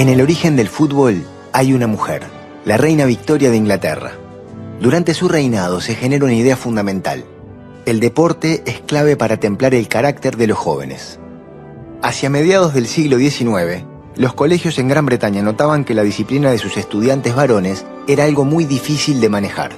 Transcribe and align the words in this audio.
En 0.00 0.08
el 0.08 0.22
origen 0.22 0.56
del 0.56 0.70
fútbol 0.70 1.26
hay 1.52 1.74
una 1.74 1.86
mujer, 1.86 2.22
la 2.64 2.78
reina 2.78 3.04
Victoria 3.04 3.50
de 3.50 3.58
Inglaterra. 3.58 4.12
Durante 4.80 5.12
su 5.12 5.28
reinado 5.28 5.82
se 5.82 5.94
genera 5.94 6.24
una 6.24 6.32
idea 6.32 6.56
fundamental. 6.56 7.26
El 7.84 8.00
deporte 8.00 8.62
es 8.64 8.80
clave 8.80 9.18
para 9.18 9.36
templar 9.36 9.74
el 9.74 9.88
carácter 9.88 10.38
de 10.38 10.46
los 10.46 10.56
jóvenes. 10.56 11.20
Hacia 12.00 12.30
mediados 12.30 12.72
del 12.72 12.86
siglo 12.86 13.18
XIX, 13.18 13.84
los 14.16 14.32
colegios 14.32 14.78
en 14.78 14.88
Gran 14.88 15.04
Bretaña 15.04 15.42
notaban 15.42 15.84
que 15.84 15.92
la 15.92 16.02
disciplina 16.02 16.50
de 16.50 16.56
sus 16.56 16.78
estudiantes 16.78 17.34
varones 17.34 17.84
era 18.08 18.24
algo 18.24 18.46
muy 18.46 18.64
difícil 18.64 19.20
de 19.20 19.28
manejar. 19.28 19.72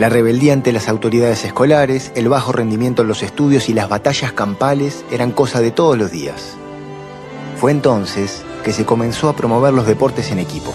La 0.00 0.08
rebeldía 0.08 0.54
ante 0.54 0.72
las 0.72 0.88
autoridades 0.88 1.44
escolares, 1.44 2.10
el 2.16 2.28
bajo 2.28 2.50
rendimiento 2.50 3.02
en 3.02 3.08
los 3.08 3.22
estudios 3.22 3.68
y 3.68 3.74
las 3.74 3.88
batallas 3.88 4.32
campales 4.32 5.04
eran 5.12 5.30
cosa 5.30 5.60
de 5.60 5.70
todos 5.70 5.96
los 5.96 6.10
días. 6.10 6.56
Fue 7.60 7.70
entonces 7.70 8.42
que 8.68 8.74
se 8.74 8.84
comenzó 8.84 9.30
a 9.30 9.32
promover 9.34 9.72
los 9.72 9.86
deportes 9.86 10.30
en 10.30 10.40
equipo. 10.40 10.74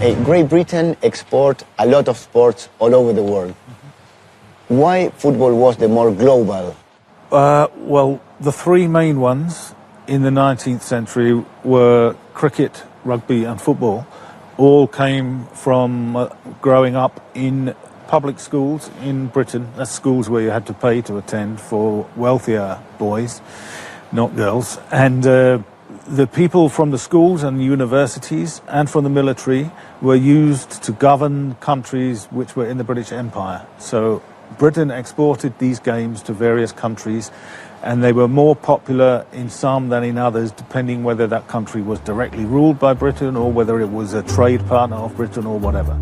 Uh, 0.00 0.24
Great 0.24 0.48
Britain 0.48 0.96
export 1.02 1.62
a 1.78 1.86
lot 1.86 2.08
of 2.08 2.16
sports 2.16 2.68
all 2.78 2.94
over 2.94 3.12
the 3.12 3.22
world. 3.22 3.54
Why 4.68 5.10
football 5.10 5.54
was 5.54 5.76
the 5.76 5.88
more 5.88 6.10
global? 6.12 6.74
Uh, 7.30 7.68
well, 7.76 8.20
the 8.40 8.52
three 8.52 8.86
main 8.86 9.20
ones 9.20 9.74
in 10.06 10.22
the 10.22 10.30
19th 10.30 10.82
century 10.82 11.44
were 11.64 12.16
cricket, 12.34 12.82
rugby, 13.04 13.44
and 13.44 13.60
football. 13.60 14.06
All 14.56 14.86
came 14.86 15.44
from 15.46 16.16
uh, 16.16 16.28
growing 16.60 16.96
up 16.96 17.20
in 17.34 17.74
public 18.08 18.40
schools 18.40 18.90
in 19.02 19.26
Britain. 19.26 19.68
That's 19.76 19.90
schools 19.90 20.30
where 20.30 20.42
you 20.42 20.50
had 20.50 20.66
to 20.66 20.72
pay 20.72 21.02
to 21.02 21.18
attend 21.18 21.60
for 21.60 22.08
wealthier 22.16 22.80
boys, 22.98 23.40
not 24.12 24.34
girls. 24.34 24.78
And 24.90 25.26
uh, 25.26 25.58
the 26.10 26.26
people 26.26 26.68
from 26.68 26.90
the 26.90 26.98
schools 26.98 27.44
and 27.44 27.62
universities 27.62 28.60
and 28.66 28.90
from 28.90 29.04
the 29.04 29.10
military 29.10 29.70
were 30.02 30.16
used 30.16 30.82
to 30.82 30.90
govern 30.90 31.54
countries 31.60 32.24
which 32.32 32.56
were 32.56 32.66
in 32.66 32.78
the 32.78 32.84
British 32.84 33.12
Empire. 33.12 33.64
So 33.78 34.20
Britain 34.58 34.90
exported 34.90 35.56
these 35.60 35.78
games 35.78 36.20
to 36.22 36.32
various 36.32 36.72
countries 36.72 37.30
and 37.84 38.02
they 38.02 38.12
were 38.12 38.26
more 38.26 38.56
popular 38.56 39.24
in 39.32 39.50
some 39.50 39.88
than 39.88 40.02
in 40.02 40.18
others, 40.18 40.50
depending 40.50 41.04
whether 41.04 41.28
that 41.28 41.46
country 41.46 41.80
was 41.80 42.00
directly 42.00 42.44
ruled 42.44 42.80
by 42.80 42.92
Britain 42.92 43.36
or 43.36 43.52
whether 43.52 43.80
it 43.80 43.90
was 43.90 44.12
a 44.12 44.24
trade 44.24 44.66
partner 44.66 44.96
of 44.96 45.14
Britain 45.16 45.46
or 45.46 45.60
whatever. 45.60 45.96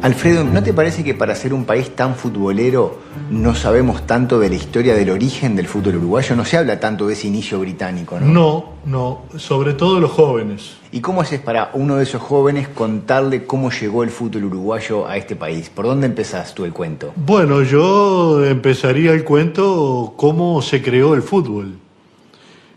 Alfredo, 0.00 0.44
¿no 0.44 0.62
te 0.62 0.72
parece 0.72 1.02
que 1.02 1.12
para 1.12 1.34
ser 1.34 1.52
un 1.52 1.64
país 1.64 1.96
tan 1.96 2.14
futbolero 2.14 2.98
no 3.32 3.56
sabemos 3.56 4.06
tanto 4.06 4.38
de 4.38 4.48
la 4.48 4.54
historia 4.54 4.94
del 4.94 5.10
origen 5.10 5.56
del 5.56 5.66
fútbol 5.66 5.96
uruguayo? 5.96 6.36
No 6.36 6.44
se 6.44 6.56
habla 6.56 6.78
tanto 6.78 7.08
de 7.08 7.14
ese 7.14 7.26
inicio 7.26 7.58
británico, 7.58 8.20
¿no? 8.20 8.26
No, 8.26 8.64
no, 8.84 9.22
sobre 9.36 9.74
todo 9.74 9.98
los 9.98 10.12
jóvenes. 10.12 10.76
¿Y 10.92 11.00
cómo 11.00 11.20
haces 11.20 11.40
para 11.40 11.70
uno 11.74 11.96
de 11.96 12.04
esos 12.04 12.22
jóvenes 12.22 12.68
contarle 12.68 13.44
cómo 13.44 13.72
llegó 13.72 14.04
el 14.04 14.10
fútbol 14.10 14.44
uruguayo 14.44 15.08
a 15.08 15.16
este 15.16 15.34
país? 15.34 15.68
¿Por 15.68 15.86
dónde 15.86 16.06
empezás 16.06 16.54
tú 16.54 16.64
el 16.64 16.72
cuento? 16.72 17.12
Bueno, 17.16 17.62
yo 17.62 18.44
empezaría 18.44 19.12
el 19.12 19.24
cuento 19.24 20.14
cómo 20.16 20.62
se 20.62 20.80
creó 20.80 21.14
el 21.14 21.22
fútbol. 21.22 21.74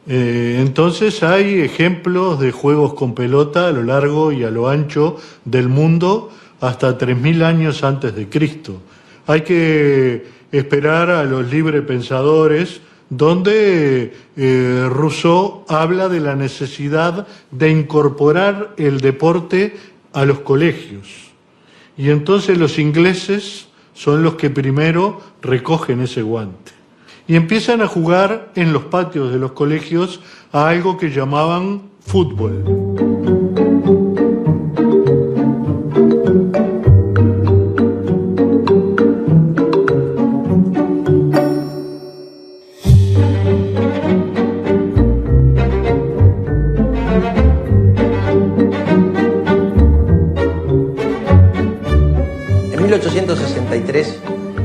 Eh, 0.07 0.57
entonces 0.59 1.21
hay 1.21 1.61
ejemplos 1.61 2.39
de 2.39 2.51
juegos 2.51 2.95
con 2.95 3.13
pelota 3.13 3.67
a 3.67 3.71
lo 3.71 3.83
largo 3.83 4.31
y 4.31 4.43
a 4.43 4.49
lo 4.49 4.67
ancho 4.67 5.17
del 5.45 5.69
mundo 5.69 6.31
hasta 6.61 6.97
3.000 6.97 7.43
años 7.43 7.83
antes 7.83 8.15
de 8.15 8.29
Cristo. 8.29 8.81
Hay 9.27 9.41
que 9.41 10.25
esperar 10.51 11.09
a 11.09 11.23
los 11.23 11.51
libre 11.51 11.81
pensadores 11.81 12.81
donde 13.09 14.13
eh, 14.37 14.87
Rousseau 14.89 15.65
habla 15.67 16.07
de 16.07 16.21
la 16.21 16.35
necesidad 16.35 17.27
de 17.51 17.69
incorporar 17.69 18.73
el 18.77 19.01
deporte 19.01 19.75
a 20.13 20.23
los 20.23 20.39
colegios. 20.39 21.31
Y 21.97 22.09
entonces 22.09 22.57
los 22.57 22.79
ingleses 22.79 23.67
son 23.93 24.23
los 24.23 24.35
que 24.35 24.49
primero 24.49 25.21
recogen 25.41 26.01
ese 26.01 26.21
guante. 26.21 26.71
Y 27.27 27.35
empiezan 27.35 27.81
a 27.81 27.87
jugar 27.87 28.51
en 28.55 28.71
los 28.71 28.85
patios 28.85 29.31
de 29.31 29.39
los 29.39 29.51
colegios 29.51 30.21
a 30.53 30.69
algo 30.69 30.97
que 30.97 31.09
llamaban 31.09 31.81
fútbol. 31.99 33.60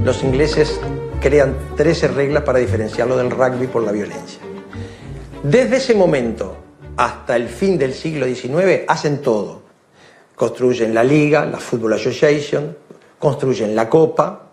Los 0.06 0.22
ingleses 0.22 0.81
crean 1.21 1.56
13 1.77 2.06
reglas 2.06 2.44
para 2.44 2.61
diferenciarlo 2.61 3.17
del 3.17 3.28
rugby 3.28 3.67
por 3.67 3.83
la 3.83 3.91
violencia. 3.91 4.39
Desde 5.43 5.78
ese 5.78 5.97
momento 5.97 6.59
hasta 6.97 7.34
el 7.34 7.49
fin 7.49 7.77
del 7.77 7.93
siglo 7.93 8.25
XIX 8.25 8.84
hacen 8.87 9.21
todo. 9.21 9.62
Construyen 10.37 10.95
la 10.95 11.03
liga, 11.03 11.45
la 11.45 11.59
Football 11.59 11.95
Association, 11.95 12.77
construyen 13.19 13.75
la 13.75 13.89
copa, 13.89 14.49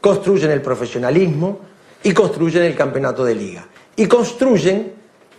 construyen 0.00 0.50
el 0.50 0.62
profesionalismo 0.62 1.58
y 2.02 2.14
construyen 2.14 2.62
el 2.62 2.74
campeonato 2.74 3.26
de 3.26 3.34
liga. 3.34 3.68
Y 3.96 4.06
construyen 4.06 4.94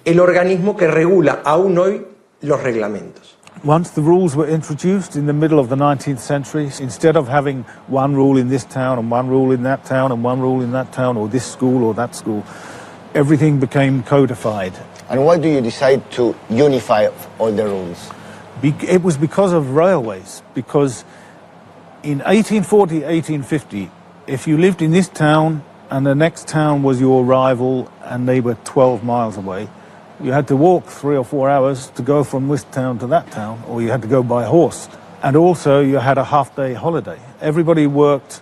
el 0.06 0.20
organismo 0.20 0.78
que 0.78 0.86
regula 0.86 1.42
aún 1.44 1.76
hoy 1.80 2.06
los 2.42 2.62
reglamentos. 2.62 3.35
Once 3.64 3.90
the 3.92 4.02
rules 4.02 4.36
were 4.36 4.48
introduced 4.48 5.16
in 5.16 5.26
the 5.26 5.34
middle 5.34 5.60
of 5.60 5.70
the 5.70 5.76
19th 5.76 6.20
century, 6.20 6.66
instead 6.80 7.16
of 7.16 7.28
having 7.28 7.64
one 7.88 8.14
rule 8.16 8.38
in 8.38 8.50
this 8.50 8.64
town 8.64 9.00
and 9.00 9.10
one 9.10 9.28
rule 9.28 9.52
in 9.52 9.64
that 9.64 9.84
town 9.86 10.12
and 10.12 10.24
one 10.24 10.40
rule 10.40 10.62
in 10.62 10.72
that 10.72 10.92
town 10.92 11.18
or 11.18 11.28
this 11.28 11.46
school 11.52 11.84
or 11.84 11.94
that 11.94 12.14
school, 12.14 12.46
everything 13.16 13.60
became 13.60 14.04
codified. 14.04 14.74
And 15.10 15.26
why 15.26 15.40
do 15.40 15.48
you 15.48 15.62
decide 15.62 16.12
to 16.12 16.36
unify 16.50 17.08
all 17.40 17.52
the 17.52 17.66
rules? 17.66 18.12
Be- 18.62 18.76
It 18.82 19.02
was 19.02 19.18
because 19.18 19.52
of 19.54 19.72
railways, 19.72 20.44
because 20.54 21.04
in 22.04 22.20
1840, 22.20 23.04
1850, 23.04 23.90
if 24.28 24.48
you 24.48 24.58
lived 24.60 24.82
in 24.82 24.92
this 24.92 25.08
town 25.08 25.64
and 25.90 26.06
the 26.06 26.14
next 26.14 26.48
town 26.48 26.84
was 26.84 27.00
your 27.02 27.24
rival 27.24 27.92
and 28.04 28.28
they 28.28 28.42
were 28.42 28.56
12 28.64 29.04
miles 29.04 29.38
away, 29.38 29.70
you 30.22 30.32
had 30.32 30.48
to 30.48 30.56
walk 30.56 30.86
three 30.86 31.18
or 31.18 31.26
four 31.26 31.50
hours 31.50 31.90
to 31.92 32.02
go 32.02 32.24
from 32.24 32.48
this 32.48 32.64
town 32.66 33.00
to 33.00 33.08
that 33.08 33.32
town, 33.32 33.64
or 33.68 33.82
you 33.82 33.90
had 33.90 34.02
to 34.02 34.08
go 34.08 34.24
by 34.24 34.46
horse. 34.46 34.88
And 35.22 35.36
also, 35.36 35.82
you 35.82 35.98
had 35.98 36.18
a 36.18 36.24
half 36.24 36.56
day 36.56 36.74
holiday. 36.74 37.20
Everybody 37.42 37.88
worked 37.88 38.42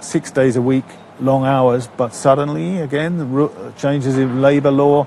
six 0.00 0.30
days 0.30 0.56
a 0.56 0.62
week, 0.62 0.84
long 1.20 1.44
hours, 1.44 1.88
but 1.96 2.14
suddenly, 2.14 2.80
again, 2.80 3.50
changes 3.76 4.18
in 4.18 4.42
labour 4.42 4.70
law, 4.70 5.06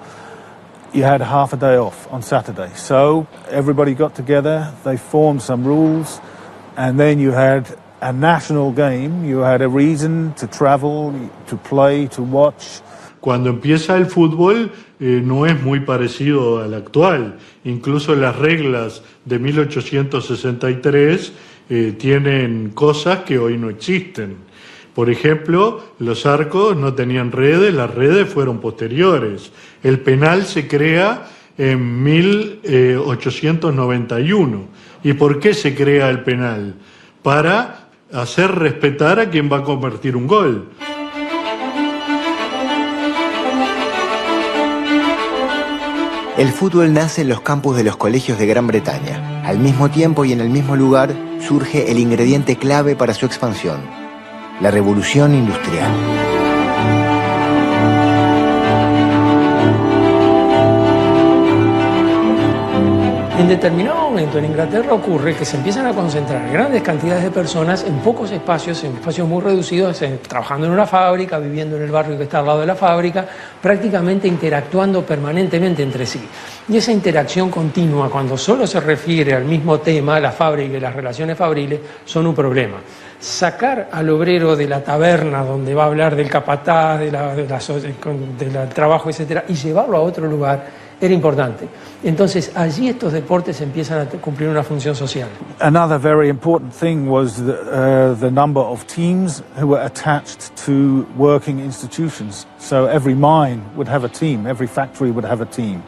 you 0.94 1.04
had 1.04 1.22
half 1.22 1.54
a 1.54 1.58
day 1.58 1.78
off 1.78 2.12
on 2.12 2.22
Saturday. 2.22 2.72
So 2.76 3.28
everybody 3.50 3.94
got 3.94 4.16
together, 4.16 4.74
they 4.84 4.98
formed 4.98 5.42
some 5.42 5.64
rules, 5.64 6.20
and 6.76 7.00
then 7.00 7.20
you 7.20 7.32
had 7.32 7.78
a 8.02 8.12
national 8.12 8.72
game. 8.72 9.24
You 9.24 9.40
had 9.40 9.62
a 9.62 9.70
reason 9.70 10.34
to 10.34 10.48
travel, 10.48 11.14
to 11.48 11.58
play, 11.58 12.08
to 12.08 12.24
watch. 12.24 12.82
Cuando 13.22 13.50
empieza 13.52 13.96
el 13.98 14.08
fútbol 14.08 14.72
eh, 15.00 15.22
no 15.24 15.46
es 15.46 15.62
muy 15.62 15.82
parecido 15.82 16.60
al 16.60 16.74
actual. 16.74 17.38
Incluso 17.64 18.16
las 18.16 18.36
reglas 18.36 19.04
de 19.26 19.38
1863 19.38 21.32
eh, 21.70 21.94
tienen 21.98 22.72
cosas 22.72 23.20
que 23.20 23.38
hoy 23.38 23.60
no 23.60 23.70
existen. 23.70 24.38
Por 24.96 25.12
ejemplo, 25.12 25.84
los 26.00 26.26
arcos 26.26 26.76
no 26.76 26.96
tenían 26.96 27.32
redes, 27.32 27.72
las 27.74 27.94
redes 27.94 28.28
fueron 28.28 28.60
posteriores. 28.60 29.52
El 29.84 30.00
penal 30.00 30.44
se 30.44 30.68
crea 30.68 31.28
en 31.58 32.04
1891. 32.04 34.66
¿Y 35.04 35.14
por 35.14 35.40
qué 35.40 35.54
se 35.54 35.74
crea 35.76 36.10
el 36.10 36.24
penal? 36.24 36.74
Para 37.22 37.88
hacer 38.12 38.56
respetar 38.56 39.20
a 39.20 39.30
quien 39.30 39.48
va 39.50 39.60
a 39.60 39.64
convertir 39.64 40.18
un 40.18 40.28
gol. 40.28 40.68
El 46.42 46.52
fútbol 46.52 46.92
nace 46.92 47.22
en 47.22 47.30
los 47.30 47.42
campus 47.42 47.78
de 47.78 47.84
los 47.84 47.98
colegios 47.98 48.40
de 48.40 48.48
Gran 48.48 48.66
Bretaña. 48.66 49.44
Al 49.46 49.60
mismo 49.60 49.92
tiempo 49.92 50.26
y 50.26 50.32
en 50.32 50.42
el 50.42 50.50
mismo 50.50 50.76
lugar 50.76 51.14
surge 51.40 51.92
el 51.92 52.00
ingrediente 52.00 52.56
clave 52.56 52.96
para 52.96 53.14
su 53.14 53.28
expansión, 53.28 53.80
la 54.60 54.72
revolución 54.72 55.36
industrial. 55.36 56.31
En 63.42 63.48
determinado 63.48 64.02
momento 64.02 64.38
en 64.38 64.46
Inglaterra 64.46 64.94
ocurre 64.94 65.36
que 65.36 65.46
se 65.46 65.58
empiezan 65.58 65.88
a 65.88 65.94
concentrar 65.94 66.48
grandes 66.52 66.84
cantidades 66.84 67.24
de 67.24 67.32
personas 67.32 67.84
en 67.84 67.98
pocos 67.98 68.30
espacios, 68.30 68.84
en 68.84 68.94
espacios 68.94 69.28
muy 69.28 69.42
reducidos, 69.42 70.00
trabajando 70.28 70.68
en 70.68 70.74
una 70.74 70.86
fábrica, 70.86 71.40
viviendo 71.40 71.76
en 71.76 71.82
el 71.82 71.90
barrio 71.90 72.20
que 72.20 72.26
está 72.26 72.38
al 72.38 72.46
lado 72.46 72.60
de 72.60 72.68
la 72.68 72.76
fábrica, 72.76 73.26
prácticamente 73.60 74.28
interactuando 74.28 75.04
permanentemente 75.04 75.82
entre 75.82 76.06
sí. 76.06 76.22
Y 76.70 76.78
esa 76.78 76.92
interacción 76.92 77.50
continua, 77.50 78.12
cuando 78.12 78.38
solo 78.38 78.68
se 78.68 78.80
refiere 78.80 79.34
al 79.34 79.46
mismo 79.46 79.80
tema, 79.80 80.20
la 80.20 80.32
fábrica 80.32 80.78
y 80.78 80.80
las 80.80 80.96
relaciones 80.96 81.36
fabriles, 81.36 81.80
son 82.06 82.28
un 82.28 82.36
problema 82.36 82.78
sacar 83.20 83.90
al 83.92 84.10
obrero 84.10 84.56
de 84.56 84.68
la 84.68 84.84
taberna 84.84 85.44
donde 85.44 85.76
va 85.76 85.84
a 85.84 85.86
hablar 85.86 86.16
del 86.16 86.28
capataz, 86.28 87.00
de 87.00 87.12
la, 87.12 87.36
del 87.36 88.70
trabajo, 88.70 89.12
etcétera, 89.12 89.46
y 89.48 89.54
llevarlo 89.54 89.98
a 89.98 90.02
otro 90.02 90.26
lugar 90.26 90.66
era 91.02 91.14
importante. 91.14 91.68
Entonces 92.04 92.52
allí 92.56 92.88
estos 92.88 93.12
deportes 93.12 93.60
empiezan 93.60 94.08
a 94.08 94.10
cumplir 94.22 94.50
una 94.50 94.64
función 94.64 94.96
social. 94.96 95.28
Another 95.60 96.00
very 96.00 96.30
important 96.30 96.74
thing 96.74 97.10
was 97.10 97.38
the, 97.38 97.54
uh, 97.54 98.20
the 98.20 98.30
number 98.30 98.62
of 98.62 98.86
teams 98.86 99.44
who 99.60 99.68
were 99.68 99.84
attached 99.84 100.56
to 100.66 101.06
working 101.18 101.60
institutions. 101.60 102.46
So 102.60 102.86
every 102.86 103.16
mine 103.16 103.62
would 103.76 103.88
have 103.88 104.06
a 104.06 104.10
team, 104.10 104.46
every 104.46 104.68
factory 104.68 105.12
would 105.12 105.26
have 105.26 105.42
a 105.42 105.48
team. 105.48 105.84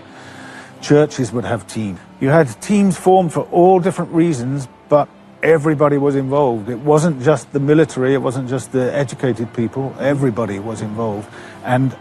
Churches 0.82 1.32
would 1.32 1.46
have 1.46 1.66
teams. 1.68 2.00
You 2.20 2.30
had 2.30 2.48
teams 2.62 2.98
formed 2.98 3.32
for 3.32 3.48
all 3.52 3.80
different 3.80 4.12
reasons, 4.12 4.68
but 4.90 5.08
everybody 5.42 5.98
was 5.98 6.16
involved. 6.16 6.70
It 6.70 6.80
wasn't 6.80 7.22
just 7.22 7.52
the 7.54 7.60
military, 7.60 8.14
it 8.14 8.22
wasn't 8.22 8.50
just 8.50 8.72
the 8.72 8.94
educated 8.94 9.54
people, 9.54 9.94
everybody 10.00 10.60
was 10.60 10.82
involved. 10.82 11.30
And 11.64 11.96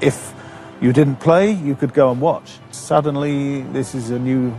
if 0.00 0.34
you 0.80 0.92
didn't 0.92 1.16
play, 1.20 1.52
you 1.52 1.74
could 1.74 1.92
go 1.94 2.10
and 2.10 2.20
watch. 2.20 2.58
Suddenly, 2.70 3.62
this 3.72 3.94
is 3.94 4.10
a 4.10 4.18
new, 4.18 4.52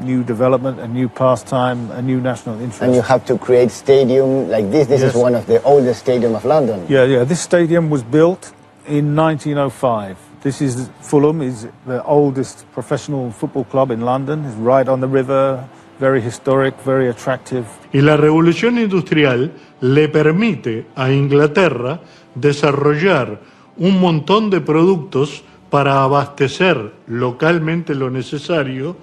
new 0.00 0.24
development, 0.24 0.80
a 0.80 0.88
new 0.88 1.08
pastime, 1.08 1.90
a 1.92 2.02
new 2.02 2.20
national 2.20 2.56
interest. 2.60 2.82
And 2.82 2.94
you 2.94 3.02
have 3.02 3.24
to 3.26 3.38
create 3.38 3.70
stadium 3.70 4.48
like 4.50 4.70
this. 4.70 4.88
This 4.88 5.00
Yes. 5.02 5.14
is 5.14 5.22
one 5.22 5.34
of 5.34 5.46
the 5.46 5.62
oldest 5.62 6.00
stadium 6.00 6.34
of 6.34 6.44
London. 6.44 6.84
Yeah, 6.88 7.04
yeah. 7.04 7.24
This 7.24 7.40
stadium 7.40 7.90
was 7.90 8.02
built 8.02 8.52
in 8.86 9.14
1905. 9.14 10.16
This 10.42 10.60
is 10.60 10.90
Fulham, 11.00 11.40
is 11.40 11.66
the 11.86 12.02
oldest 12.04 12.66
professional 12.74 13.30
football 13.30 13.64
club 13.64 13.90
in 13.90 14.00
London. 14.02 14.44
It's 14.44 14.56
right 14.56 14.86
on 14.88 15.00
the 15.00 15.08
river, 15.08 15.64
very 15.98 16.20
historic, 16.20 16.74
very 16.84 17.08
attractive. 17.08 17.64
Y 17.94 18.00
la 18.00 18.16
revolución 18.16 18.76
industrial 18.78 19.52
le 19.80 20.08
permite 20.08 20.86
a 20.96 21.10
Inglaterra 21.10 22.00
desarrollar 22.34 23.38
un 23.76 24.00
montón 24.00 24.50
de 24.50 24.60
productos 24.60 25.42
para 25.70 26.02
abastecer 26.02 26.92
localmente 27.06 27.94
lo 27.94 28.10
necesario 28.10 28.96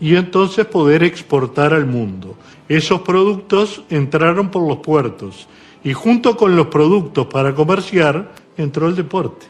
y 0.00 0.16
entonces 0.16 0.66
poder 0.66 1.02
exportar 1.02 1.72
al 1.72 1.86
mundo. 1.86 2.36
Esos 2.68 3.00
productos 3.00 3.82
entraron 3.88 4.50
por 4.50 4.66
los 4.68 4.78
puertos 4.78 5.48
y 5.82 5.92
junto 5.92 6.36
con 6.36 6.56
los 6.56 6.66
productos 6.66 7.26
para 7.26 7.54
comerciar 7.54 8.32
entró 8.56 8.88
el 8.88 8.96
deporte. 8.96 9.46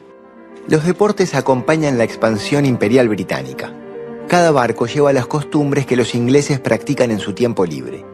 Los 0.69 0.85
deportes 0.85 1.35
acompañan 1.35 1.99
la 1.99 2.05
expansión 2.05 2.67
imperial 2.67 3.09
británica. 3.09 3.73
Cada 4.29 4.51
barco 4.51 4.87
lleva 4.87 5.13
las 5.13 5.27
costumbres 5.27 5.87
que 5.87 5.97
los 5.97 6.15
ingleses 6.15 6.61
practican 6.61 7.11
en 7.11 7.19
su 7.19 7.33
tiempo 7.33 7.65
libre. 7.65 8.05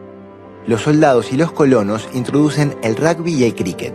Los 0.65 0.81
soldados 0.81 1.33
y 1.33 1.37
los 1.37 1.51
colonos 1.51 2.07
introducen 2.13 2.75
el 2.81 2.95
rugby 2.95 3.33
y 3.33 3.43
el 3.43 3.53
cricket, 3.53 3.93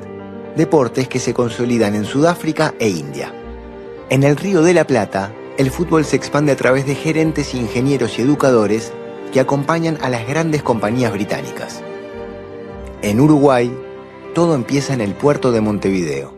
deportes 0.60 1.08
que 1.08 1.20
se 1.20 1.32
consolidan 1.32 1.94
en 1.94 2.04
Sudáfrica 2.04 2.74
e 2.78 2.90
India. 2.90 3.32
En 4.10 4.24
el 4.24 4.36
Río 4.36 4.60
de 4.60 4.74
la 4.74 4.86
Plata, 4.86 5.32
el 5.56 5.70
fútbol 5.70 6.04
se 6.04 6.16
expande 6.16 6.52
a 6.52 6.56
través 6.56 6.84
de 6.84 6.94
gerentes, 6.94 7.54
ingenieros 7.54 8.18
y 8.18 8.22
educadores 8.22 8.92
que 9.32 9.40
acompañan 9.40 9.96
a 10.02 10.10
las 10.10 10.28
grandes 10.28 10.62
compañías 10.62 11.12
británicas. 11.12 11.82
En 13.00 13.20
Uruguay, 13.20 13.74
todo 14.34 14.54
empieza 14.54 14.92
en 14.92 15.00
el 15.00 15.14
puerto 15.14 15.50
de 15.50 15.62
Montevideo. 15.62 16.34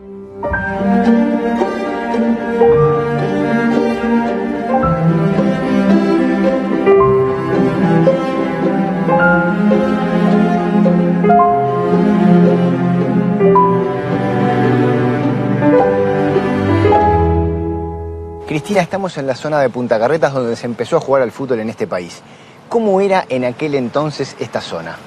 Cristina, 18.63 18.81
estamos 18.81 19.17
en 19.17 19.27
la 19.27 19.35
zona 19.35 19.59
de 19.59 19.69
Punta 19.69 19.99
Carretas 19.99 20.33
donde 20.33 20.55
se 20.55 20.67
empezó 20.67 20.95
a 20.95 21.01
jugar 21.01 21.21
al 21.21 21.33
fútbol 21.33 21.59
en 21.59 21.69
este 21.69 21.85
país. 21.85 22.21
¿Cómo 22.69 23.01
era 23.01 23.25
en 23.27 23.43
aquel 23.43 23.75
entonces 23.75 24.37
esta 24.39 24.61
zona? 24.61 24.97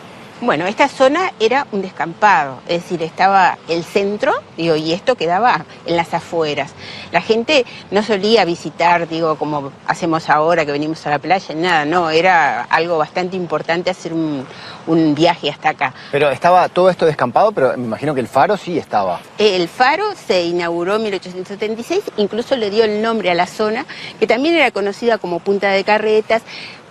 Bueno, 0.43 0.67
esta 0.67 0.87
zona 0.87 1.33
era 1.41 1.67
un 1.73 1.81
descampado, 1.81 2.59
es 2.69 2.83
decir, 2.83 3.03
estaba 3.03 3.57
el 3.69 3.85
centro, 3.85 4.35
digo, 4.59 4.77
y 4.77 4.93
esto 4.93 5.15
quedaba 5.15 5.65
en 5.87 5.97
las 5.97 6.13
afueras. 6.13 6.73
La 7.11 7.23
gente 7.23 7.65
no 7.91 8.03
solía 8.03 8.45
visitar, 8.45 9.09
digo, 9.09 9.37
como 9.37 9.73
hacemos 9.87 10.29
ahora 10.29 10.67
que 10.67 10.73
venimos 10.73 11.07
a 11.07 11.11
la 11.11 11.19
playa, 11.19 11.55
nada, 11.55 11.85
no, 11.87 12.11
era 12.11 12.65
algo 12.65 12.99
bastante 12.99 13.35
importante 13.35 13.89
hacer 13.89 14.13
un, 14.13 14.47
un 14.87 15.15
viaje 15.15 15.49
hasta 15.49 15.71
acá. 15.71 15.95
Pero 16.13 16.29
estaba 16.29 16.69
todo 16.69 16.91
esto 16.91 17.07
descampado, 17.07 17.53
pero 17.53 17.75
me 17.79 17.85
imagino 17.85 18.15
que 18.15 18.21
el 18.21 18.29
faro 18.29 18.59
sí 18.59 18.77
estaba. 18.77 19.21
El 19.39 19.69
faro 19.69 20.05
se 20.27 20.43
inauguró 20.45 20.97
en 20.97 21.05
1876, 21.05 22.13
incluso 22.19 22.57
le 22.57 22.69
dio 22.69 22.85
el 22.85 23.01
nombre 23.01 23.31
a 23.31 23.35
la 23.35 23.47
zona, 23.47 23.87
que 24.21 24.27
también 24.27 24.55
era 24.55 24.71
conocida 24.71 25.17
como 25.17 25.41
Punta 25.41 25.71
de 25.71 25.83
Carretas, 25.83 26.43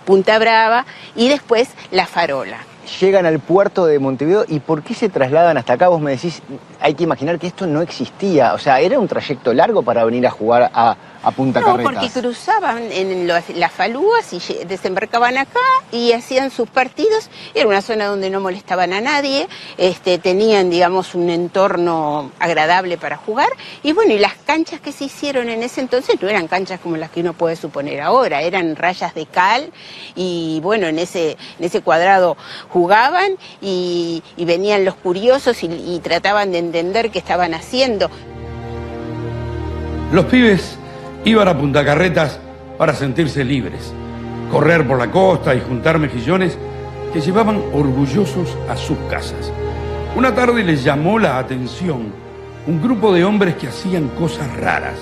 Punta 0.03 0.39
Brava 0.39 0.87
y 1.15 1.27
después 1.27 1.69
La 1.91 2.07
Farola. 2.07 2.57
Llegan 2.99 3.25
al 3.25 3.39
puerto 3.39 3.85
de 3.85 3.97
Montevideo 3.99 4.45
y 4.47 4.59
¿por 4.59 4.83
qué 4.83 4.93
se 4.93 5.09
trasladan 5.09 5.57
hasta 5.57 5.73
acá? 5.73 5.87
Vos 5.87 6.01
me 6.01 6.11
decís, 6.11 6.41
hay 6.79 6.93
que 6.93 7.03
imaginar 7.03 7.39
que 7.39 7.47
esto 7.47 7.65
no 7.65 7.81
existía. 7.81 8.53
O 8.53 8.59
sea, 8.59 8.79
era 8.79 8.99
un 8.99 9.07
trayecto 9.07 9.53
largo 9.53 9.81
para 9.81 10.05
venir 10.05 10.25
a 10.27 10.29
jugar 10.29 10.69
a, 10.73 10.95
a 11.25 11.31
Punta 11.31 11.59
No, 11.59 11.65
Carretas. 11.65 11.93
porque 11.93 12.21
cruzaban 12.21 12.91
en 12.91 13.25
los- 13.27 13.49
las 13.55 13.71
falúas 13.71 14.31
y 14.31 14.39
desembarcaban 14.65 15.37
acá 15.37 15.59
y 15.91 16.11
hacían 16.11 16.51
sus 16.51 16.69
partidos. 16.69 17.29
Era 17.55 17.67
una 17.67 17.81
zona 17.81 18.05
donde 18.05 18.29
no 18.29 18.39
molestaban 18.39 18.93
a 18.93 19.01
nadie, 19.01 19.47
este, 19.77 20.19
tenían, 20.19 20.69
digamos, 20.69 21.15
un 21.15 21.31
entorno 21.31 22.31
agradable 22.39 22.97
para 22.99 23.17
jugar. 23.17 23.49
Y 23.81 23.91
bueno, 23.93 24.13
y 24.13 24.19
las 24.19 24.35
canchas 24.45 24.79
que 24.79 24.91
se 24.91 25.05
hicieron 25.05 25.49
en 25.49 25.63
ese 25.63 25.81
entonces 25.81 26.21
no 26.21 26.29
eran 26.29 26.47
canchas 26.47 26.79
como 26.79 26.95
las 26.95 27.09
que 27.09 27.21
uno 27.21 27.33
puede 27.33 27.55
suponer 27.55 28.01
ahora, 28.01 28.41
eran 28.43 28.75
rayas 28.75 29.15
de 29.15 29.25
cal 29.25 29.71
y 30.15 30.59
bueno, 30.61 30.85
en 30.85 30.99
ese, 30.99 31.37
en 31.57 31.65
ese 31.65 31.81
cuadrado 31.81 32.37
jugaban 32.69 33.31
y, 33.61 34.21
y 34.37 34.45
venían 34.45 34.85
los 34.85 34.93
curiosos 34.93 35.63
y, 35.63 35.65
y 35.67 35.99
trataban 36.03 36.51
de 36.51 36.59
entender 36.59 37.09
qué 37.09 37.17
estaban 37.17 37.55
haciendo. 37.55 38.11
Los 40.11 40.25
pibes 40.25 40.77
iban 41.25 41.47
a 41.47 41.57
Punta 41.57 41.83
Carretas 41.83 42.39
para 42.77 42.93
sentirse 42.93 43.43
libres, 43.43 43.91
correr 44.51 44.87
por 44.87 44.99
la 44.99 45.09
costa 45.09 45.55
y 45.55 45.59
juntar 45.59 45.97
mejillones 45.99 46.57
que 47.11 47.19
llevaban 47.19 47.61
orgullosos 47.73 48.55
a 48.69 48.75
sus 48.77 48.97
casas. 49.09 49.51
Una 50.15 50.33
tarde 50.33 50.63
les 50.63 50.83
llamó 50.83 51.19
la 51.19 51.39
atención 51.39 52.13
un 52.67 52.81
grupo 52.81 53.11
de 53.11 53.25
hombres 53.25 53.55
que 53.55 53.67
hacían 53.67 54.07
cosas 54.09 54.55
raras. 54.57 54.97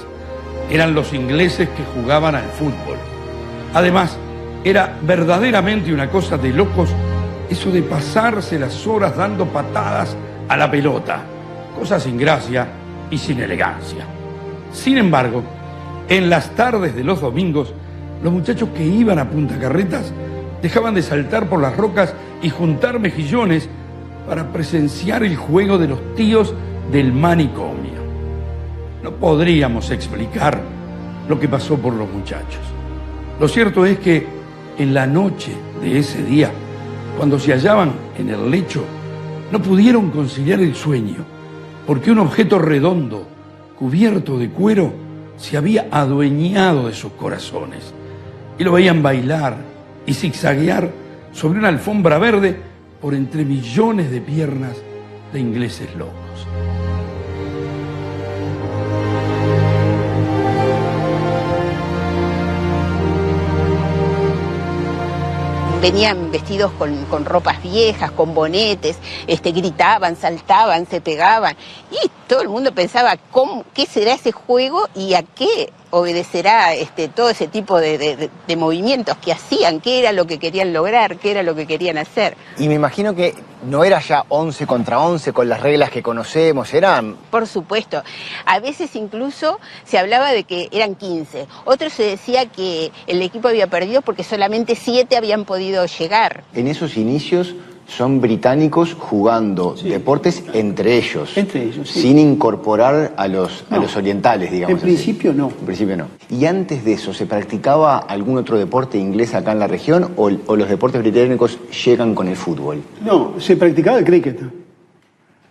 Eran 0.70 0.96
los 0.96 1.14
ingleses 1.14 1.70
que 1.70 1.84
jugaban 1.94 2.36
al 2.36 2.48
fútbol. 2.50 2.98
Además, 3.74 4.18
era 4.64 4.98
verdaderamente 5.02 5.94
una 5.94 6.10
cosa 6.10 6.38
de 6.38 6.50
locos 6.50 6.90
eso 7.50 7.70
de 7.70 7.84
pasarse 7.84 8.58
las 8.58 8.88
horas 8.88 9.16
dando 9.16 9.46
patadas 9.46 10.16
a 10.48 10.58
la 10.58 10.72
pelota, 10.72 11.22
cosa 11.78 12.00
sin 12.00 12.18
gracia 12.18 12.68
y 13.12 13.18
sin 13.18 13.42
elegancia. 13.42 14.06
Sin 14.72 14.98
embargo, 14.98 15.44
en 16.10 16.30
las 16.30 16.52
tardes 16.52 16.96
de 16.96 17.04
los 17.04 17.22
domingos, 17.22 17.74
los 18.24 18.32
muchachos 18.32 18.70
que 18.76 18.86
iban 18.86 19.20
a 19.20 19.30
Punta 19.30 19.58
Carretas 19.60 20.12
dejaban 20.62 20.96
de 20.96 21.02
saltar 21.02 21.50
por 21.50 21.62
las 21.62 21.76
rocas 21.76 22.14
y 22.42 22.50
juntar 22.50 23.00
mejillones 23.00 23.70
para 24.28 24.52
presenciar 24.52 25.24
el 25.24 25.36
juego 25.36 25.78
de 25.78 25.88
los 25.88 26.16
tíos 26.16 26.54
del 26.92 27.12
manicomio. 27.12 28.02
No 29.02 29.12
podríamos 29.12 29.92
explicar 29.92 30.62
lo 31.28 31.40
que 31.40 31.50
pasó 31.50 31.78
por 31.78 31.94
los 31.94 32.10
muchachos. 32.10 32.62
Lo 33.40 33.48
cierto 33.48 33.86
es 33.86 34.00
que 34.00 34.26
en 34.78 34.94
la 34.94 35.06
noche 35.06 35.52
de 35.82 36.00
ese 36.00 36.24
día, 36.24 36.52
cuando 37.18 37.40
se 37.40 37.52
hallaban 37.52 37.92
en 38.18 38.30
el 38.30 38.50
lecho, 38.50 38.84
no 39.52 39.62
pudieron 39.62 40.10
conciliar 40.10 40.62
el 40.62 40.76
sueño, 40.76 41.26
porque 41.86 42.12
un 42.12 42.20
objeto 42.20 42.60
redondo, 42.60 43.28
cubierto 43.78 44.38
de 44.38 44.50
cuero, 44.50 45.03
se 45.38 45.58
había 45.58 45.88
adueñado 45.92 46.88
de 46.88 46.94
sus 46.94 47.14
corazones. 47.14 47.94
y 48.58 48.64
lo 48.64 48.74
veían 48.74 49.02
bailar 49.02 49.58
y 50.06 50.14
zigzaguear 50.14 50.92
sobre 51.32 51.58
una 51.58 51.70
alfombra 51.70 52.20
verde 52.20 52.56
por 53.02 53.16
entre 53.16 53.44
millones 53.44 54.12
de 54.12 54.22
piernas 54.22 54.78
de 55.34 55.40
ingleses 55.40 55.94
locos. 55.96 56.48
Venían 65.84 66.32
vestidos 66.32 66.72
con, 66.80 67.26
ropas 67.26 67.62
viejas, 67.62 68.10
con 68.12 68.34
bonetes, 68.34 68.96
este, 69.28 69.52
gritaban, 69.52 70.16
saltaban, 70.16 70.88
se 70.88 71.02
pegaban. 71.02 71.58
Y 71.92 72.10
todo 72.30 72.42
el 72.42 72.48
mundo 72.48 72.74
pensaba, 72.74 73.18
¿cómo, 73.32 73.66
¿qué 73.74 73.86
será 73.86 74.14
ese 74.14 74.32
juego 74.32 74.88
y 74.96 75.14
a 75.14 75.24
qué 75.24 75.74
obedecerá 75.96 76.74
este, 76.74 77.08
todo 77.08 77.30
ese 77.30 77.48
tipo 77.48 77.80
de, 77.80 78.32
movimientos 78.58 79.16
que 79.18 79.32
hacían, 79.32 79.80
qué 79.80 80.00
era 80.00 80.12
lo 80.12 80.26
que 80.26 80.40
querían 80.40 80.74
lograr, 80.74 81.18
qué 81.18 81.30
era 81.30 81.44
lo 81.44 81.54
que 81.54 81.68
querían 81.68 82.00
hacer. 82.00 82.36
Y 82.58 82.68
me 82.68 82.74
imagino 82.74 83.14
que 83.14 83.36
no 83.64 83.84
era 83.84 84.00
ya 84.00 84.26
11 84.28 84.66
contra 84.66 85.00
11 85.00 85.34
con 85.34 85.48
las 85.48 85.62
reglas 85.62 85.92
que 85.92 86.02
conocemos, 86.02 86.74
eran... 86.74 87.16
Por 87.30 87.46
supuesto. 87.46 88.02
A 88.46 88.60
veces 88.60 88.96
incluso 88.96 89.60
se 89.86 90.00
hablaba 90.00 90.32
de 90.32 90.46
que 90.46 90.68
eran 90.72 90.96
15. 90.96 91.48
Otros 91.66 91.94
se 91.94 92.04
decía 92.04 92.48
que 92.48 92.92
el 93.06 93.22
equipo 93.22 93.50
había 93.50 93.68
perdido 93.68 94.02
porque 94.02 94.24
solamente 94.24 94.76
7 94.76 95.16
habían 95.16 95.46
podido 95.46 95.86
llegar. 95.86 96.44
En 96.56 96.68
esos 96.68 96.98
inicios 96.98 97.54
son 97.96 98.22
británicos 98.22 98.96
jugando 98.96 99.76
deportes 99.76 100.44
entre 100.54 100.98
ellos. 100.98 101.38
Entre 101.38 101.64
ellos, 101.64 101.90
Sin 101.90 102.18
incorporar 102.18 103.14
a 103.18 103.28
los, 103.28 103.66
a 103.70 103.78
los 103.78 103.96
orientales, 103.96 104.52
digamos. 104.52 104.80
En 104.80 104.82
principio 104.82 105.34
no. 105.34 105.50
En 105.50 105.66
principio 105.66 105.98
no. 105.98 106.08
¿Y 106.30 106.46
antes 106.46 106.84
de 106.84 106.94
eso, 106.94 107.14
se 107.14 107.28
practicaba 107.28 108.00
algún 108.00 108.38
otro 108.38 108.58
deporte 108.58 108.98
inglés 108.98 109.36
acá 109.36 109.52
en 109.52 109.60
la 109.60 109.68
región 109.68 110.12
o, 110.16 110.30
los 110.30 110.70
deportes 110.70 111.02
británicos 111.02 111.60
llegan 111.86 112.16
con 112.16 112.28
el 112.28 112.36
fútbol? 112.36 112.82
No, 113.04 113.40
se 113.40 113.56
practicaba 113.58 114.00
el 114.00 114.06
cricket. 114.06 114.40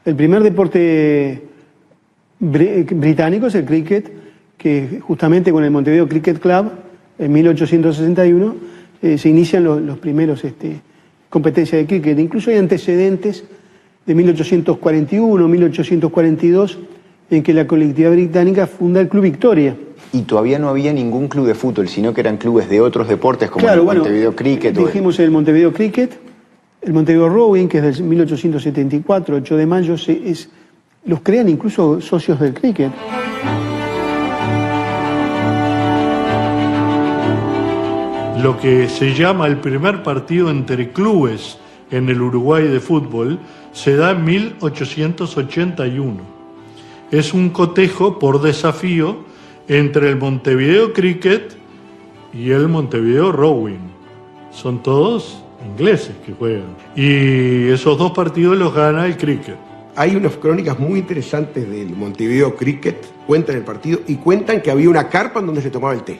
El 0.04 0.16
primer 0.16 0.42
deporte 0.42 1.48
británico 2.40 3.46
es 3.46 3.54
el 3.54 3.64
cricket, 3.64 4.12
que 4.56 5.00
justamente 5.00 5.52
con 5.52 5.62
el 5.62 5.70
Montevideo 5.70 6.08
Cricket 6.08 6.40
Club, 6.40 6.72
en 7.18 7.32
1861, 7.32 8.56
eh, 9.00 9.16
se 9.16 9.28
inician 9.28 9.62
los, 9.62 9.80
los 9.80 9.98
primeros... 9.98 10.44
Este, 10.44 10.80
competencia 11.32 11.78
de 11.78 11.86
cricket. 11.86 12.18
Incluso 12.18 12.50
hay 12.50 12.58
antecedentes 12.58 13.44
de 14.04 14.14
1841, 14.14 15.48
1842, 15.48 16.78
en 17.30 17.42
que 17.42 17.54
la 17.54 17.66
colectividad 17.66 18.12
británica 18.12 18.66
funda 18.66 19.00
el 19.00 19.08
Club 19.08 19.22
Victoria. 19.22 19.74
Y 20.12 20.22
todavía 20.22 20.58
no 20.58 20.68
había 20.68 20.92
ningún 20.92 21.28
club 21.28 21.46
de 21.46 21.54
fútbol, 21.54 21.88
sino 21.88 22.12
que 22.12 22.20
eran 22.20 22.36
clubes 22.36 22.68
de 22.68 22.82
otros 22.82 23.08
deportes 23.08 23.50
como 23.50 23.66
el 23.66 23.82
Montevideo 23.82 24.36
Cricket. 24.36 24.76
Dijimos 24.76 25.18
el 25.20 25.30
Montevideo 25.30 25.72
Cricket, 25.72 26.18
el 26.82 26.92
Montevideo 26.92 27.30
Rowing, 27.30 27.66
que 27.66 27.78
es 27.78 27.96
del 27.96 28.04
1874, 28.04 29.36
8 29.36 29.56
de 29.56 29.66
mayo, 29.66 29.94
es, 29.94 30.50
los 31.06 31.20
crean 31.22 31.48
incluso 31.48 31.98
socios 32.02 32.38
del 32.40 32.52
cricket. 32.52 32.92
Lo 38.40 38.58
que 38.58 38.88
se 38.88 39.14
llama 39.14 39.46
el 39.46 39.58
primer 39.58 40.02
partido 40.02 40.50
entre 40.50 40.90
clubes 40.90 41.58
en 41.90 42.08
el 42.08 42.20
Uruguay 42.20 42.66
de 42.66 42.80
fútbol 42.80 43.38
se 43.72 43.96
da 43.96 44.12
en 44.12 44.24
1881. 44.24 46.16
Es 47.10 47.34
un 47.34 47.50
cotejo 47.50 48.18
por 48.18 48.40
desafío 48.40 49.18
entre 49.68 50.08
el 50.08 50.16
Montevideo 50.16 50.92
Cricket 50.92 51.54
y 52.32 52.50
el 52.50 52.68
Montevideo 52.68 53.30
Rowing. 53.32 53.92
Son 54.50 54.82
todos 54.82 55.42
ingleses 55.70 56.16
que 56.24 56.32
juegan. 56.32 56.76
Y 56.96 57.68
esos 57.68 57.98
dos 57.98 58.12
partidos 58.12 58.56
los 58.56 58.74
gana 58.74 59.06
el 59.06 59.16
cricket. 59.16 59.56
Hay 59.94 60.16
unas 60.16 60.32
crónicas 60.36 60.78
muy 60.78 61.00
interesantes 61.00 61.70
del 61.70 61.94
Montevideo 61.94 62.56
Cricket, 62.56 62.96
cuentan 63.26 63.56
el 63.56 63.62
partido 63.62 64.00
y 64.06 64.16
cuentan 64.16 64.62
que 64.62 64.70
había 64.70 64.88
una 64.88 65.08
carpa 65.08 65.40
en 65.40 65.46
donde 65.46 65.60
se 65.60 65.70
tomaba 65.70 65.92
el 65.92 66.02
té. 66.02 66.18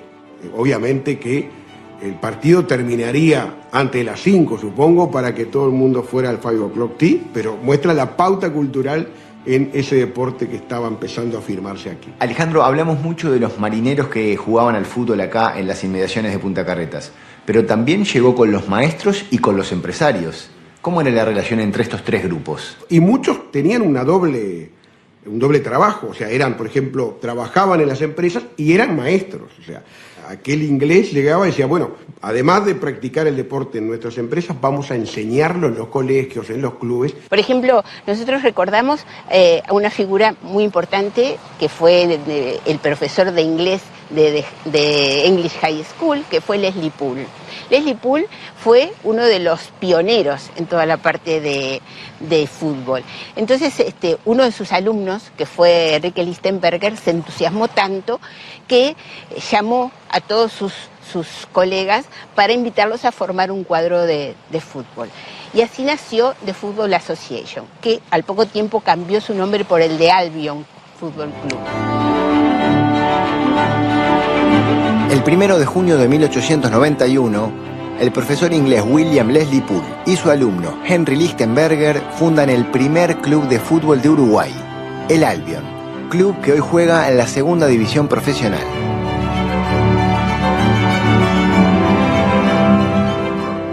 Obviamente 0.55 1.19
que 1.19 1.62
el 2.03 2.15
partido 2.17 2.67
terminaría 2.67 3.69
antes 3.71 4.01
de 4.01 4.05
las 4.05 4.21
5, 4.21 4.59
supongo, 4.59 5.11
para 5.11 5.35
que 5.35 5.47
todo 5.47 5.67
el 5.67 5.73
mundo 5.73 6.03
fuera 6.03 6.31
al 6.31 6.39
5 6.39 6.65
o'clock 6.65 6.99
tea, 6.99 7.19
pero 7.33 7.57
muestra 7.57 7.95
la 7.95 8.17
pauta 8.17 8.53
cultural 8.53 9.09
en 9.47 9.71
ese 9.73 9.97
deporte 9.97 10.49
que 10.49 10.57
estaba 10.57 10.89
empezando 10.89 11.39
a 11.39 11.41
firmarse 11.41 11.91
aquí. 11.91 12.13
Alejandro, 12.19 12.65
hablamos 12.65 13.01
mucho 13.01 13.31
de 13.31 13.41
los 13.41 13.59
marineros 13.59 14.09
que 14.09 14.37
jugaban 14.37 14.75
al 14.75 14.85
fútbol 14.85 15.21
acá 15.21 15.59
en 15.59 15.67
las 15.67 15.83
inmediaciones 15.85 16.33
de 16.33 16.39
Punta 16.39 16.65
Carretas, 16.65 17.13
pero 17.45 17.65
también 17.65 18.05
llegó 18.05 18.35
con 18.35 18.51
los 18.51 18.69
maestros 18.69 19.25
y 19.31 19.39
con 19.39 19.57
los 19.57 19.73
empresarios. 19.73 20.51
¿Cómo 20.81 21.01
era 21.01 21.11
la 21.11 21.25
relación 21.25 21.61
entre 21.61 21.85
estos 21.85 22.03
tres 22.03 22.25
grupos? 22.25 22.77
Y 22.89 22.99
muchos 22.99 23.53
tenían 23.53 23.83
una 23.83 24.03
doble, 24.03 24.71
un 25.27 25.39
doble 25.39 25.61
trabajo, 25.61 26.09
o 26.11 26.15
sea, 26.15 26.29
eran, 26.29 26.57
por 26.57 26.67
ejemplo, 26.67 27.19
trabajaban 27.21 27.81
en 27.81 27.89
las 27.89 28.03
empresas 28.03 28.43
y 28.57 28.73
eran 28.73 28.97
maestros, 28.97 29.51
o 29.61 29.65
sea, 29.65 29.85
aquel 30.29 30.63
inglés 30.63 31.13
llegaba 31.13 31.47
y 31.47 31.51
decía, 31.51 31.67
bueno, 31.67 31.93
además 32.21 32.65
de 32.67 32.75
practicar 32.75 33.27
el 33.27 33.37
deporte 33.37 33.79
en 33.79 33.87
nuestras 33.87 34.19
empresas, 34.19 34.57
vamos 34.61 34.91
a 34.91 34.95
enseñarlo 34.95 35.69
en 35.69 35.77
los 35.77 35.89
colegios, 35.89 36.51
en 36.51 36.63
los 36.63 36.75
clubes. 36.75 37.13
Por 37.29 37.39
ejemplo, 37.39 37.83
nosotros 38.07 38.43
recordamos 38.43 39.05
eh, 39.31 39.63
a 39.67 39.73
una 39.73 39.91
figura 39.91 40.35
muy 40.43 40.65
importante 40.65 41.39
que 41.59 41.69
fue 41.69 42.19
el 42.67 42.79
profesor 42.79 43.33
de 43.33 43.43
inglés 43.43 43.83
de, 44.13 45.27
English 45.27 45.59
High 45.61 45.85
School, 45.85 46.25
que 46.31 46.41
fue 46.41 46.59
Leslie 46.59 46.91
Poole. 46.91 47.27
Leslie 47.71 47.95
Poole 47.95 48.29
fue 48.63 48.93
uno 49.05 49.25
de 49.25 49.39
los 49.39 49.61
pioneros 49.81 50.51
en 50.57 50.67
toda 50.67 50.87
la 50.87 50.97
parte 50.97 51.41
de, 51.41 51.81
fútbol. 52.47 53.03
Entonces, 53.37 53.79
este, 53.81 54.19
uno 54.25 54.45
de 54.45 54.53
sus 54.53 54.73
alumnos, 54.73 55.33
que 55.37 55.47
fue 55.47 55.97
Enrique 55.97 56.23
Listenberger, 56.23 56.97
se 56.97 57.11
entusiasmó 57.11 57.69
tanto 57.69 58.21
que 58.69 58.97
llamó 59.51 59.91
a 60.09 60.21
todos 60.21 60.53
sus, 60.53 60.73
colegas 61.53 62.07
para 62.35 62.55
invitarlos 62.55 63.05
a 63.05 63.13
formar 63.13 63.51
un 63.51 63.65
cuadro 63.65 64.01
de, 64.07 64.35
de 64.49 64.61
fútbol. 64.63 65.11
Y 65.53 65.61
así 65.61 65.83
nació 65.83 66.35
The 66.47 66.55
Football 66.55 66.95
Association, 66.95 67.67
que 67.83 68.01
al 68.11 68.23
poco 68.23 68.47
tiempo 68.47 68.81
cambió 68.81 69.21
su 69.21 69.35
nombre 69.35 69.67
por 69.67 69.83
el 69.83 69.99
de 69.99 70.11
Albion 70.11 70.65
Football 70.99 71.31
Club. 71.47 71.92
El 75.13 75.23
primero 75.23 75.59
de 75.59 75.67
junio 75.67 75.99
de 75.99 76.09
1891, 76.09 77.53
el 78.01 78.13
profesor 78.13 78.51
inglés 78.51 78.83
William 78.83 79.29
Leslie 79.29 79.61
Poole 79.61 79.85
y 80.07 80.17
su 80.17 80.31
alumno 80.31 80.79
Henry 80.87 81.17
Lichtenberger 81.17 82.01
fundan 82.13 82.49
el 82.49 82.65
primer 82.65 83.17
club 83.19 83.47
de 83.47 83.59
fútbol 83.59 84.01
de 84.01 84.09
Uruguay, 84.09 84.51
el 85.11 85.23
Albion, 85.23 85.65
club 86.09 86.41
que 86.41 86.53
hoy 86.53 86.61
juega 86.61 87.11
en 87.11 87.19
la 87.19 87.27
segunda 87.27 87.67
división 87.67 88.09
profesional. 88.09 88.63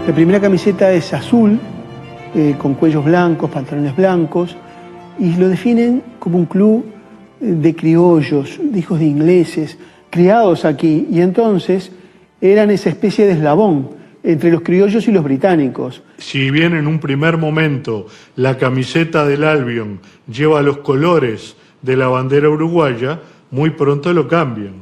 La 0.06 0.14
primera 0.14 0.42
camiseta 0.42 0.92
es 0.92 1.14
azul, 1.14 1.58
eh, 2.34 2.54
con 2.58 2.74
cuellos 2.74 3.02
blancos, 3.02 3.48
pantalones 3.48 3.96
blancos, 3.96 4.58
y 5.18 5.32
lo 5.36 5.48
definen 5.48 6.02
como 6.18 6.36
un 6.36 6.44
club 6.44 6.84
de 7.40 7.74
criollos, 7.74 8.60
de 8.62 8.78
hijos 8.78 8.98
de 8.98 9.06
ingleses, 9.06 9.78
criados 10.10 10.64
aquí, 10.64 11.06
y 11.10 11.20
entonces 11.20 11.92
eran 12.40 12.70
esa 12.70 12.90
especie 12.90 13.26
de 13.26 13.32
eslabón 13.32 13.90
entre 14.22 14.50
los 14.50 14.62
criollos 14.62 15.08
y 15.08 15.12
los 15.12 15.24
británicos. 15.24 16.02
Si 16.18 16.50
bien 16.50 16.74
en 16.74 16.86
un 16.86 16.98
primer 16.98 17.38
momento 17.38 18.06
la 18.36 18.58
camiseta 18.58 19.26
del 19.26 19.44
Albion 19.44 20.00
lleva 20.30 20.62
los 20.62 20.78
colores 20.78 21.56
de 21.82 21.96
la 21.96 22.08
bandera 22.08 22.50
uruguaya, 22.50 23.20
muy 23.50 23.70
pronto 23.70 24.12
lo 24.12 24.28
cambian. 24.28 24.74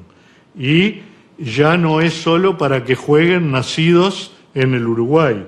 Y 0.58 1.02
ya 1.38 1.76
no 1.76 2.00
es 2.00 2.14
solo 2.14 2.58
para 2.58 2.84
que 2.84 2.96
jueguen 2.96 3.52
nacidos 3.52 4.34
en 4.54 4.74
el 4.74 4.86
Uruguay, 4.86 5.46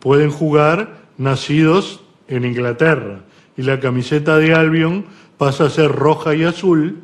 pueden 0.00 0.30
jugar 0.30 1.00
nacidos 1.16 2.02
en 2.28 2.44
Inglaterra. 2.44 3.20
Y 3.56 3.62
la 3.62 3.80
camiseta 3.80 4.36
de 4.38 4.54
Albion 4.54 5.06
pasa 5.38 5.64
a 5.64 5.70
ser 5.70 5.90
roja 5.90 6.34
y 6.34 6.44
azul, 6.44 6.98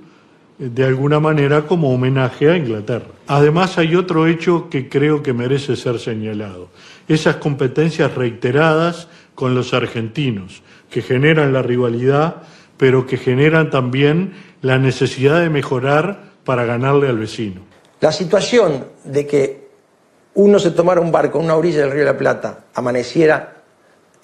de 0.58 0.84
alguna 0.84 1.20
manera 1.20 1.66
como 1.66 1.92
homenaje 1.92 2.50
a 2.50 2.56
Inglaterra. 2.56 3.06
Además 3.26 3.76
hay 3.78 3.94
otro 3.94 4.26
hecho 4.26 4.68
que 4.70 4.88
creo 4.88 5.22
que 5.22 5.32
merece 5.32 5.76
ser 5.76 5.98
señalado. 5.98 6.68
Esas 7.08 7.36
competencias 7.36 8.14
reiteradas 8.14 9.08
con 9.34 9.54
los 9.54 9.74
argentinos, 9.74 10.62
que 10.90 11.02
generan 11.02 11.52
la 11.52 11.62
rivalidad, 11.62 12.36
pero 12.78 13.06
que 13.06 13.18
generan 13.18 13.70
también 13.70 14.32
la 14.62 14.78
necesidad 14.78 15.40
de 15.40 15.50
mejorar 15.50 16.32
para 16.44 16.64
ganarle 16.64 17.08
al 17.08 17.18
vecino. 17.18 17.60
La 18.00 18.12
situación 18.12 18.86
de 19.04 19.26
que 19.26 19.66
uno 20.34 20.58
se 20.58 20.70
tomara 20.70 21.00
un 21.00 21.12
barco 21.12 21.38
en 21.38 21.46
una 21.46 21.56
orilla 21.56 21.80
del 21.80 21.90
Río 21.90 22.00
de 22.00 22.12
la 22.12 22.18
Plata, 22.18 22.64
amaneciera 22.74 23.62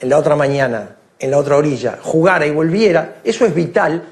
en 0.01 0.09
la 0.09 0.19
otra 0.19 0.37
mañana, 0.37 0.97
en 1.19 1.31
la 1.31 1.39
otra 1.39 1.57
orilla, 1.57 1.99
jugara 2.01 2.47
y 2.47 2.51
volviera, 2.51 3.21
eso 3.25 3.45
es 3.45 3.55
vital 3.55 4.03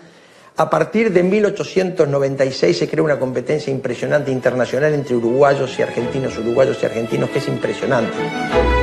A 0.57 0.69
partir 0.69 1.13
de 1.13 1.23
1896 1.23 2.79
se 2.79 2.89
crea 2.89 3.03
una 3.03 3.19
competencia 3.19 3.73
impresionante 3.73 4.31
internacional 4.31 4.93
entre 4.93 5.17
uruguayos 5.17 5.79
y 5.79 5.83
argentinos, 5.83 6.37
uruguayos 6.39 6.79
y 6.83 6.87
argentinos, 6.87 7.31
que 7.31 7.39
es 7.39 7.49
impresionante. 7.49 8.80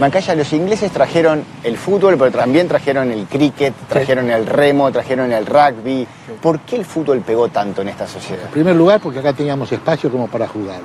Macaya, 0.00 0.34
los 0.34 0.50
ingleses 0.54 0.90
trajeron 0.90 1.44
el 1.62 1.76
fútbol, 1.76 2.16
pero 2.16 2.30
también 2.30 2.66
trajeron 2.66 3.10
el 3.10 3.26
cricket, 3.26 3.74
trajeron 3.86 4.30
el 4.30 4.46
remo, 4.46 4.90
trajeron 4.90 5.30
el 5.30 5.44
rugby. 5.44 6.08
¿Por 6.40 6.60
qué 6.60 6.76
el 6.76 6.86
fútbol 6.86 7.20
pegó 7.20 7.50
tanto 7.50 7.82
en 7.82 7.90
esta 7.90 8.08
sociedad? 8.08 8.46
En 8.46 8.50
primer 8.50 8.76
lugar, 8.76 8.98
porque 8.98 9.18
acá 9.18 9.34
teníamos 9.34 9.70
espacio 9.70 10.10
como 10.10 10.26
para 10.26 10.48
jugar. 10.48 10.80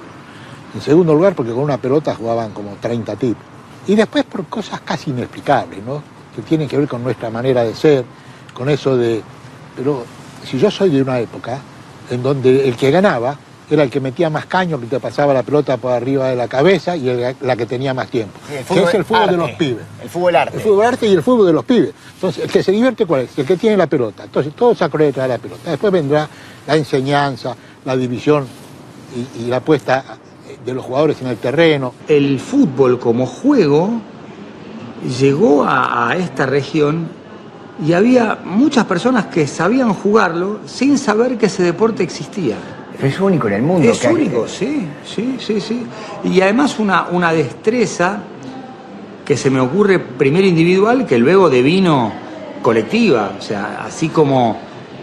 En 0.74 0.81
segundo 0.81 1.13
lugar, 1.13 1.34
porque 1.34 1.53
con 1.53 1.63
una 1.63 1.77
pelota 1.77 2.13
jugaban 2.13 2.51
como 2.51 2.75
30 2.81 3.15
tipos. 3.15 3.41
Y 3.88 3.95
después 3.95 4.25
por 4.25 4.48
cosas 4.48 4.81
casi 4.81 5.12
inexplicables, 5.12 5.81
¿no? 5.81 6.03
Que 6.36 6.41
tienen 6.41 6.67
que 6.67 6.77
ver 6.77 6.89
con 6.89 7.01
nuestra 7.01 7.29
manera 7.29 7.63
de 7.63 7.74
ser, 7.74 8.03
con 8.53 8.67
eso 8.67 8.98
de... 8.98 9.24
Pero 9.77 10.03
si 10.43 10.60
yo 10.60 10.69
soy 10.69 10.89
de 10.89 11.01
una 11.01 11.19
época 11.19 11.57
en 12.10 12.22
donde 12.22 12.67
el 12.67 12.75
que 12.75 12.91
ganaba 12.91 13.38
era 13.69 13.84
el 13.84 13.89
que 13.89 14.00
metía 14.00 14.29
más 14.29 14.45
caño, 14.45 14.79
que 14.79 14.86
te 14.86 15.00
pasaba 15.00 15.34
la 15.34 15.43
pelota 15.43 15.77
por 15.77 15.91
arriba 15.91 16.27
de 16.29 16.36
la 16.36 16.48
cabeza 16.48 16.95
y 16.95 17.10
el- 17.10 17.36
la 17.41 17.55
que 17.55 17.65
tenía 17.65 17.93
más 17.93 18.10
tiempo. 18.10 18.38
El 18.51 18.57
que 18.60 18.63
fútbol 18.63 18.84
es 18.89 18.93
el 18.93 19.05
fútbol 19.05 19.29
de 19.31 19.38
los 19.38 19.51
pibes. 19.51 19.84
El 20.03 20.10
fútbol 20.10 20.36
arte. 20.36 20.57
El 20.57 20.63
fútbol 20.63 20.86
arte 20.86 21.07
y 21.07 21.13
el 21.13 21.24
fútbol 21.24 21.48
de 21.48 21.53
los 21.53 21.65
pibes. 21.65 21.91
Entonces, 22.15 22.43
el 22.45 22.51
que 22.51 22.62
se 22.63 22.72
divierte, 22.72 23.05
¿cuál 23.05 23.22
es? 23.22 23.38
El 23.38 23.45
que 23.45 23.57
tiene 23.57 23.75
la 23.77 23.88
pelota. 23.88 24.24
Entonces, 24.24 24.53
todo 24.55 24.75
se 24.75 24.84
acuerda 24.84 25.22
de 25.24 25.27
la 25.27 25.38
pelota. 25.38 25.69
Después 25.72 25.91
vendrá 25.91 26.27
la 26.67 26.75
enseñanza, 26.75 27.55
la 27.86 27.95
división 27.98 28.45
y, 29.38 29.43
y 29.43 29.48
la 29.48 29.60
puesta 29.62 30.03
de 30.65 30.74
los 30.74 30.84
jugadores 30.86 31.22
en 31.22 31.27
el 31.27 31.38
terreno. 31.38 31.93
El 32.07 32.39
fútbol 32.39 33.00
como 33.00 33.25
juego 33.25 34.01
llegó 35.19 35.63
a, 35.63 36.10
a 36.10 36.15
esta 36.15 36.45
región 36.45 37.07
y 37.86 37.93
había 37.93 38.39
muchas 38.43 38.86
personas 38.86 39.25
que 39.27 39.48
sabían 39.48 39.93
jugarlo 39.93 40.60
sin 40.65 40.98
saber 40.98 41.38
que 41.38 41.48
ese 41.48 41.63
deporte 41.63 42.03
existía. 42.03 42.55
Es 43.01 43.19
único 43.19 43.47
en 43.47 43.53
el 43.53 43.61
mundo. 43.61 43.91
Es 43.91 43.99
que 43.99 44.07
hay- 44.07 44.13
único, 44.15 44.47
sí, 44.47 44.87
sí, 45.05 45.37
sí, 45.39 45.59
sí. 45.61 45.85
Y 46.23 46.41
además 46.41 46.79
una, 46.79 47.07
una 47.11 47.31
destreza 47.33 48.19
que 49.25 49.35
se 49.37 49.49
me 49.49 49.59
ocurre 49.59 49.99
primero 49.99 50.45
individual 50.45 51.05
que 51.05 51.17
luego 51.17 51.49
devino 51.49 52.13
colectiva. 52.61 53.31
O 53.37 53.41
sea, 53.41 53.83
así 53.85 54.09
como 54.09 54.57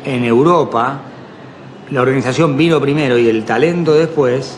en 0.04 0.25
Europa 0.25 1.00
la 1.90 2.00
organización 2.02 2.56
vino 2.56 2.80
primero 2.80 3.18
y 3.18 3.28
el 3.28 3.44
talento 3.44 3.92
después, 3.94 4.56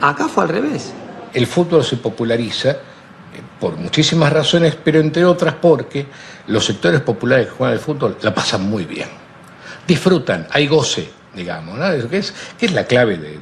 acá 0.00 0.28
fue 0.28 0.44
al 0.44 0.48
revés. 0.50 0.92
el 1.32 1.46
fútbol 1.46 1.82
se 1.82 1.96
populariza 1.96 2.70
eh, 2.70 2.76
por 3.58 3.76
muchísimas 3.76 4.32
razones, 4.32 4.76
pero 4.84 5.00
entre 5.00 5.24
otras 5.24 5.54
porque 5.54 6.06
los 6.48 6.64
sectores 6.64 7.00
populares 7.00 7.46
que 7.46 7.52
juegan 7.52 7.72
al 7.74 7.80
fútbol 7.80 8.16
la 8.20 8.34
pasan 8.34 8.68
muy 8.68 8.84
bien. 8.84 9.08
Disfrutan, 9.86 10.46
hay 10.50 10.66
goce, 10.66 11.08
digamos, 11.34 11.78
¿no? 11.78 12.08
Que 12.08 12.18
es, 12.18 12.32
que 12.58 12.66
es 12.66 12.72
la 12.72 12.84
clave 12.84 13.16
de- 13.16 13.38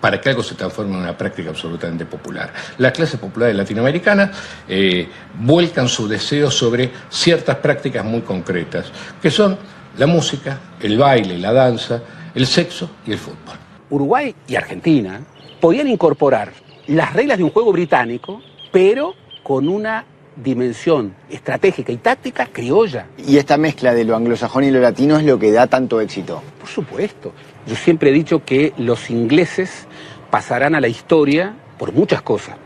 para 0.00 0.20
que 0.20 0.28
algo 0.28 0.42
se 0.42 0.54
transforme 0.54 0.94
en 0.94 1.00
una 1.02 1.16
práctica 1.16 1.50
absolutamente 1.50 2.04
popular. 2.06 2.52
Las 2.78 2.92
clases 2.92 3.18
populares 3.18 3.56
latinoamericanas 3.56 4.30
eh, 4.68 5.08
vuelcan 5.38 5.88
su 5.88 6.06
deseo 6.06 6.50
sobre 6.50 6.90
ciertas 7.10 7.56
prácticas 7.56 8.04
muy 8.04 8.20
concretas, 8.20 8.86
que 9.20 9.30
son 9.30 9.58
la 9.98 10.06
música, 10.06 10.58
el 10.80 10.98
baile, 10.98 11.38
la 11.38 11.52
danza, 11.52 12.02
el 12.34 12.46
sexo 12.46 12.90
y 13.06 13.12
el 13.12 13.18
fútbol. 13.18 13.56
Uruguay 13.90 14.34
y 14.46 14.56
Argentina 14.56 15.20
podían 15.60 15.88
incorporar 15.88 16.52
las 16.88 17.12
reglas 17.14 17.38
de 17.38 17.44
un 17.44 17.50
juego 17.50 17.72
británico, 17.72 18.42
pero 18.70 19.14
con 19.42 19.68
una 19.68 20.04
dimensión 20.36 21.14
estratégica 21.30 21.92
y 21.92 21.96
táctica 21.96 22.46
criolla. 22.52 23.06
Y 23.16 23.38
esta 23.38 23.56
mezcla 23.56 23.94
de 23.94 24.04
lo 24.04 24.16
anglosajón 24.16 24.64
y 24.64 24.70
lo 24.70 24.80
latino 24.80 25.16
es 25.16 25.24
lo 25.24 25.38
que 25.38 25.50
da 25.50 25.66
tanto 25.66 26.00
éxito. 26.00 26.42
Por 26.58 26.68
supuesto. 26.68 27.32
Yo 27.66 27.74
siempre 27.74 28.10
he 28.10 28.12
dicho 28.12 28.44
que 28.44 28.72
los 28.76 29.10
ingleses 29.10 29.86
pasarán 30.30 30.74
a 30.74 30.80
la 30.80 30.88
historia 30.88 31.54
por 31.78 31.92
muchas 31.92 32.22
cosas, 32.22 32.56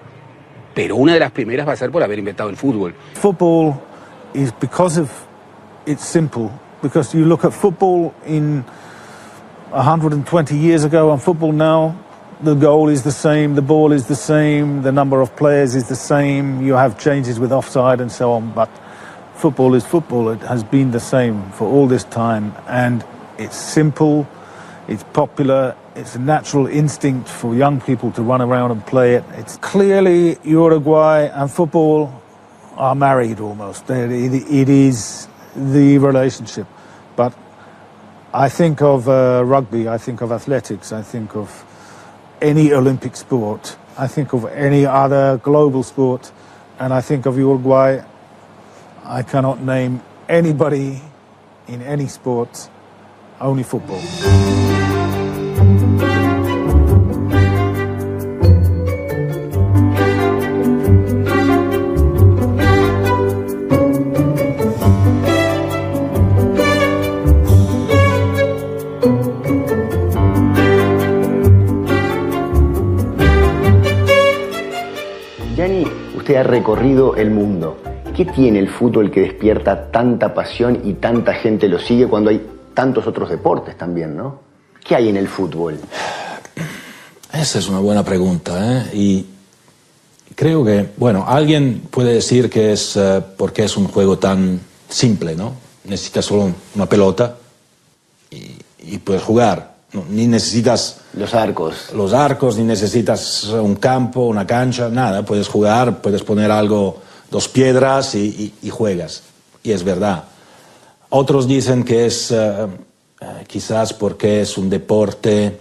pero 0.75 0.97
una 0.97 1.15
de 1.15 1.21
las 1.21 1.31
primeras 1.31 1.67
va 1.67 1.73
a 1.73 1.77
ser 1.77 1.91
por 1.91 2.03
haber 2.03 2.19
inventado 2.19 2.51
el 2.51 2.57
fútbol. 2.57 2.95
Football 3.15 3.75
is 4.35 4.53
because 4.61 5.01
of 5.01 5.09
it's 5.87 6.05
simple. 6.05 6.51
Because 6.83 7.17
you 7.17 7.25
look 7.25 7.45
at 7.45 7.53
football 7.53 8.13
in 8.27 8.65
120 9.71 10.57
years 10.57 10.85
ago 10.85 11.13
and 11.13 11.21
football 11.21 11.53
now, 11.53 11.95
the 12.43 12.55
goal 12.55 12.89
is 12.89 13.03
the 13.03 13.13
same, 13.13 13.55
the 13.55 13.63
ball 13.63 13.93
is 13.93 14.07
the 14.07 14.17
same, 14.17 14.83
the 14.83 14.93
number 14.93 15.21
of 15.21 15.37
players 15.37 15.75
is 15.75 15.89
the 15.89 15.97
same. 15.97 16.63
You 16.63 16.75
have 16.75 16.99
changes 16.99 17.39
with 17.39 17.53
offside 17.53 18.01
and 18.01 18.11
so 18.11 18.33
on, 18.33 18.53
but 18.53 18.71
football 19.35 19.75
is 19.75 19.85
football. 19.85 20.31
It 20.31 20.41
has 20.41 20.65
been 20.65 20.91
the 20.91 21.01
same 21.01 21.51
for 21.53 21.69
all 21.69 21.87
this 21.87 22.05
time, 22.05 22.55
and 22.67 23.05
it's 23.39 23.57
simple, 23.57 24.27
it's 24.89 25.05
popular, 25.13 25.77
it's 25.95 26.15
a 26.15 26.19
natural 26.19 26.67
instinct 26.67 27.29
for 27.29 27.55
young 27.55 27.81
people 27.81 28.11
to 28.13 28.23
run 28.23 28.41
around 28.41 28.71
and 28.71 28.87
play 28.87 29.17
it. 29.17 29.25
It's 29.33 29.59
clearly 29.59 30.39
Uruguay 30.43 31.31
and 31.33 31.51
football 31.51 32.23
are 32.77 32.95
married 32.95 33.41
almost. 33.41 33.91
It, 33.91 34.69
is 34.69 35.29
the 35.55 35.99
relationship. 35.99 36.67
But 37.17 37.35
I 38.33 38.49
think 38.49 38.81
of 38.81 39.09
uh, 39.09 39.43
rugby, 39.45 39.89
I 39.89 39.99
think 39.99 40.23
of 40.23 40.33
athletics, 40.33 40.93
I 40.93 41.03
think 41.03 41.37
of 41.37 41.67
any 42.41 42.73
Olympic 42.73 43.17
sport, 43.17 43.77
I 43.99 44.07
think 44.07 44.33
of 44.33 44.45
any 44.47 44.87
other 44.87 45.39
global 45.39 45.83
sport, 45.83 46.33
and 46.79 46.93
I 46.93 47.01
think 47.01 47.27
of 47.27 47.37
Uruguay. 47.37 48.03
I 49.05 49.23
cannot 49.23 49.61
name 49.61 50.03
anybody 50.29 51.03
in 51.69 51.83
any 51.83 52.07
sport, 52.07 52.69
only 53.41 53.63
football. 53.63 54.80
Ha 76.41 76.43
recorrido 76.43 77.17
el 77.17 77.31
mundo. 77.31 77.79
¿Qué 78.17 78.25
tiene 78.25 78.59
el 78.59 78.69
fútbol 78.69 79.11
que 79.11 79.21
despierta 79.21 79.91
tanta 79.91 80.35
pasión 80.35 80.81
y 80.85 80.95
tanta 80.95 81.35
gente 81.35 81.69
lo 81.69 81.79
sigue 81.79 82.07
cuando 82.09 82.31
hay 82.31 82.45
tantos 82.75 83.07
otros 83.07 83.31
deportes 83.31 83.77
también, 83.77 84.17
no? 84.17 84.41
¿Qué 84.85 84.97
hay 84.97 85.09
en 85.09 85.17
el 85.17 85.29
fútbol? 85.29 85.79
Esa 87.33 87.59
es 87.59 87.69
una 87.69 87.79
buena 87.79 88.05
pregunta, 88.05 88.53
¿eh? 88.59 88.91
Y 88.95 89.27
creo 90.35 90.65
que, 90.65 90.89
bueno, 90.97 91.25
alguien 91.29 91.83
puede 91.91 92.15
decir 92.15 92.51
que 92.51 92.73
es 92.73 92.97
eh, 92.97 93.23
porque 93.37 93.65
es 93.65 93.77
un 93.77 93.87
juego 93.87 94.19
tan 94.19 94.61
simple, 94.89 95.37
¿no? 95.37 95.53
Necesitas 95.85 96.25
solo 96.25 96.53
una 96.75 96.87
pelota 96.87 97.37
y, 98.31 98.57
y 98.79 98.99
puedes 98.99 99.23
jugar. 99.23 99.70
No, 99.93 100.05
ni 100.09 100.27
necesitas 100.29 100.99
los 101.15 101.35
arcos. 101.35 101.93
Los 101.95 102.13
arcos, 102.13 102.57
ni 102.57 102.63
necesitas 102.65 103.45
un 103.47 103.75
campo, 103.77 104.23
una 104.27 104.47
cancha, 104.47 104.89
nada. 104.89 105.25
Puedes 105.25 105.49
jugar, 105.49 106.01
puedes 106.01 106.23
poner 106.23 106.51
algo, 106.53 106.99
dos 107.31 107.49
piedras 107.49 108.15
y, 108.15 108.21
y- 108.21 108.55
y 108.69 108.71
juegas. 108.71 109.23
Y 109.65 109.73
es 109.73 109.83
verdad. 109.83 110.25
Otros 111.09 111.49
dicen 111.49 111.83
que 111.83 112.07
es 112.07 112.31
eh, 112.31 112.37
eh, 113.21 113.27
quizás 113.49 113.93
porque 113.93 114.43
es 114.43 114.57
un 114.57 114.71
deporte 114.71 115.59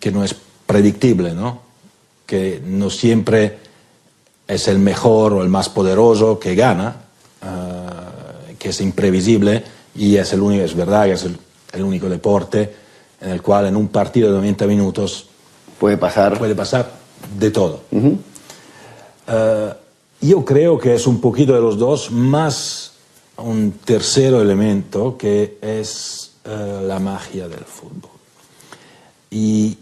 que 0.00 0.10
no 0.10 0.24
es 0.24 0.34
predictible, 0.66 1.34
¿no? 1.34 1.60
Que 2.24 2.62
no 2.64 2.88
siempre 2.88 3.58
es 4.48 4.66
el 4.66 4.78
mejor 4.78 5.34
o 5.34 5.42
el 5.42 5.50
más 5.50 5.68
poderoso 5.68 6.38
que 6.38 6.54
gana, 6.54 6.96
eh, 7.44 8.56
que 8.58 8.70
es 8.70 8.80
imprevisible 8.80 9.62
y 9.94 10.16
es 10.16 10.32
el 10.32 10.40
único, 10.40 10.64
es 10.64 10.74
verdad 10.74 11.04
que 11.04 11.12
es 11.12 11.24
el, 11.24 11.36
el 11.74 11.82
único 11.82 12.08
deporte 12.08 12.80
en 13.22 13.30
el 13.30 13.40
cual 13.42 13.66
en 13.66 13.76
un 13.76 13.88
partido 13.88 14.28
de 14.30 14.36
90 14.38 14.66
minutos 14.66 15.26
puede 15.78 15.96
pasar, 15.96 16.38
puede 16.38 16.54
pasar 16.54 16.90
de 17.38 17.50
todo. 17.50 17.80
Eh, 19.28 19.72
yo 20.20 20.44
creo 20.44 20.78
que 20.78 20.94
es 20.94 21.06
un 21.06 21.20
poquito 21.20 21.52
de 21.54 21.60
los 21.60 21.78
dos, 21.78 22.10
más 22.10 22.92
un 23.38 23.72
tercer 23.84 24.34
elemento 24.34 25.16
que 25.16 25.58
es 25.60 26.32
eh, 26.44 26.82
la 26.86 26.98
magia 26.98 27.48
del 27.48 27.64
fútbol. 27.64 28.10
Y 29.30 29.78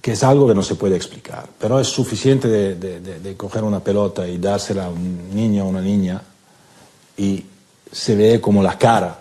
que 0.00 0.12
es 0.12 0.22
algo 0.22 0.46
que 0.46 0.54
no 0.54 0.62
se 0.62 0.74
puede 0.74 0.96
explicar, 0.96 1.48
pero 1.58 1.80
es 1.80 1.88
suficiente 1.88 2.46
de, 2.46 2.74
de- 2.74 3.00
de- 3.00 3.20
de 3.20 3.36
coger 3.36 3.64
una 3.64 3.80
pelota 3.80 4.28
y 4.28 4.36
dársela 4.36 4.84
a 4.86 4.88
un 4.90 5.34
niño 5.34 5.64
o 5.64 5.68
una 5.68 5.80
niña 5.80 6.20
y 7.16 7.42
se 7.90 8.14
ve 8.14 8.38
como 8.40 8.62
la 8.62 8.76
cara 8.76 9.18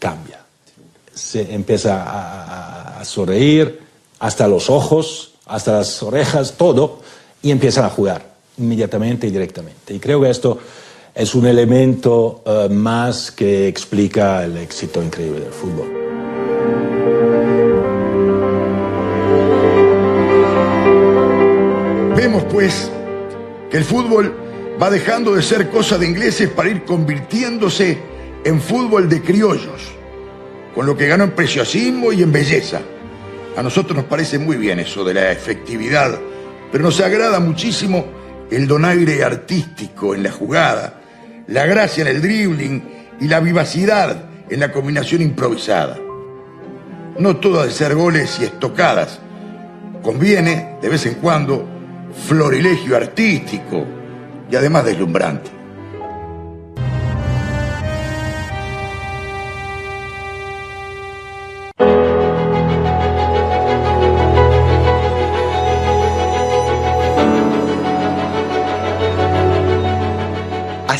cambia. 0.00 0.41
Se 1.14 1.54
empieza 1.54 2.02
a, 2.02 3.00
a 3.00 3.04
sonreír, 3.04 3.80
hasta 4.18 4.48
los 4.48 4.70
ojos, 4.70 5.34
hasta 5.46 5.72
las 5.72 6.02
orejas, 6.02 6.54
todo, 6.56 7.00
y 7.42 7.50
empiezan 7.50 7.84
a 7.84 7.90
jugar 7.90 8.32
inmediatamente 8.58 9.26
y 9.26 9.30
directamente. 9.30 9.94
Y 9.94 9.98
creo 9.98 10.20
que 10.20 10.30
esto 10.30 10.58
es 11.14 11.34
un 11.34 11.46
elemento 11.46 12.42
eh, 12.46 12.68
más 12.70 13.30
que 13.30 13.68
explica 13.68 14.44
el 14.44 14.56
éxito 14.56 15.02
increíble 15.02 15.40
del 15.40 15.52
fútbol. 15.52 15.88
Vemos 22.16 22.44
pues 22.50 22.90
que 23.70 23.76
el 23.76 23.84
fútbol 23.84 24.34
va 24.80 24.90
dejando 24.90 25.34
de 25.34 25.42
ser 25.42 25.68
cosa 25.68 25.98
de 25.98 26.06
ingleses 26.06 26.48
para 26.48 26.70
ir 26.70 26.84
convirtiéndose 26.84 27.98
en 28.44 28.60
fútbol 28.60 29.08
de 29.08 29.22
criollos, 29.22 29.92
con 30.74 30.86
lo 30.86 30.96
que 30.96 31.06
ganó 31.06 31.24
en 31.24 31.32
preciosismo 31.32 32.12
y 32.12 32.22
en 32.22 32.32
belleza. 32.32 32.80
A 33.56 33.62
nosotros 33.62 33.96
nos 33.96 34.06
parece 34.06 34.38
muy 34.38 34.56
bien 34.56 34.80
eso 34.80 35.04
de 35.04 35.14
la 35.14 35.30
efectividad, 35.30 36.18
pero 36.70 36.84
nos 36.84 37.00
agrada 37.00 37.38
muchísimo 37.40 38.06
el 38.50 38.66
donaire 38.66 39.22
artístico 39.22 40.14
en 40.14 40.22
la 40.22 40.30
jugada, 40.30 41.00
la 41.46 41.66
gracia 41.66 42.02
en 42.02 42.08
el 42.08 42.22
dribbling 42.22 42.82
y 43.20 43.28
la 43.28 43.40
vivacidad 43.40 44.24
en 44.48 44.60
la 44.60 44.72
combinación 44.72 45.22
improvisada. 45.22 45.98
No 47.18 47.36
todo 47.36 47.62
de 47.64 47.70
ser 47.70 47.94
goles 47.94 48.38
y 48.40 48.44
estocadas. 48.44 49.20
Conviene, 50.02 50.76
de 50.80 50.88
vez 50.88 51.06
en 51.06 51.14
cuando, 51.14 51.66
florilegio 52.26 52.96
artístico 52.96 53.86
y 54.50 54.56
además 54.56 54.84
deslumbrante. 54.84 55.61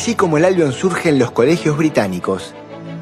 Así 0.03 0.15
como 0.15 0.35
el 0.35 0.43
Albion 0.43 0.73
surge 0.73 1.07
en 1.07 1.17
los 1.17 1.31
colegios 1.31 1.77
británicos, 1.77 2.53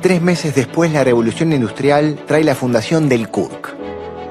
tres 0.03 0.21
meses 0.21 0.53
después 0.53 0.91
la 0.91 1.03
revolución 1.03 1.51
industrial 1.51 2.19
trae 2.27 2.43
la 2.43 2.53
fundación 2.53 3.09
del 3.09 3.27
KURK. 3.27 3.75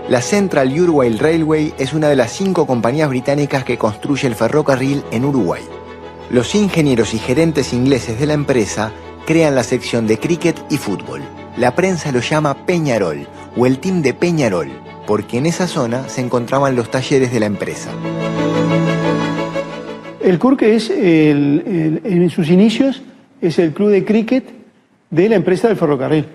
La 0.09 0.23
Central 0.23 0.73
Uruguay 0.81 1.11
Railway 1.17 1.75
es 1.79 1.93
una 1.95 2.09
de 2.09 2.15
las 2.15 2.31
cinco 2.31 2.69
compañías 2.69 3.09
británicas 3.09 3.65
que 3.65 3.77
construye 3.77 4.29
el 4.29 4.37
ferrocarril 4.37 5.03
en 5.11 5.25
Uruguay. 5.25 5.65
Los 6.31 6.55
ingenieros 6.55 7.13
y 7.13 7.19
gerentes 7.19 7.73
ingleses 7.73 8.21
de 8.21 8.27
la 8.27 8.35
empresa 8.35 8.93
crean 9.27 9.57
la 9.57 9.65
sección 9.65 10.07
de 10.07 10.21
cricket 10.21 10.57
y 10.71 10.77
fútbol. 10.77 11.23
La 11.57 11.75
prensa 11.75 12.13
lo 12.13 12.21
llama 12.21 12.55
Peñarol 12.67 13.27
o 13.57 13.67
el 13.67 13.81
team 13.81 14.01
de 14.01 14.15
Peñarol, 14.15 14.71
porque 15.09 15.39
en 15.39 15.47
esa 15.47 15.67
zona 15.67 16.09
se 16.09 16.21
encontraban 16.21 16.77
los 16.77 16.89
talleres 16.89 17.33
de 17.33 17.41
la 17.41 17.47
empresa. 17.47 17.91
El 20.21 20.39
KURK 20.39 20.63
es, 20.63 20.91
en 20.91 22.31
sus 22.31 22.51
inicios, 22.51 23.03
es 23.41 23.59
el 23.59 23.73
club 23.73 23.91
de 23.91 24.05
cricket 24.05 24.45
de 25.09 25.29
la 25.29 25.37
empresa 25.37 25.69
del 25.69 25.77
ferrocarril, 25.77 26.27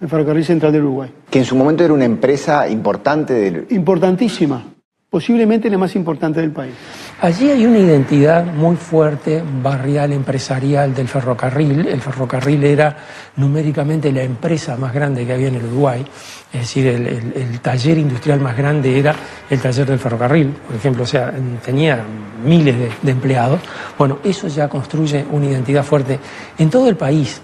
el 0.00 0.08
ferrocarril 0.08 0.44
central 0.44 0.72
de 0.72 0.78
Uruguay. 0.78 1.10
Que 1.28 1.40
en 1.40 1.44
su 1.44 1.56
momento 1.56 1.84
era 1.84 1.92
una 1.92 2.04
empresa 2.04 2.68
importante 2.68 3.34
del... 3.34 3.66
Importantísima, 3.70 4.64
posiblemente 5.10 5.68
la 5.68 5.78
más 5.78 5.96
importante 5.96 6.40
del 6.40 6.52
país. 6.52 6.74
Allí 7.20 7.50
hay 7.50 7.66
una 7.66 7.78
identidad 7.78 8.44
muy 8.44 8.76
fuerte, 8.76 9.42
barrial, 9.60 10.12
empresarial 10.12 10.94
del 10.94 11.08
ferrocarril. 11.08 11.88
El 11.88 12.00
ferrocarril 12.00 12.62
era 12.62 12.96
numéricamente 13.34 14.12
la 14.12 14.22
empresa 14.22 14.76
más 14.76 14.94
grande 14.94 15.26
que 15.26 15.32
había 15.32 15.48
en 15.48 15.56
el 15.56 15.64
Uruguay. 15.64 16.06
Es 16.52 16.60
decir, 16.60 16.86
el, 16.86 17.58
taller 17.58 17.98
industrial 17.98 18.38
más 18.38 18.56
grande 18.56 18.96
era 18.96 19.16
el 19.50 19.60
taller 19.60 19.86
del 19.86 19.98
ferrocarril, 19.98 20.46
por 20.64 20.76
ejemplo, 20.76 21.02
o 21.02 21.06
sea, 21.06 21.34
tenía 21.64 22.04
miles 22.44 22.76
de 23.02 23.10
empleados. 23.10 23.60
Bueno, 23.98 24.20
eso 24.22 24.46
ya 24.46 24.68
construye 24.68 25.26
una 25.32 25.46
identidad 25.46 25.82
fuerte 25.82 26.20
en 26.56 26.70
todo 26.70 26.88
el 26.88 26.96
país. 26.96 27.42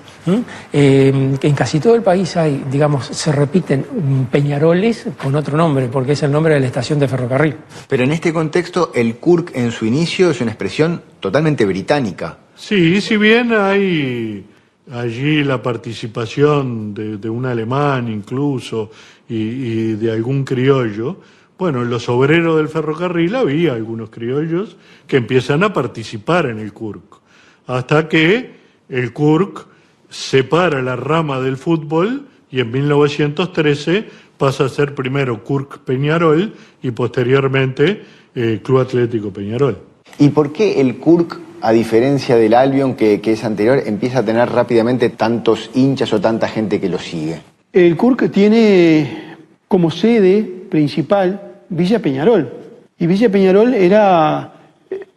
Eh, 0.72 1.36
en 1.40 1.54
casi 1.54 1.80
todo 1.80 1.94
el 1.94 2.02
país 2.02 2.36
hay, 2.36 2.64
digamos, 2.70 3.06
se 3.06 3.32
repiten 3.32 3.84
Peñaroles 4.30 5.06
con 5.22 5.34
otro 5.34 5.56
nombre, 5.56 5.88
porque 5.88 6.12
es 6.12 6.22
el 6.22 6.32
nombre 6.32 6.54
de 6.54 6.60
la 6.60 6.66
estación 6.66 6.98
de 6.98 7.08
ferrocarril. 7.08 7.56
Pero 7.88 8.04
en 8.04 8.12
este 8.12 8.32
contexto, 8.32 8.92
el 8.94 9.16
Kurk 9.16 9.52
en 9.54 9.70
su 9.70 9.86
inicio 9.86 10.30
es 10.30 10.40
una 10.40 10.50
expresión 10.50 11.02
totalmente 11.20 11.64
británica. 11.64 12.38
Sí, 12.56 13.00
si 13.00 13.16
bien 13.16 13.52
hay 13.52 14.46
allí 14.92 15.42
la 15.44 15.62
participación 15.62 16.94
de, 16.94 17.28
un 17.28 17.46
alemán 17.46 18.08
incluso 18.08 18.90
y, 19.28 19.36
y, 19.36 19.92
de 19.94 20.12
algún 20.12 20.44
criollo, 20.44 21.20
bueno, 21.58 21.82
en 21.82 21.90
los 21.90 22.08
obreros 22.08 22.56
del 22.56 22.68
ferrocarril 22.68 23.34
había 23.36 23.74
algunos 23.74 24.10
criollos 24.10 24.76
que 25.06 25.18
empiezan 25.18 25.62
a 25.62 25.72
participar 25.72 26.46
en 26.46 26.58
el 26.58 26.72
Kurk, 26.72 27.20
hasta 27.66 28.08
que 28.08 28.54
el 28.88 29.12
Kurk 29.12 29.73
separa 30.14 30.80
la 30.80 30.94
rama 30.94 31.40
del 31.40 31.56
fútbol 31.56 32.28
y 32.50 32.60
en 32.60 32.70
1913 32.70 34.04
pasa 34.38 34.66
a 34.66 34.68
ser 34.68 34.94
primero 34.94 35.42
Kurk 35.42 35.80
Peñarol 35.80 36.54
y 36.82 36.92
posteriormente 36.92 38.02
eh, 38.34 38.60
Club 38.62 38.80
Atlético 38.80 39.32
Peñarol. 39.32 39.78
¿Y 40.18 40.28
por 40.28 40.52
qué 40.52 40.80
el 40.80 40.98
Kurk, 40.98 41.40
a 41.60 41.72
diferencia 41.72 42.36
del 42.36 42.54
Albion, 42.54 42.94
que, 42.94 43.20
que, 43.20 43.32
es 43.32 43.42
anterior, 43.42 43.82
empieza 43.84 44.20
a 44.20 44.24
tener 44.24 44.48
rápidamente 44.48 45.10
tantos 45.10 45.70
hinchas 45.74 46.12
o 46.12 46.20
tanta 46.20 46.46
gente 46.46 46.80
que 46.80 46.88
lo 46.88 46.98
sigue? 46.98 47.40
El 47.72 47.96
Kurk 47.96 48.30
tiene 48.30 49.36
como 49.66 49.90
sede 49.90 50.44
principal 50.70 51.40
Villa 51.68 51.98
Peñarol. 51.98 52.52
Y 53.00 53.08
Villa 53.08 53.28
Peñarol 53.28 53.74
era 53.74 54.52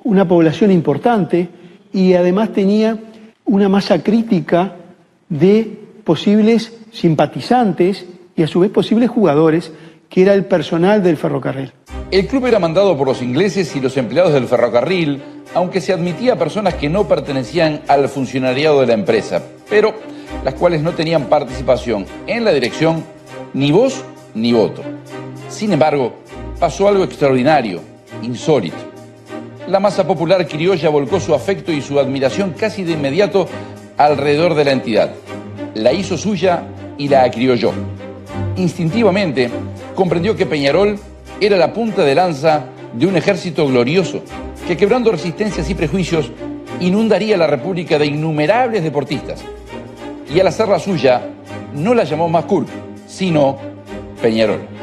una 0.04 0.28
población 0.28 0.72
importante 0.72 1.50
y 1.94 2.14
además 2.14 2.52
tenía 2.52 2.98
una 3.46 3.70
masa 3.70 4.02
crítica 4.02 4.77
de 5.30 5.80
posibles 6.04 6.74
simpatizantes 6.92 8.06
y 8.36 8.44
a 8.44 8.48
su 8.48 8.60
vez 8.60 8.72
posibles 8.72 9.10
jugadores, 9.10 9.72
que 10.10 10.22
era 10.22 10.34
el 10.34 10.46
personal 10.46 11.04
del 11.04 11.18
ferrocarril. 11.18 11.74
El 12.12 12.28
club 12.28 12.46
era 12.46 12.60
mandado 12.60 12.98
por 12.98 13.08
los 13.08 13.22
ingleses 13.22 13.76
y 13.76 13.82
los 13.82 13.98
empleados 13.98 14.34
del 14.34 14.48
ferrocarril, 14.48 15.22
aunque 15.54 15.82
se 15.82 15.92
admitía 15.92 16.34
a 16.34 16.38
personas 16.38 16.76
que 16.76 16.88
no 16.88 17.08
pertenecían 17.08 17.82
al 17.88 18.08
funcionariado 18.08 18.82
de 18.82 18.88
la 18.88 18.94
empresa, 18.94 19.44
pero 19.70 19.94
las 20.44 20.54
cuales 20.54 20.82
no 20.82 20.92
tenían 20.92 21.26
participación 21.26 22.06
en 22.28 22.46
la 22.46 22.54
dirección, 22.54 23.04
ni 23.54 23.72
voz 23.72 24.04
ni 24.34 24.54
voto. 24.54 24.84
Sin 25.50 25.74
embargo, 25.74 26.14
pasó 26.60 26.88
algo 26.88 27.04
extraordinario, 27.04 27.82
insólito. 28.22 28.78
La 29.68 29.80
masa 29.82 30.08
popular 30.08 30.48
criolla 30.48 30.90
volcó 30.90 31.20
su 31.20 31.34
afecto 31.34 31.74
y 31.74 31.82
su 31.82 32.00
admiración 32.00 32.54
casi 32.58 32.84
de 32.84 32.94
inmediato 32.94 33.50
alrededor 33.98 34.54
de 34.54 34.66
la 34.66 34.72
entidad. 34.72 35.12
La 35.74 35.94
hizo 35.94 36.18
suya 36.18 36.64
y 36.98 37.10
la 37.10 37.24
acriolló. 37.24 37.74
Instintivamente 38.56 39.50
comprendió 39.96 40.36
que 40.36 40.46
Peñarol 40.46 40.98
era 41.42 41.58
la 41.58 41.74
punta 41.74 42.04
de 42.04 42.16
lanza 42.16 42.66
de 42.94 43.06
un 43.06 43.16
ejército 43.18 43.68
glorioso 43.68 44.22
que 44.68 44.78
quebrando 44.78 45.12
resistencias 45.12 45.70
y 45.70 45.76
prejuicios 45.76 46.32
inundaría 46.80 47.38
la 47.38 47.48
República 47.48 47.98
de 47.98 48.06
innumerables 48.06 48.84
deportistas. 48.84 49.44
Y 50.34 50.40
al 50.40 50.48
hacerla 50.48 50.80
suya, 50.80 51.30
no 51.74 51.94
la 51.94 52.04
llamó 52.04 52.28
más 52.28 52.46
Kurk, 52.46 52.68
sino 53.08 53.58
Peñarol. 54.22 54.77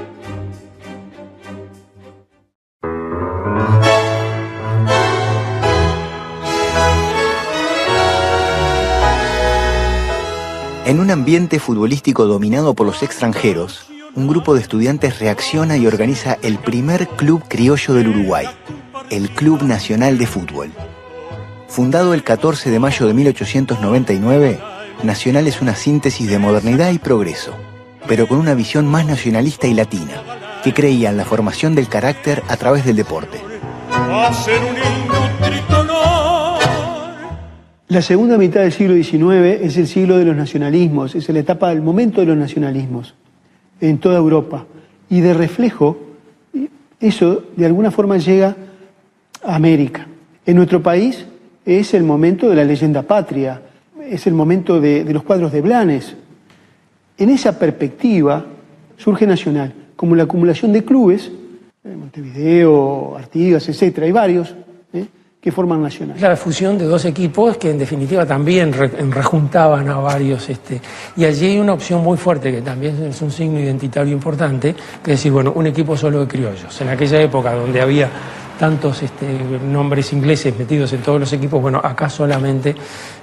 En 10.86 11.00
un 11.00 11.10
ambiente 11.10 11.58
futbolístico 11.60 12.26
dominado 12.26 12.74
por 12.74 12.86
los 12.86 13.02
extranjeros, 13.02 13.86
un 14.14 14.28
grupo 14.28 14.54
de 14.54 14.60
estudiantes 14.60 15.18
reacciona 15.18 15.78
y 15.78 15.86
organiza 15.86 16.36
el 16.42 16.58
primer 16.58 17.08
club 17.08 17.42
criollo 17.48 17.94
del 17.94 18.08
Uruguay, 18.08 18.46
el 19.08 19.30
Club 19.30 19.62
Nacional 19.62 20.18
de 20.18 20.26
Fútbol. 20.26 20.72
Fundado 21.68 22.12
el 22.12 22.22
14 22.22 22.70
de 22.70 22.78
mayo 22.78 23.06
de 23.06 23.14
1899, 23.14 24.60
Nacional 25.02 25.46
es 25.46 25.62
una 25.62 25.74
síntesis 25.74 26.28
de 26.28 26.38
modernidad 26.38 26.90
y 26.92 26.98
progreso, 26.98 27.54
pero 28.06 28.28
con 28.28 28.38
una 28.38 28.52
visión 28.52 28.86
más 28.86 29.06
nacionalista 29.06 29.66
y 29.66 29.72
latina, 29.72 30.22
que 30.62 30.74
creía 30.74 31.08
en 31.08 31.16
la 31.16 31.24
formación 31.24 31.74
del 31.74 31.88
carácter 31.88 32.42
a 32.46 32.58
través 32.58 32.84
del 32.84 32.96
deporte. 32.96 33.40
La 37.94 38.02
segunda 38.02 38.36
mitad 38.36 38.62
del 38.62 38.72
siglo 38.72 38.94
XIX 38.94 39.62
es 39.62 39.76
el 39.76 39.86
siglo 39.86 40.18
de 40.18 40.24
los 40.24 40.34
nacionalismos, 40.34 41.14
es 41.14 41.28
la 41.28 41.38
etapa 41.38 41.68
del 41.68 41.80
momento 41.80 42.20
de 42.22 42.26
los 42.26 42.36
nacionalismos 42.36 43.14
en 43.80 43.98
toda 43.98 44.18
Europa. 44.18 44.66
Y 45.08 45.20
de 45.20 45.32
reflejo, 45.32 45.96
eso 46.98 47.44
de 47.54 47.66
alguna 47.66 47.92
forma 47.92 48.16
llega 48.16 48.56
a 49.44 49.54
América. 49.54 50.08
En 50.44 50.56
nuestro 50.56 50.82
país 50.82 51.24
es 51.64 51.94
el 51.94 52.02
momento 52.02 52.50
de 52.50 52.56
la 52.56 52.64
leyenda 52.64 53.02
patria. 53.02 53.62
es 54.02 54.26
el 54.26 54.34
momento 54.34 54.80
de, 54.80 55.04
los 55.04 55.22
cuadros 55.22 55.52
de 55.52 55.60
Blanes. 55.60 56.16
En 57.16 57.30
esa 57.30 57.56
perspectiva 57.60 58.44
surge 58.96 59.24
Nacional, 59.24 59.72
como 59.94 60.16
la 60.16 60.24
acumulación 60.24 60.72
de 60.72 60.84
clubes, 60.84 61.30
eh, 61.84 61.94
Montevideo, 61.96 63.16
Artigas, 63.16 63.68
etcétera, 63.68 64.06
hay 64.06 64.12
varios, 64.12 64.52
¿eh? 64.92 65.06
Que 65.44 65.52
forman 65.52 65.82
Nacional. 65.82 66.16
La 66.18 66.36
fusión 66.36 66.78
de 66.78 66.86
dos 66.86 67.04
equipos 67.04 67.58
que 67.58 67.68
en 67.68 67.78
definitiva 67.78 68.24
también 68.24 68.72
rejuntaban 68.72 69.86
a 69.90 69.96
varios. 69.96 70.48
Este, 70.48 70.80
y 71.18 71.26
allí 71.26 71.48
hay 71.48 71.58
una 71.58 71.74
opción 71.74 72.02
muy 72.02 72.16
fuerte 72.16 72.50
que 72.50 72.62
también 72.62 73.04
es 73.04 73.20
un 73.20 73.30
signo 73.30 73.60
identitario 73.60 74.14
importante, 74.14 74.74
que 75.04 75.12
es 75.12 75.18
decir, 75.18 75.32
bueno, 75.32 75.52
un 75.54 75.66
equipo 75.66 75.98
solo 75.98 76.20
de 76.20 76.28
criollos. 76.28 76.80
En 76.80 76.88
aquella 76.88 77.20
época 77.20 77.52
donde 77.52 77.78
había 77.78 78.08
tantos 78.58 79.02
este, 79.02 79.26
nombres 79.70 80.14
ingleses 80.14 80.58
metidos 80.58 80.90
en 80.94 81.02
todos 81.02 81.20
los 81.20 81.30
equipos, 81.34 81.60
bueno, 81.60 81.78
acá 81.84 82.08
solamente 82.08 82.74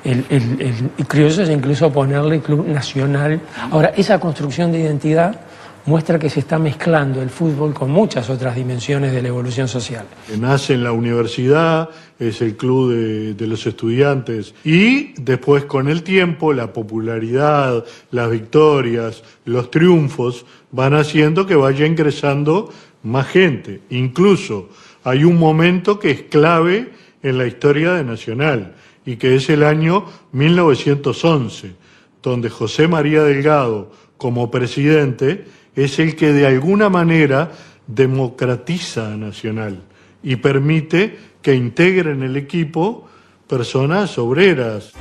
el, 0.03 0.23
el, 0.29 1.07
criollo 1.07 1.41
es 1.41 1.49
incluso 1.49 1.91
ponerle 1.91 2.39
club 2.39 2.67
nacional. 2.67 3.41
Ahora, 3.71 3.93
esa 3.97 4.19
construcción 4.19 4.71
de 4.71 4.81
identidad 4.81 5.39
muestra 5.85 6.19
que 6.19 6.29
se 6.29 6.39
está 6.41 6.59
mezclando 6.59 7.21
el 7.21 7.29
fútbol 7.29 7.73
con 7.73 7.91
muchas 7.91 8.29
otras 8.29 8.55
dimensiones 8.55 9.11
de 9.11 9.21
la 9.21 9.29
evolución 9.29 9.67
social. 9.67 10.05
Nace 10.39 10.73
en 10.73 10.83
la 10.83 10.91
universidad, 10.91 11.89
es 12.19 12.41
el 12.41 12.55
club 12.55 12.93
de, 13.35 13.47
los 13.47 13.65
estudiantes 13.65 14.53
y 14.63 15.13
después 15.21 15.65
con 15.65 15.89
el 15.89 16.03
tiempo 16.03 16.53
la 16.53 16.71
popularidad, 16.71 17.83
las 18.11 18.29
victorias, 18.29 19.23
los 19.45 19.71
triunfos 19.71 20.45
van 20.71 20.93
haciendo 20.93 21.45
que 21.45 21.55
vaya 21.55 21.85
ingresando 21.85 22.71
más 23.03 23.27
gente. 23.27 23.81
Incluso 23.89 24.69
hay 25.03 25.23
un 25.23 25.37
momento 25.37 25.99
que 25.99 26.11
es 26.11 26.21
clave 26.23 26.91
en 27.23 27.37
la 27.37 27.47
historia 27.47 27.93
de 27.93 28.03
Nacional 28.03 28.75
y 29.05 29.15
que 29.15 29.35
es 29.35 29.49
el 29.49 29.63
año 29.63 30.05
1911, 30.31 31.73
donde 32.21 32.49
José 32.49 32.87
María 32.87 33.23
Delgado, 33.23 33.91
como 34.17 34.51
presidente, 34.51 35.45
es 35.75 35.99
el 35.99 36.15
que 36.15 36.33
de 36.33 36.45
alguna 36.45 36.89
manera 36.89 37.51
democratiza 37.87 39.13
a 39.13 39.17
Nacional 39.17 39.81
y 40.23 40.35
permite 40.37 41.17
que 41.41 41.55
integren 41.55 42.23
el 42.23 42.37
equipo 42.37 43.07
personas 43.47 44.17
obreras. 44.17 44.91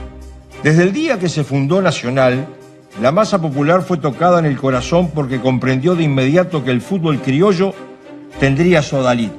Desde 0.63 0.83
el 0.83 0.93
día 0.93 1.19
que 1.19 1.29
se 1.29 1.45
fundó 1.45 1.81
Nacional, 1.83 2.47
la 3.01 3.13
masa 3.13 3.41
popular 3.41 3.83
fue 3.83 3.99
tocada 3.99 4.39
en 4.39 4.47
el 4.47 4.57
corazón 4.57 5.11
porque 5.11 5.41
comprendió 5.41 5.95
de 5.95 6.05
inmediato 6.05 6.65
que 6.65 6.71
el 6.71 6.81
fútbol 6.81 7.21
criollo 7.21 7.75
tendría 8.39 8.83
sodalí 8.83 9.31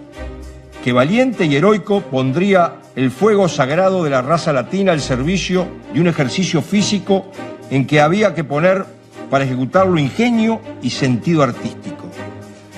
que 0.83 0.93
valiente 0.93 1.45
y 1.45 1.55
heroico 1.55 2.01
pondría 2.01 2.77
el 2.95 3.11
fuego 3.11 3.47
sagrado 3.47 4.03
de 4.03 4.09
la 4.09 4.21
raza 4.21 4.51
latina 4.51 4.91
al 4.91 5.01
servicio 5.01 5.67
de 5.93 6.01
un 6.01 6.07
ejercicio 6.07 6.61
físico 6.61 7.27
en 7.69 7.85
que 7.85 8.01
había 8.01 8.33
que 8.33 8.43
poner 8.43 8.85
para 9.31 9.45
ejecutarlo 9.45 9.97
ingenio 9.97 10.61
y 10.83 10.91
sentido 10.91 11.41
artístico. 11.41 12.05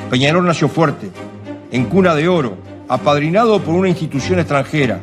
Peñarol 0.09 0.45
nació 0.45 0.69
fuerte, 0.69 1.09
en 1.71 1.85
cuna 1.85 2.13
de 2.13 2.29
oro, 2.29 2.55
apadrinado 2.87 3.59
por 3.59 3.73
una 3.73 3.89
institución 3.89 4.39
extranjera, 4.39 4.99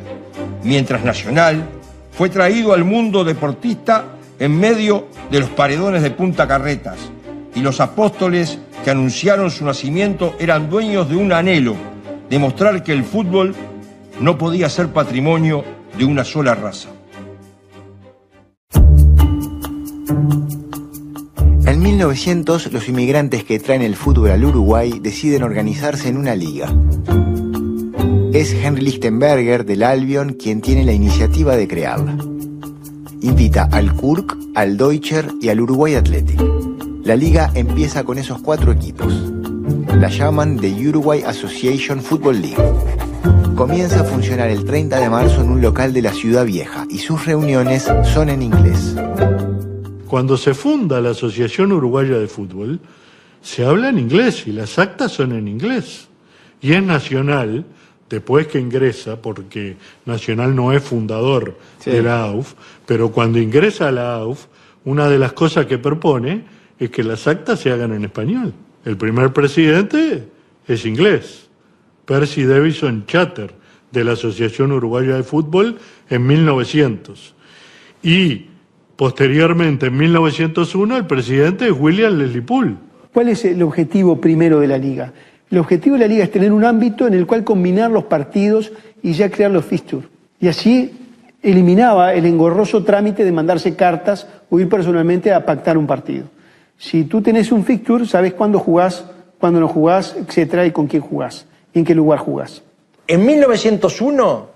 mientras 0.63 1.03
Nacional 1.03 1.67
fue 2.13 2.29
traído 2.29 2.73
al 2.73 2.85
mundo 2.85 3.25
deportista 3.25 4.05
en 4.39 4.57
medio 4.57 5.07
de 5.29 5.41
los 5.41 5.49
paredones 5.49 6.01
de 6.01 6.11
Punta 6.11 6.47
Carretas, 6.47 6.97
y 7.53 7.59
los 7.59 7.81
apóstoles 7.81 8.57
que 8.85 8.91
anunciaron 8.91 9.51
su 9.51 9.65
nacimiento 9.65 10.35
eran 10.39 10.69
dueños 10.69 11.09
de 11.09 11.17
un 11.17 11.33
anhelo 11.33 11.75
demostrar 12.29 12.81
que 12.81 12.93
el 12.93 13.03
fútbol 13.03 13.53
no 14.21 14.37
podía 14.37 14.69
ser 14.69 14.87
patrimonio 14.87 15.65
de 15.97 16.05
una 16.05 16.23
sola 16.23 16.55
raza. 16.55 16.87
En 21.81 21.87
1900, 21.87 22.71
los 22.73 22.87
inmigrantes 22.89 23.43
que 23.43 23.57
traen 23.57 23.81
el 23.81 23.95
fútbol 23.95 24.29
al 24.29 24.45
Uruguay 24.45 24.99
deciden 25.01 25.41
organizarse 25.41 26.09
en 26.09 26.17
una 26.17 26.35
liga. 26.35 26.71
Es 28.33 28.53
Henry 28.53 28.83
Lichtenberger 28.83 29.65
del 29.65 29.81
Albion 29.81 30.33
quien 30.33 30.61
tiene 30.61 30.83
la 30.83 30.93
iniciativa 30.93 31.55
de 31.55 31.67
crearla. 31.67 32.15
Invita 33.21 33.67
al 33.71 33.95
Kurk, 33.95 34.37
al 34.53 34.77
Deutscher 34.77 35.27
y 35.41 35.49
al 35.49 35.59
Uruguay 35.59 35.95
Athletic. 35.95 36.39
La 37.03 37.15
liga 37.15 37.49
empieza 37.55 38.03
con 38.03 38.19
esos 38.19 38.39
cuatro 38.43 38.71
equipos. 38.71 39.11
La 39.95 40.09
llaman 40.09 40.59
The 40.59 40.87
Uruguay 40.87 41.23
Association 41.25 41.99
Football 41.99 42.43
League. 42.43 42.63
Comienza 43.55 44.01
a 44.01 44.03
funcionar 44.03 44.51
el 44.51 44.65
30 44.65 44.99
de 44.99 45.09
marzo 45.09 45.41
en 45.41 45.49
un 45.49 45.61
local 45.61 45.93
de 45.93 46.03
la 46.03 46.13
Ciudad 46.13 46.45
Vieja 46.45 46.85
y 46.91 46.99
sus 46.99 47.25
reuniones 47.25 47.91
son 48.03 48.29
en 48.29 48.43
inglés. 48.43 48.95
Cuando 50.11 50.35
se 50.35 50.53
funda 50.53 50.99
la 50.99 51.11
Asociación 51.11 51.71
Uruguaya 51.71 52.19
de 52.19 52.27
Fútbol, 52.27 52.81
se 53.41 53.63
habla 53.63 53.87
en 53.87 53.97
inglés 53.97 54.45
y 54.45 54.51
las 54.51 54.77
actas 54.77 55.13
son 55.13 55.31
en 55.31 55.47
inglés. 55.47 56.09
Y 56.59 56.73
es 56.73 56.83
nacional, 56.83 57.63
después 58.09 58.47
que 58.47 58.59
ingresa, 58.59 59.21
porque 59.21 59.77
Nacional 60.05 60.53
no 60.53 60.73
es 60.73 60.83
fundador 60.83 61.57
de 61.85 62.03
la 62.03 62.23
AUF, 62.23 62.55
pero 62.85 63.09
cuando 63.13 63.39
ingresa 63.39 63.87
a 63.87 63.93
la 63.93 64.15
AUF, 64.15 64.47
una 64.83 65.07
de 65.07 65.17
las 65.17 65.31
cosas 65.31 65.65
que 65.65 65.77
propone 65.77 66.43
es 66.77 66.89
que 66.89 67.05
las 67.05 67.25
actas 67.25 67.61
se 67.61 67.71
hagan 67.71 67.93
en 67.93 68.03
español. 68.03 68.53
El 68.83 68.97
primer 68.97 69.31
presidente 69.31 70.27
es 70.67 70.85
inglés, 70.85 71.47
Percy 72.03 72.43
Davison 72.43 73.05
Chatter, 73.05 73.53
de 73.89 74.03
la 74.03 74.11
Asociación 74.11 74.73
Uruguaya 74.73 75.15
de 75.15 75.23
Fútbol 75.23 75.77
en 76.09 76.27
1900. 76.27 77.33
Y 78.03 78.50
posteriormente, 79.01 79.87
en 79.87 79.97
1901, 79.97 80.95
el 80.95 81.07
presidente 81.07 81.65
es 81.65 81.71
William 81.71 82.19
Leslie 82.19 82.43
Poole. 82.43 82.75
¿Cuál 83.11 83.29
es 83.29 83.43
el 83.45 83.63
objetivo 83.63 84.21
primero 84.21 84.59
de 84.59 84.67
la 84.67 84.77
liga? 84.77 85.11
El 85.49 85.57
objetivo 85.57 85.95
de 85.95 86.01
la 86.01 86.07
liga 86.07 86.23
es 86.23 86.29
tener 86.29 86.53
un 86.53 86.63
ámbito 86.63 87.07
en 87.07 87.15
el 87.15 87.25
cual 87.25 87.43
combinar 87.43 87.89
los 87.89 88.03
partidos 88.03 88.71
y 89.01 89.13
ya 89.13 89.31
crear 89.31 89.49
los 89.49 89.65
fixtures. 89.65 90.07
Y 90.39 90.49
así 90.49 90.99
eliminaba 91.41 92.13
el 92.13 92.27
engorroso 92.27 92.83
trámite 92.83 93.25
de 93.25 93.31
mandarse 93.31 93.75
cartas 93.75 94.27
o 94.51 94.59
ir 94.59 94.69
personalmente 94.69 95.33
a 95.33 95.47
pactar 95.47 95.79
un 95.79 95.87
partido. 95.87 96.25
Si 96.77 97.05
tú 97.05 97.23
tenés 97.23 97.51
un 97.51 97.65
fixture, 97.65 98.05
sabes 98.05 98.35
cuándo 98.35 98.59
jugás, 98.59 99.03
cuándo 99.39 99.59
no 99.59 99.67
jugás, 99.67 100.15
etcétera, 100.15 100.63
y 100.63 100.69
con 100.71 100.85
quién 100.85 101.01
jugás, 101.01 101.47
y 101.73 101.79
en 101.79 101.85
qué 101.85 101.95
lugar 101.95 102.19
jugás. 102.19 102.61
En 103.07 103.25
1901 103.25 104.47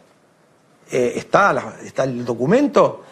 eh, 0.91 1.13
está, 1.15 1.73
está 1.83 2.03
el 2.03 2.23
documento. 2.23 3.05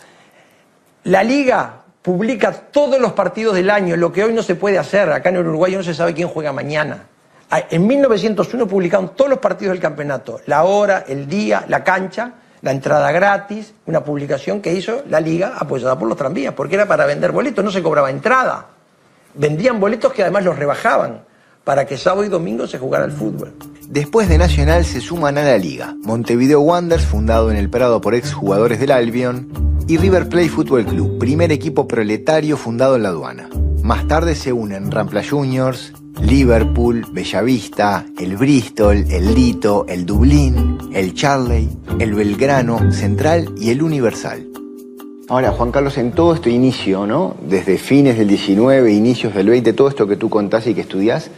La 1.06 1.24
liga 1.24 1.82
publica 2.02 2.52
todos 2.52 3.00
los 3.00 3.13
partidos 3.13 3.56
del 3.56 3.70
año, 3.70 3.96
lo 3.96 4.12
que 4.12 4.24
hoy 4.24 4.34
no 4.34 4.44
se 4.44 4.56
puede 4.56 4.78
hacer. 4.78 5.12
Acá 5.12 5.30
en 5.30 5.38
Uruguay 5.38 5.76
no 5.76 5.84
se 5.84 5.94
sabe 5.94 6.13
quién 6.13 6.28
juega 6.28 6.52
mañana. 6.52 7.08
Ah, 7.50 7.63
en 7.70 7.86
1901 7.86 8.68
publicaron 8.68 9.16
todos 9.16 9.30
los 9.30 9.39
partidos 9.39 9.74
del 9.74 9.82
campeonato, 9.82 10.42
la 10.48 10.63
hora, 10.63 11.06
el 11.08 11.28
día, 11.28 11.66
la 11.68 11.84
cancha, 11.84 12.34
la 12.62 12.72
entrada 12.72 13.12
gratis, 13.12 13.74
una 13.86 14.04
publicación 14.04 14.62
que 14.62 14.74
hizo 14.74 15.04
la 15.10 15.20
liga 15.20 15.54
apoyada 15.60 16.00
por 16.00 16.08
los 16.08 16.18
tranvías, 16.18 16.54
porque 16.54 16.76
era 16.76 16.88
para 16.88 17.06
vender 17.06 17.32
boletos, 17.32 17.63
no 17.63 17.70
se 17.70 17.84
cobraba 17.84 18.10
entrada 18.10 18.68
vendían 19.36 19.80
boletos 19.80 20.13
que 20.13 20.22
además 20.22 20.44
los 20.44 20.58
rebajaban 20.58 21.22
para 21.63 21.86
que 21.86 21.98
sábado 21.98 22.26
y 22.26 22.30
domingo 22.30 22.68
se 22.68 22.78
jugara 22.78 23.06
el 23.06 23.12
fútbol. 23.12 23.54
Después 23.88 24.28
de 24.28 24.38
Nacional 24.38 24.86
se 24.86 25.02
suman 25.02 25.38
a 25.38 25.44
la 25.44 25.58
liga 25.58 25.96
Montevideo 26.04 26.62
Wanderers, 26.62 27.06
fundado 27.06 27.52
en 27.52 27.58
el 27.58 27.70
Prado 27.70 28.02
por 28.02 28.16
exjugadores 28.16 28.80
del 28.80 28.92
Albion, 28.92 29.73
y 29.88 29.98
River 29.98 30.30
Plate 30.30 30.50
Football 30.50 30.86
Club, 30.86 31.17
primer 31.19 31.52
equipo 31.52 31.88
proletario 31.88 32.58
fundado 32.58 32.96
en 32.96 33.04
la 33.04 33.10
aduana. 33.10 33.50
Más 33.84 34.08
tarde 34.08 34.36
se 34.36 34.54
unen 34.54 34.91
Rampla 34.91 35.24
Juniors, 35.28 35.93
Liverpool, 36.22 37.06
Bellavista, 37.12 38.06
el 38.17 38.38
Bristol, 38.38 39.06
el 39.10 39.34
Lito, 39.34 39.86
el 39.89 40.06
Dublín, 40.06 40.78
el 40.93 41.13
Charley, 41.13 41.69
el 42.00 42.13
Belgrano, 42.13 42.91
Central 42.91 43.54
y 43.58 43.72
el 43.72 43.82
Universal. 43.82 44.48
Ahora, 45.30 45.52
Juan 45.52 45.72
Carlos, 45.72 45.98
en 45.98 46.12
todo 46.12 46.34
este 46.36 46.50
inicio, 46.50 47.08
¿no? 47.08 47.36
Desde 47.48 47.78
fines 47.78 48.17
del 48.17 48.28
19, 48.28 48.91
inicios 48.93 49.34
del 49.34 49.50
20, 49.50 49.74
todo 49.74 49.88
esto 49.88 50.08
que 50.08 50.15
tú 50.15 50.30
contás 50.30 50.67
y 50.67 50.74
que 50.74 50.82
estudiás, 50.82 51.30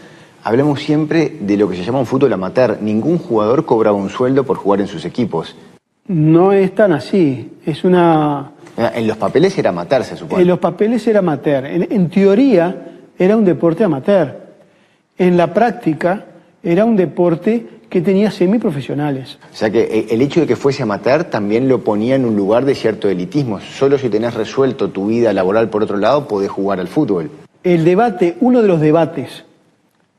hablamos 0.43 0.81
siempre 0.81 1.37
de 1.39 1.57
lo 1.57 1.69
que 1.69 1.77
se 1.77 1.83
llama 1.83 1.99
un 1.99 2.05
fútbol 2.05 2.33
amateur. 2.33 2.79
Ningún 2.81 3.17
jugador 3.17 3.65
cobraba 3.65 3.97
un 3.97 4.09
sueldo 4.09 4.43
por 4.43 4.57
jugar 4.57 4.81
en 4.81 4.87
sus 4.87 5.05
equipos. 5.05 5.55
No 6.07 6.51
es 6.51 6.73
tan 6.75 6.93
así. 6.93 7.53
Es 7.65 7.83
una. 7.83 8.51
En 8.77 9.07
los 9.07 9.17
papeles 9.17 9.57
era 9.57 9.69
amateur, 9.69 10.03
se 10.03 10.17
supone. 10.17 10.41
En 10.41 10.47
los 10.47 10.59
papeles 10.59 11.05
era 11.07 11.19
amateur. 11.19 11.65
en 11.65 12.09
teoría 12.09 12.75
era 13.17 13.37
un 13.37 13.45
deporte 13.45 13.83
amateur. 13.83 14.45
En 15.17 15.37
la 15.37 15.53
práctica 15.53 16.25
era 16.61 16.83
un 16.83 16.95
deporte 16.95 17.65
que 17.89 18.01
tenía 18.01 18.29
semiprofesionales. 18.29 19.37
O 19.51 19.55
sea 19.55 19.69
que 19.69 19.83
eh, 19.83 20.07
el 20.09 20.21
hecho 20.21 20.41
de 20.41 20.47
que 20.47 20.55
fuese 20.55 20.83
amateur 20.83 21.23
también 21.25 21.69
lo 21.69 21.83
ponía 21.83 22.15
en 22.15 22.25
un 22.25 22.35
lugar 22.35 22.65
de 22.65 22.75
cierto 22.75 23.07
elitismo. 23.07 23.59
Solo 23.61 23.97
si 23.97 24.09
tenés 24.09 24.33
resuelto 24.33 24.89
tu 24.89 25.07
vida 25.07 25.31
laboral 25.31 25.69
por 25.69 25.83
otro 25.83 25.97
lado 25.97 26.27
podés 26.27 26.49
jugar 26.49 26.79
al 26.79 26.87
fútbol. 26.87 27.31
El 27.63 27.85
debate, 27.85 28.35
uno 28.41 28.61
de 28.61 28.67
los 28.67 28.81
debates 28.81 29.45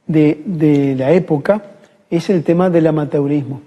de, 0.07 0.40
de 0.46 0.94
la 0.96 1.11
época 1.12 1.62
es 2.09 2.31
el 2.31 2.42
tema 2.42 2.70
del 2.70 2.87
amateurismo. 2.87 3.61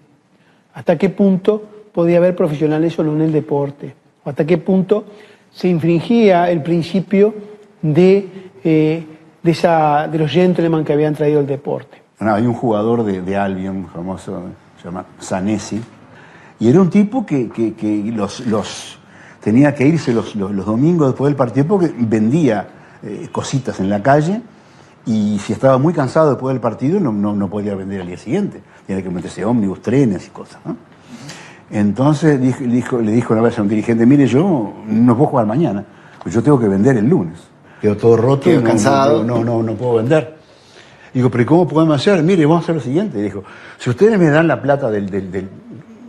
¿Hasta 0.73 0.97
qué 0.97 1.09
punto 1.09 1.63
podía 1.93 2.17
haber 2.17 2.35
profesionales 2.35 2.93
solo 2.93 3.13
en 3.13 3.21
el 3.21 3.31
deporte? 3.31 3.95
¿Hasta 4.25 4.45
qué 4.45 4.57
punto 4.57 5.05
se 5.51 5.67
infringía 5.67 6.49
el 6.49 6.61
principio 6.61 7.33
de, 7.81 8.51
eh, 8.63 9.05
de, 9.43 10.17
los 10.17 10.31
gentlemen 10.31 10.83
que 10.83 10.93
habían 10.93 11.15
traído 11.15 11.39
el 11.39 11.47
deporte. 11.47 12.01
No, 12.19 12.33
hay 12.33 12.45
un 12.45 12.53
jugador 12.53 13.03
de, 13.03 13.37
Albion, 13.37 13.87
famoso, 13.87 14.43
se 14.77 14.85
llama 14.85 15.05
Zanesi, 15.21 15.81
y 16.59 16.67
era 16.67 16.81
un 16.81 16.89
tipo 16.89 17.25
que, 17.25 17.49
los, 18.13 18.99
tenía 19.41 19.73
que 19.73 19.87
irse 19.87 20.13
los, 20.13 20.37
domingos 20.37 21.09
después 21.09 21.29
del 21.29 21.37
partido 21.37 21.67
porque 21.67 21.93
vendía 21.97 22.67
eh, 23.01 23.29
cositas 23.31 23.79
en 23.79 23.89
la 23.89 24.03
calle 24.03 24.41
y 25.05 25.39
si 25.39 25.53
estaba 25.53 25.77
muy 25.77 25.93
cansado 25.93 26.31
después 26.31 26.53
del 26.53 26.59
partido 26.59 26.99
no, 26.99 27.49
podía 27.49 27.73
vender 27.75 28.01
al 28.01 28.07
día 28.07 28.17
siguiente. 28.17 28.61
Tiene 28.85 29.01
que 29.01 29.09
meterse 29.09 29.45
ómnibus, 29.45 29.81
trenes 29.81 30.27
y 30.27 30.29
cosas. 30.31 30.59
Entonces 31.71 32.41
dijo- 32.41 32.63
dijo- 32.63 32.99
le 33.01 33.11
dijo 33.11 33.33
una 33.33 33.43
vez 33.43 33.57
a 33.59 33.61
un 33.61 33.67
dirigente, 33.69 34.05
mire, 34.05 34.25
yo 34.27 34.73
no 34.87 35.15
puedo 35.15 35.29
jugar 35.29 35.45
mañana, 35.45 35.83
pues 36.23 36.33
yo 36.33 36.41
tengo 36.41 36.59
que 36.59 36.67
vender 36.67 36.97
el 36.97 37.07
lunes. 37.07 37.39
Quedó 37.81 37.95
todo 37.95 38.17
roto, 38.17 38.43
Quedó 38.43 38.61
no, 38.61 38.67
cansado. 38.67 39.23
No, 39.23 39.37
no, 39.39 39.43
no, 39.43 39.63
no 39.63 39.73
puedo 39.73 39.95
vender. 39.95 40.37
Digo, 41.13 41.29
pero 41.29 41.43
¿y 41.43 41.45
¿cómo 41.45 41.67
podemos 41.67 41.95
hacer? 41.95 42.21
Mire, 42.23 42.45
vamos 42.45 42.61
a 42.61 42.63
hacer 42.65 42.75
lo 42.75 42.81
siguiente. 42.81 43.21
Dijo, 43.21 43.43
si 43.77 43.89
ustedes 43.89 44.19
me 44.19 44.29
dan 44.29 44.47
la 44.47 44.61
plata 44.61 44.89
del, 44.91 45.09
del, 45.09 45.31
del- 45.31 45.49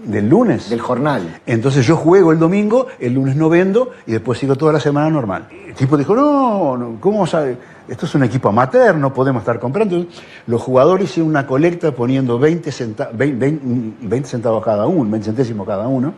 del 0.04 0.28
lunes. 0.30 0.70
Del 0.70 0.80
jornal. 0.80 1.40
Entonces 1.46 1.86
yo 1.86 1.94
juego 1.94 2.32
el 2.32 2.38
domingo, 2.38 2.86
el 2.98 3.12
lunes 3.14 3.36
no 3.36 3.50
vendo 3.50 3.90
y 4.06 4.12
después 4.12 4.38
sigo 4.38 4.56
toda 4.56 4.72
la 4.72 4.80
semana 4.80 5.10
normal. 5.10 5.46
El 5.68 5.74
tipo 5.74 5.96
dijo, 5.98 6.14
no, 6.14 6.76
no 6.76 6.96
¿cómo 7.00 7.26
sabe? 7.26 7.56
Esto 7.90 8.06
es 8.06 8.14
un 8.14 8.22
equipo 8.22 8.48
amateur, 8.48 8.94
no 8.94 9.12
podemos 9.12 9.40
estar 9.42 9.58
comprando. 9.58 10.06
Los 10.46 10.62
jugadores 10.62 11.10
hicieron 11.10 11.28
una 11.28 11.44
colecta 11.44 11.90
poniendo 11.90 12.38
20, 12.38 12.70
centa- 12.70 13.10
20 13.12 13.58
20 14.00 14.28
centavos 14.28 14.64
cada 14.64 14.86
uno, 14.86 15.10
20 15.10 15.24
centésimos 15.26 15.66
cada 15.66 15.88
uno, 15.88 16.14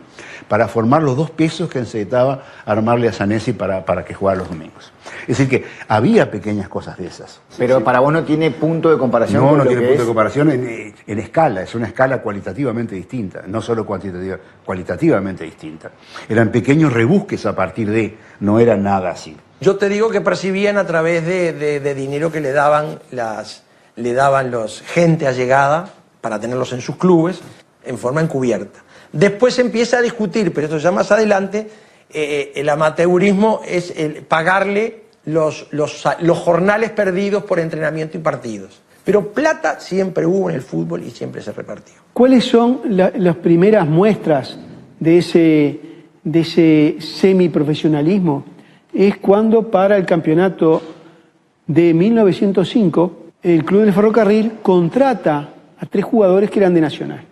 para 0.47 0.67
formar 0.67 1.01
los 1.01 1.17
dos 1.17 1.31
pesos 1.31 1.67
que 1.69 1.79
necesitaba 1.79 2.43
armarle 2.65 3.07
a 3.09 3.11
Sanesi 3.13 3.53
para, 3.53 3.83
para 3.83 4.05
que 4.05 4.13
jugara 4.13 4.37
los 4.37 4.49
domingos. 4.49 4.92
Es 5.21 5.37
decir, 5.37 5.49
que 5.49 5.65
había 5.87 6.29
pequeñas 6.31 6.69
cosas 6.69 6.97
de 6.97 7.07
esas. 7.07 7.39
Pero 7.57 7.83
para 7.83 7.99
vos 7.99 8.11
no 8.13 8.23
tiene 8.23 8.51
punto 8.51 8.89
de 8.89 8.97
comparación 8.97 9.41
No, 9.43 9.49
con 9.49 9.57
no 9.59 9.63
lo 9.63 9.69
tiene 9.69 9.81
que 9.83 9.87
punto 9.89 10.03
de 10.03 10.07
comparación 10.07 10.51
en, 10.51 10.95
en 11.05 11.19
escala, 11.19 11.61
es 11.61 11.75
una 11.75 11.87
escala 11.87 12.21
cualitativamente 12.21 12.95
distinta, 12.95 13.43
no 13.47 13.61
solo 13.61 13.85
cuantitativa, 13.85 14.37
cualitativamente 14.65 15.43
distinta. 15.43 15.91
Eran 16.27 16.49
pequeños 16.51 16.91
rebusques 16.93 17.45
a 17.45 17.55
partir 17.55 17.89
de, 17.89 18.17
no 18.39 18.59
era 18.59 18.75
nada 18.77 19.11
así. 19.11 19.35
Yo 19.61 19.77
te 19.77 19.87
digo 19.89 20.09
que 20.09 20.21
percibían 20.21 20.77
a 20.77 20.85
través 20.85 21.25
de, 21.25 21.53
de- 21.53 21.79
de 21.79 21.95
dinero 21.95 22.31
que 22.31 22.41
le 22.41 22.51
daban 22.51 22.99
las 23.11 23.63
le 23.95 24.13
daban 24.13 24.49
los 24.49 24.81
gente 24.81 25.27
allegada 25.27 25.87
para 26.19 26.39
tenerlos 26.39 26.73
en 26.73 26.81
sus 26.81 26.95
clubes 26.95 27.41
en 27.85 27.97
forma 27.99 28.21
encubierta. 28.21 28.79
Después 29.11 29.53
se 29.53 29.61
empieza 29.61 29.99
a 29.99 30.01
discutir, 30.01 30.51
pero 30.51 30.65
esto 30.65 30.79
ya 30.79 30.91
más 30.91 31.11
adelante, 31.11 31.69
eh, 32.13 32.51
el 32.55 32.69
amateurismo 32.69 33.61
es 33.67 33.93
el 33.97 34.23
pagarle 34.23 35.03
los, 35.25 35.67
jornales 36.35 36.91
perdidos 36.91 37.43
por 37.43 37.59
entrenamiento 37.59 38.17
y 38.17 38.21
partidos. 38.21 38.81
Pero 39.03 39.33
plata 39.33 39.79
siempre 39.79 40.25
hubo 40.25 40.49
en 40.49 40.55
el 40.55 40.61
fútbol 40.61 41.03
y 41.03 41.11
siempre 41.11 41.41
se 41.41 41.51
repartió. 41.51 41.95
¿Cuáles 42.13 42.45
son 42.45 42.81
la- 42.89 43.11
las 43.17 43.35
primeras 43.37 43.87
muestras 43.87 44.57
de 44.99 45.17
ese, 45.17 45.79
de 46.23 46.39
ese 46.39 46.95
semiprofesionalismo? 46.99 48.45
Es 48.93 49.17
cuando 49.17 49.69
para 49.69 49.97
el 49.97 50.05
campeonato 50.05 50.81
de 51.67 51.93
1905 51.93 53.19
el 53.41 53.65
Club 53.65 53.81
del 53.81 53.93
Ferrocarril 53.93 54.53
contrata 54.61 55.49
a 55.79 55.85
tres 55.85 56.05
jugadores 56.05 56.49
que 56.49 56.59
eran 56.59 56.73
de 56.73 56.81
Nacional. 56.81 57.25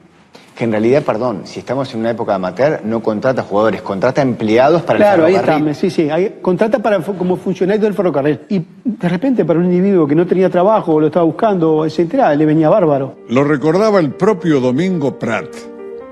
Que 0.56 0.66
en 0.66 0.72
realidad, 0.72 1.02
perdón, 1.04 1.42
si 1.46 1.60
estamos 1.60 1.92
en 1.94 2.02
una 2.02 2.12
época 2.12 2.36
amateur, 2.36 2.82
no 2.84 3.02
contrata 3.02 3.42
jugadores, 3.42 3.82
contrata 3.82 4.22
empleados 4.22 4.82
para 4.84 4.98
claro, 5.00 5.24
el 5.24 5.30
ahí 5.30 5.34
está, 5.36 5.46
ferrocarril. 5.46 5.66
me- 5.66 5.74
sí, 5.74 5.90
sí, 5.90 6.10
ahí- 6.10 6.36
contrata 6.42 6.80
para, 6.80 7.00
como 7.00 7.38
funcionario 7.38 7.82
del 7.84 7.94
ferrocarril. 7.94 8.42
Y 8.50 8.62
de 8.84 9.10
repente 9.10 9.44
para 9.46 9.60
un 9.60 9.66
individuo 9.66 10.06
que 10.06 10.14
no 10.14 10.28
tenía 10.28 10.50
trabajo, 10.50 11.00
lo 11.00 11.08
estaba 11.08 11.26
buscando, 11.26 11.86
etcétera, 11.86 12.36
le 12.36 12.46
venía 12.46 12.70
bárbaro. 12.70 13.16
Lo 13.30 13.44
recordaba 13.44 14.00
el 14.00 14.12
propio 14.12 14.60
Domingo 14.60 15.18
Prat, 15.18 15.48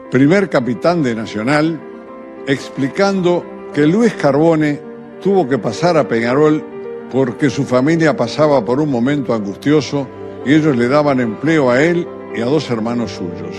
primer 0.09 0.49
capitán 0.49 1.03
de 1.03 1.13
Nacional, 1.15 1.79
explicando 2.47 3.45
que 3.73 3.85
Luis 3.85 4.13
Carbone 4.15 4.79
tuvo 5.21 5.47
que 5.47 5.57
pasar 5.59 5.97
a 5.97 6.07
Peñarol 6.07 6.63
porque 7.11 7.49
su 7.49 7.65
familia 7.65 8.15
pasaba 8.15 8.63
por 8.65 8.79
un 8.79 8.89
momento 8.89 9.33
angustioso 9.33 10.07
y 10.45 10.53
ellos 10.53 10.75
le 10.77 10.87
daban 10.87 11.19
empleo 11.19 11.69
a 11.69 11.81
él 11.83 12.07
y 12.35 12.41
a 12.41 12.45
dos 12.45 12.69
hermanos 12.71 13.11
suyos. 13.11 13.55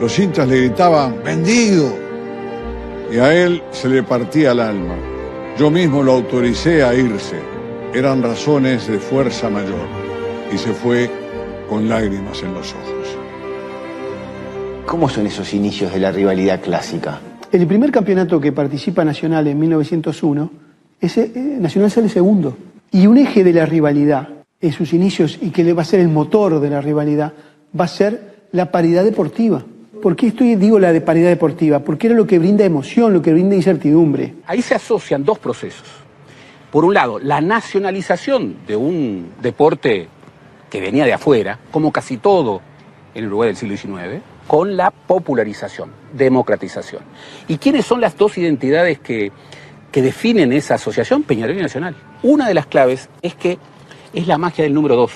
Los 0.00 0.18
hinchas 0.18 0.48
le 0.48 0.56
gritaban, 0.62 1.22
¡vendido! 1.22 1.92
Y 3.12 3.18
a 3.18 3.34
él 3.34 3.62
se 3.70 3.86
le 3.86 4.02
partía 4.02 4.52
el 4.52 4.60
alma. 4.60 4.94
Yo 5.58 5.70
mismo 5.70 6.02
lo 6.02 6.12
autoricé 6.12 6.82
a 6.82 6.94
irse. 6.94 7.36
Eran 7.92 8.22
razones 8.22 8.86
de 8.86 8.98
fuerza 8.98 9.50
mayor. 9.50 9.86
Y 10.50 10.56
se 10.56 10.72
fue 10.72 11.10
con 11.68 11.86
lágrimas 11.86 12.42
en 12.42 12.54
los 12.54 12.72
ojos. 12.72 13.18
¿Cómo 14.86 15.06
son 15.06 15.26
esos 15.26 15.52
inicios 15.52 15.92
de 15.92 16.00
la 16.00 16.10
rivalidad 16.10 16.62
clásica? 16.62 17.20
El 17.52 17.66
primer 17.66 17.92
campeonato 17.92 18.40
que 18.40 18.52
participa 18.52 19.04
Nacional 19.04 19.48
en 19.48 19.58
1901, 19.58 20.50
ese, 20.98 21.30
eh, 21.34 21.58
Nacional 21.60 21.90
sale 21.90 22.08
segundo. 22.08 22.56
Y 22.90 23.06
un 23.06 23.18
eje 23.18 23.44
de 23.44 23.52
la 23.52 23.66
rivalidad 23.66 24.28
en 24.62 24.72
sus 24.72 24.94
inicios 24.94 25.38
y 25.42 25.50
que 25.50 25.62
le 25.62 25.74
va 25.74 25.82
a 25.82 25.84
ser 25.84 26.00
el 26.00 26.08
motor 26.08 26.58
de 26.58 26.70
la 26.70 26.80
rivalidad 26.80 27.34
va 27.78 27.84
a 27.84 27.88
ser 27.88 28.48
la 28.52 28.70
paridad 28.70 29.04
deportiva. 29.04 29.62
¿Por 30.00 30.16
qué 30.16 30.28
estoy, 30.28 30.54
digo 30.56 30.78
la 30.78 30.92
de 30.92 31.02
paridad 31.02 31.28
deportiva? 31.28 31.80
Porque 31.80 32.06
era 32.06 32.16
lo 32.16 32.26
que 32.26 32.38
brinda 32.38 32.64
emoción, 32.64 33.12
lo 33.12 33.20
que 33.20 33.32
brinda 33.32 33.54
incertidumbre. 33.54 34.34
Ahí 34.46 34.62
se 34.62 34.74
asocian 34.74 35.24
dos 35.24 35.38
procesos. 35.38 35.86
Por 36.70 36.84
un 36.86 36.94
lado, 36.94 37.18
la 37.18 37.40
nacionalización 37.42 38.56
de 38.66 38.76
un 38.76 39.32
deporte 39.42 40.08
que 40.70 40.80
venía 40.80 41.04
de 41.04 41.12
afuera, 41.12 41.58
como 41.70 41.92
casi 41.92 42.16
todo 42.16 42.62
en 43.14 43.26
Uruguay 43.26 43.48
del 43.48 43.56
siglo 43.56 43.76
XIX, 43.76 44.22
con 44.46 44.76
la 44.76 44.90
popularización, 44.90 45.90
democratización. 46.14 47.02
¿Y 47.46 47.58
quiénes 47.58 47.84
son 47.84 48.00
las 48.00 48.16
dos 48.16 48.38
identidades 48.38 49.00
que 49.00 49.32
definen 49.92 50.52
esa 50.52 50.76
asociación? 50.76 51.24
Peñarol 51.24 51.58
y 51.58 51.62
Nacional. 51.62 51.94
Una 52.22 52.48
de 52.48 52.54
las 52.54 52.66
claves 52.66 53.10
es 53.20 53.34
que 53.34 53.58
es 54.14 54.26
la 54.26 54.38
magia 54.38 54.64
del 54.64 54.72
número 54.72 54.96
dos. 54.96 55.12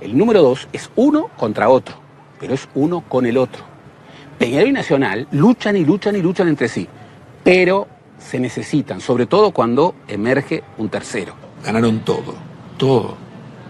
El 0.00 0.18
número 0.18 0.42
dos 0.42 0.68
es 0.72 0.90
uno 0.96 1.30
contra 1.36 1.68
otro, 1.70 1.94
pero 2.38 2.52
es 2.52 2.68
uno 2.74 3.02
con 3.08 3.24
el 3.24 3.38
otro. 3.38 3.69
Peñarol 4.40 4.68
y 4.68 4.72
Nacional 4.72 5.28
luchan 5.32 5.76
y 5.76 5.84
luchan 5.84 6.16
y 6.16 6.22
luchan 6.22 6.48
entre 6.48 6.66
sí, 6.66 6.88
pero 7.44 7.86
se 8.18 8.40
necesitan, 8.40 8.98
sobre 9.02 9.26
todo 9.26 9.50
cuando 9.50 9.94
emerge 10.08 10.64
un 10.78 10.88
tercero. 10.88 11.34
Ganaron 11.62 12.00
todo, 12.00 12.36
todo, 12.78 13.16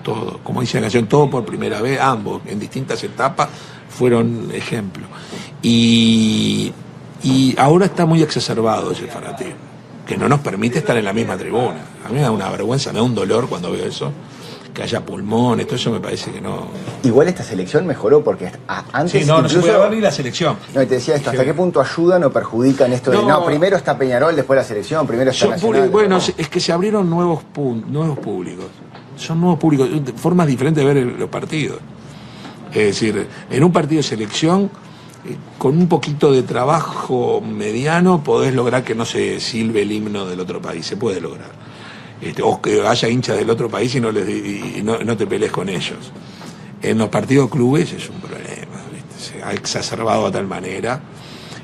todo. 0.05 0.39
Como 0.45 0.61
dice 0.61 0.79
la 0.79 0.83
canción, 0.83 1.09
todo 1.09 1.29
por 1.29 1.45
primera 1.45 1.83
vez, 1.83 2.01
ambos, 2.01 2.43
en 2.47 2.61
distintas 2.61 3.03
etapas, 3.03 3.49
fueron 3.89 4.49
ejemplo. 4.55 5.09
Y, 5.61 6.73
y 7.25 7.57
ahora 7.59 7.87
está 7.87 8.07
muy 8.07 8.23
exacerbado 8.23 8.93
ese 8.93 9.09
fanatismo, 9.09 9.57
que 10.07 10.17
no 10.17 10.29
nos 10.29 10.39
permite 10.39 10.79
estar 10.79 10.97
en 10.97 11.05
la 11.05 11.13
misma 11.13 11.37
tribuna. 11.37 11.81
A 12.07 12.11
mí 12.11 12.15
me 12.15 12.21
da 12.21 12.31
una 12.31 12.49
vergüenza, 12.49 12.93
me 12.93 13.01
da 13.01 13.03
un 13.03 13.17
dolor 13.17 13.49
cuando 13.49 13.73
veo 13.73 13.87
eso, 13.87 14.13
que 14.81 14.85
haya 14.85 15.05
pulmones, 15.05 15.67
todo 15.67 15.77
eso 15.77 15.91
me 15.91 16.01
parece 16.01 16.31
que 16.33 16.41
no... 16.41 16.69
Igual 17.03 17.29
esta 17.29 17.43
selección 17.43 17.87
mejoró 17.87 18.25
porque 18.25 18.51
antes 18.93 19.13
Sí, 19.23 19.29
no, 19.29 19.43
no 19.43 19.49
se 19.49 19.59
puede 19.59 19.79
ver 19.79 19.91
ni 19.91 20.01
la 20.01 20.11
selección. 20.11 20.57
No, 20.75 20.81
y 20.83 20.87
te 20.87 20.95
decía 20.95 21.17
esto, 21.17 21.29
¿hasta 21.31 21.45
qué 21.45 21.53
punto 21.53 21.83
ayudan 21.83 22.25
o 22.25 22.31
perjudican 22.31 22.91
esto 22.95 23.11
de 23.11 23.19
No. 23.19 23.45
primero 23.45 23.77
está 23.77 23.99
Peñarol, 23.99 24.35
después 24.35 24.57
la 24.57 24.65
selección, 24.65 25.07
primero 25.07 25.31
está 25.33 25.49
Nacional? 25.49 25.91
bueno, 25.91 26.17
No. 26.19 26.25
es 26.37 26.49
que 26.49 26.61
se 26.61 26.73
abrieron 26.73 27.11
nuevos, 27.11 27.43
nuevos 27.89 28.19
públicos. 28.19 28.65
Son 29.17 29.39
nuevos 29.39 29.59
públicos, 29.59 29.89
formas 30.17 30.47
diferentes 30.47 30.83
de 30.83 30.89
ver 30.95 30.97
el- 30.97 31.19
los 31.19 31.29
partidos. 31.29 31.79
Es 32.73 32.87
decir, 32.87 33.27
en 33.51 33.63
un 33.65 33.73
partido 33.73 33.99
de 33.99 34.03
selección, 34.09 34.71
eh, 35.27 35.37
con 35.59 35.77
un 35.77 35.89
poquito 35.89 36.33
de 36.33 36.43
trabajo 36.43 37.43
mediano, 37.43 38.25
podés 38.25 38.55
lograr 38.55 38.83
que 38.83 38.95
no 38.95 39.05
se 39.05 39.41
silbe 39.41 39.83
el 39.83 39.93
himno 39.93 40.25
del 40.25 40.41
otro 40.41 40.63
país. 40.63 40.87
Se 40.87 40.97
puede 40.97 41.21
lograr. 41.21 41.51
Este, 42.21 42.43
o 42.43 42.61
que 42.61 42.87
haya 42.87 43.09
hinchas 43.09 43.39
del 43.39 43.49
otro 43.51 43.69
país 43.69 43.95
y 43.95 44.01
no, 44.01 44.11
les, 44.13 44.29
y 44.29 44.81
no, 44.83 44.99
no 44.99 45.17
te 45.17 45.27
pelees 45.27 45.51
con 45.53 45.69
ellos. 45.69 46.13
En 46.83 46.99
los 46.99 47.09
partidos 47.09 47.49
clubes 47.51 47.93
es 47.93 48.09
un 48.11 48.17
problema. 48.21 48.77
¿viste? 48.93 49.39
Se 49.39 49.43
ha 49.43 49.53
exacerbado 49.53 50.27
a 50.27 50.31
tal 50.33 50.47
manera. 50.47 51.01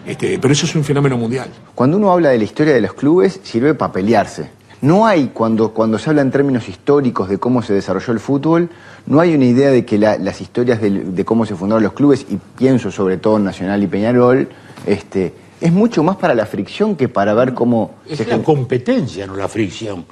Este, 0.06 0.38
pero 0.38 0.52
eso 0.52 0.66
es 0.66 0.74
un 0.74 0.84
fenómeno 0.84 1.16
mundial. 1.18 1.48
Cuando 1.74 1.96
uno 1.96 2.12
habla 2.12 2.30
de 2.30 2.38
la 2.38 2.44
historia 2.44 2.72
de 2.74 2.80
los 2.80 2.94
clubes, 2.94 3.40
sirve 3.42 3.74
para 3.74 3.92
pelearse. 3.92 4.50
No 4.82 5.06
hay, 5.06 5.30
cuando, 5.32 5.72
cuando 5.72 5.98
se 5.98 6.10
habla 6.10 6.22
en 6.22 6.30
términos 6.30 6.68
históricos 6.68 7.28
de 7.28 7.38
cómo 7.38 7.62
se 7.62 7.72
desarrolló 7.72 8.12
el 8.12 8.20
fútbol, 8.20 8.68
no 9.06 9.20
hay 9.20 9.34
una 9.34 9.46
idea 9.46 9.70
de 9.70 9.84
que 9.84 9.98
la- 9.98 10.18
las 10.18 10.40
historias 10.40 10.80
del- 10.80 11.14
de 11.14 11.24
cómo 11.24 11.44
se 11.46 11.56
fundaron 11.56 11.82
los 11.82 11.94
clubes, 11.94 12.26
y 12.28 12.38
pienso 12.56 12.90
sobre 12.90 13.16
todo 13.16 13.38
en 13.38 13.44
Nacional 13.44 13.82
y 13.82 13.86
Peñarol, 13.86 14.48
este, 14.86 15.32
es 15.60 15.72
mucho 15.72 16.02
más 16.04 16.16
para 16.16 16.34
la 16.34 16.44
fricción 16.44 16.94
que 16.94 17.08
para 17.08 17.32
ver 17.32 17.54
cómo 17.54 17.94
Es 18.08 18.18
se 18.18 18.26
la 18.26 18.38
competencia, 18.42 19.26
no 19.26 19.34
la 19.34 19.48
fricción. 19.48 20.04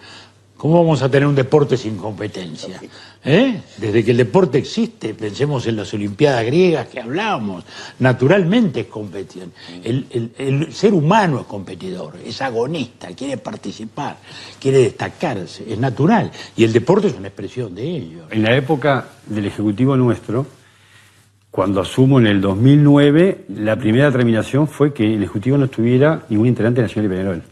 ¿Cómo 0.64 0.82
vamos 0.82 1.02
a 1.02 1.10
tener 1.10 1.28
un 1.28 1.34
deporte 1.34 1.76
sin 1.76 1.98
competencia? 1.98 2.80
¿Eh? 3.22 3.60
Desde 3.76 4.02
que 4.02 4.12
el 4.12 4.16
deporte 4.16 4.56
existe, 4.56 5.12
pensemos 5.12 5.66
en 5.66 5.76
las 5.76 5.92
Olimpiadas 5.92 6.42
griegas 6.46 6.88
que 6.88 7.00
hablábamos, 7.00 7.64
naturalmente 7.98 8.80
es 8.80 8.86
competición. 8.86 9.52
El, 9.82 10.06
el- 10.08 10.30
el 10.38 10.72
ser 10.72 10.94
humano 10.94 11.38
es 11.40 11.44
competidor, 11.44 12.14
es 12.24 12.40
agonista, 12.40 13.08
quiere 13.08 13.36
participar, 13.36 14.16
quiere 14.58 14.78
destacarse, 14.78 15.70
es 15.70 15.78
natural. 15.78 16.30
Y 16.56 16.64
el 16.64 16.72
deporte 16.72 17.08
es 17.08 17.14
una 17.14 17.28
expresión 17.28 17.74
de 17.74 17.82
ello. 17.86 18.24
En 18.30 18.42
la 18.42 18.56
época 18.56 19.06
del 19.26 19.44
Ejecutivo 19.44 19.98
nuestro, 19.98 20.46
cuando 21.50 21.82
asumo 21.82 22.18
en 22.20 22.26
el 22.26 22.40
2009, 22.40 23.44
la 23.50 23.76
primera 23.76 24.06
determinación 24.06 24.66
fue 24.66 24.94
que 24.94 25.12
el 25.12 25.22
Ejecutivo 25.24 25.58
no 25.58 25.68
tuviera 25.68 26.24
ningún 26.30 26.46
integrante 26.46 26.80
nacional 26.80 27.10
de 27.10 27.16
Peñarol. 27.16 27.42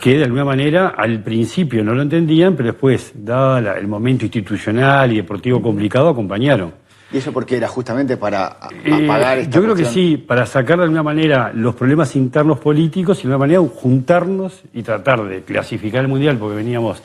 Que 0.00 0.16
de 0.16 0.24
alguna 0.24 0.46
manera 0.46 0.94
al 0.96 1.22
principio 1.22 1.84
no 1.84 1.94
lo 1.94 2.00
entendían, 2.00 2.56
pero 2.56 2.70
después, 2.72 3.12
dado 3.14 3.58
el 3.58 3.86
momento 3.86 4.24
institucional 4.24 5.12
y 5.12 5.16
deportivo 5.16 5.60
complicado, 5.60 6.08
acompañaron. 6.08 6.72
¿Y 7.12 7.18
eso 7.18 7.32
porque 7.32 7.56
era 7.56 7.68
justamente 7.68 8.16
para 8.16 8.56
Eh, 8.84 9.04
apagar 9.04 9.38
esta 9.38 9.54
yo 9.54 9.62
creo 9.62 9.74
que 9.74 9.84
sí, 9.84 10.16
para 10.16 10.46
sacar 10.46 10.78
de 10.78 10.84
alguna 10.84 11.02
manera 11.02 11.50
los 11.52 11.74
problemas 11.74 12.16
internos 12.16 12.60
políticos 12.60 13.18
y 13.18 13.22
de 13.22 13.34
alguna 13.34 13.46
manera 13.46 13.60
juntarnos 13.60 14.62
y 14.72 14.82
tratar 14.82 15.24
de 15.24 15.42
clasificar 15.42 16.02
el 16.02 16.08
Mundial, 16.08 16.38
porque 16.38 16.56
veníamos 16.56 17.02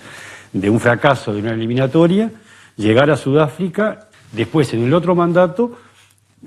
de 0.53 0.69
un 0.69 0.79
fracaso, 0.79 1.33
de 1.33 1.41
una 1.41 1.53
eliminatoria, 1.53 2.31
llegar 2.77 3.09
a 3.09 3.17
Sudáfrica, 3.17 4.07
después 4.31 4.73
en 4.73 4.83
el 4.83 4.93
otro 4.93 5.15
mandato, 5.15 5.77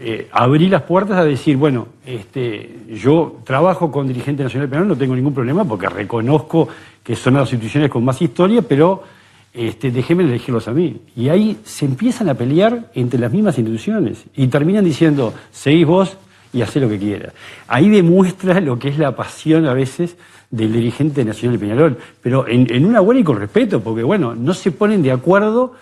eh, 0.00 0.28
abrir 0.30 0.70
las 0.70 0.82
puertas 0.82 1.16
a 1.16 1.24
decir, 1.24 1.56
bueno, 1.56 1.88
este, 2.06 2.84
yo 2.88 3.40
trabajo 3.44 3.90
con 3.90 4.06
dirigente 4.06 4.44
nacional 4.44 4.68
penal, 4.68 4.86
no 4.86 4.96
tengo 4.96 5.16
ningún 5.16 5.34
problema 5.34 5.64
porque 5.64 5.88
reconozco 5.88 6.68
que 7.02 7.16
son 7.16 7.34
las 7.34 7.52
instituciones 7.52 7.90
con 7.90 8.04
más 8.04 8.22
historia, 8.22 8.62
pero 8.62 9.02
este, 9.52 9.90
déjenme 9.90 10.22
elegirlos 10.22 10.68
a 10.68 10.72
mí. 10.72 11.00
Y 11.16 11.30
ahí 11.30 11.58
se 11.64 11.84
empiezan 11.84 12.28
a 12.28 12.34
pelear 12.34 12.92
entre 12.94 13.18
las 13.18 13.32
mismas 13.32 13.58
instituciones 13.58 14.24
y 14.36 14.46
terminan 14.46 14.84
diciendo, 14.84 15.34
seguís 15.50 15.86
vos 15.86 16.16
y 16.52 16.62
hacé 16.62 16.78
lo 16.78 16.88
que 16.88 16.98
quieras. 16.98 17.32
Ahí 17.66 17.88
demuestra 17.88 18.60
lo 18.60 18.78
que 18.78 18.90
es 18.90 18.98
la 18.98 19.16
pasión 19.16 19.66
a 19.66 19.74
veces 19.74 20.16
del 20.48 20.72
dirigente 20.72 21.24
nacional 21.24 21.58
de 21.58 21.66
Peñarol, 21.66 21.98
pero 22.22 22.46
en, 22.46 22.72
en 22.72 22.86
una 22.86 23.00
buena 23.00 23.20
y 23.20 23.24
con 23.24 23.36
respeto, 23.36 23.80
porque 23.80 24.04
bueno, 24.04 24.36
no 24.36 24.54
se 24.54 24.70
ponen 24.70 25.02
de 25.02 25.10
acuerdo 25.10 25.74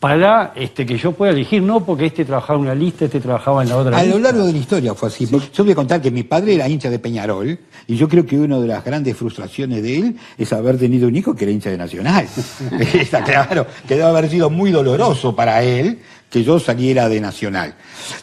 para 0.00 0.54
este, 0.56 0.86
que 0.86 0.96
yo 0.96 1.12
pueda 1.12 1.32
elegir, 1.32 1.62
no 1.62 1.84
porque 1.84 2.06
este 2.06 2.24
trabajaba 2.24 2.58
en 2.58 2.64
una 2.64 2.74
lista, 2.74 3.04
este 3.04 3.20
trabajaba 3.20 3.62
en 3.62 3.68
la 3.68 3.76
otra 3.76 3.98
A 3.98 4.04
lo 4.04 4.18
largo 4.18 4.46
de 4.46 4.52
la 4.52 4.58
historia 4.58 4.94
fue 4.94 5.10
así. 5.10 5.28
Yo 5.52 5.62
voy 5.62 5.72
a 5.72 5.76
contar 5.76 6.00
que 6.00 6.10
mi 6.10 6.22
padre 6.22 6.54
era 6.54 6.66
hincha 6.66 6.88
de 6.88 6.98
Peñarol 6.98 7.58
y 7.86 7.96
yo 7.96 8.08
creo 8.08 8.24
que 8.24 8.38
una 8.38 8.58
de 8.58 8.66
las 8.66 8.82
grandes 8.82 9.14
frustraciones 9.14 9.82
de 9.82 9.98
él 9.98 10.16
es 10.38 10.52
haber 10.54 10.78
tenido 10.78 11.06
un 11.06 11.14
hijo 11.14 11.36
que 11.36 11.44
era 11.44 11.52
hincha 11.52 11.68
de 11.68 11.76
Nacional. 11.76 12.26
Está 12.80 13.22
claro, 13.22 13.66
que 13.86 13.94
debe 13.94 14.08
haber 14.08 14.30
sido 14.30 14.48
muy 14.48 14.70
doloroso 14.70 15.36
para 15.36 15.62
él 15.62 15.98
que 16.30 16.42
yo 16.42 16.58
saliera 16.58 17.06
de 17.10 17.20
Nacional. 17.20 17.74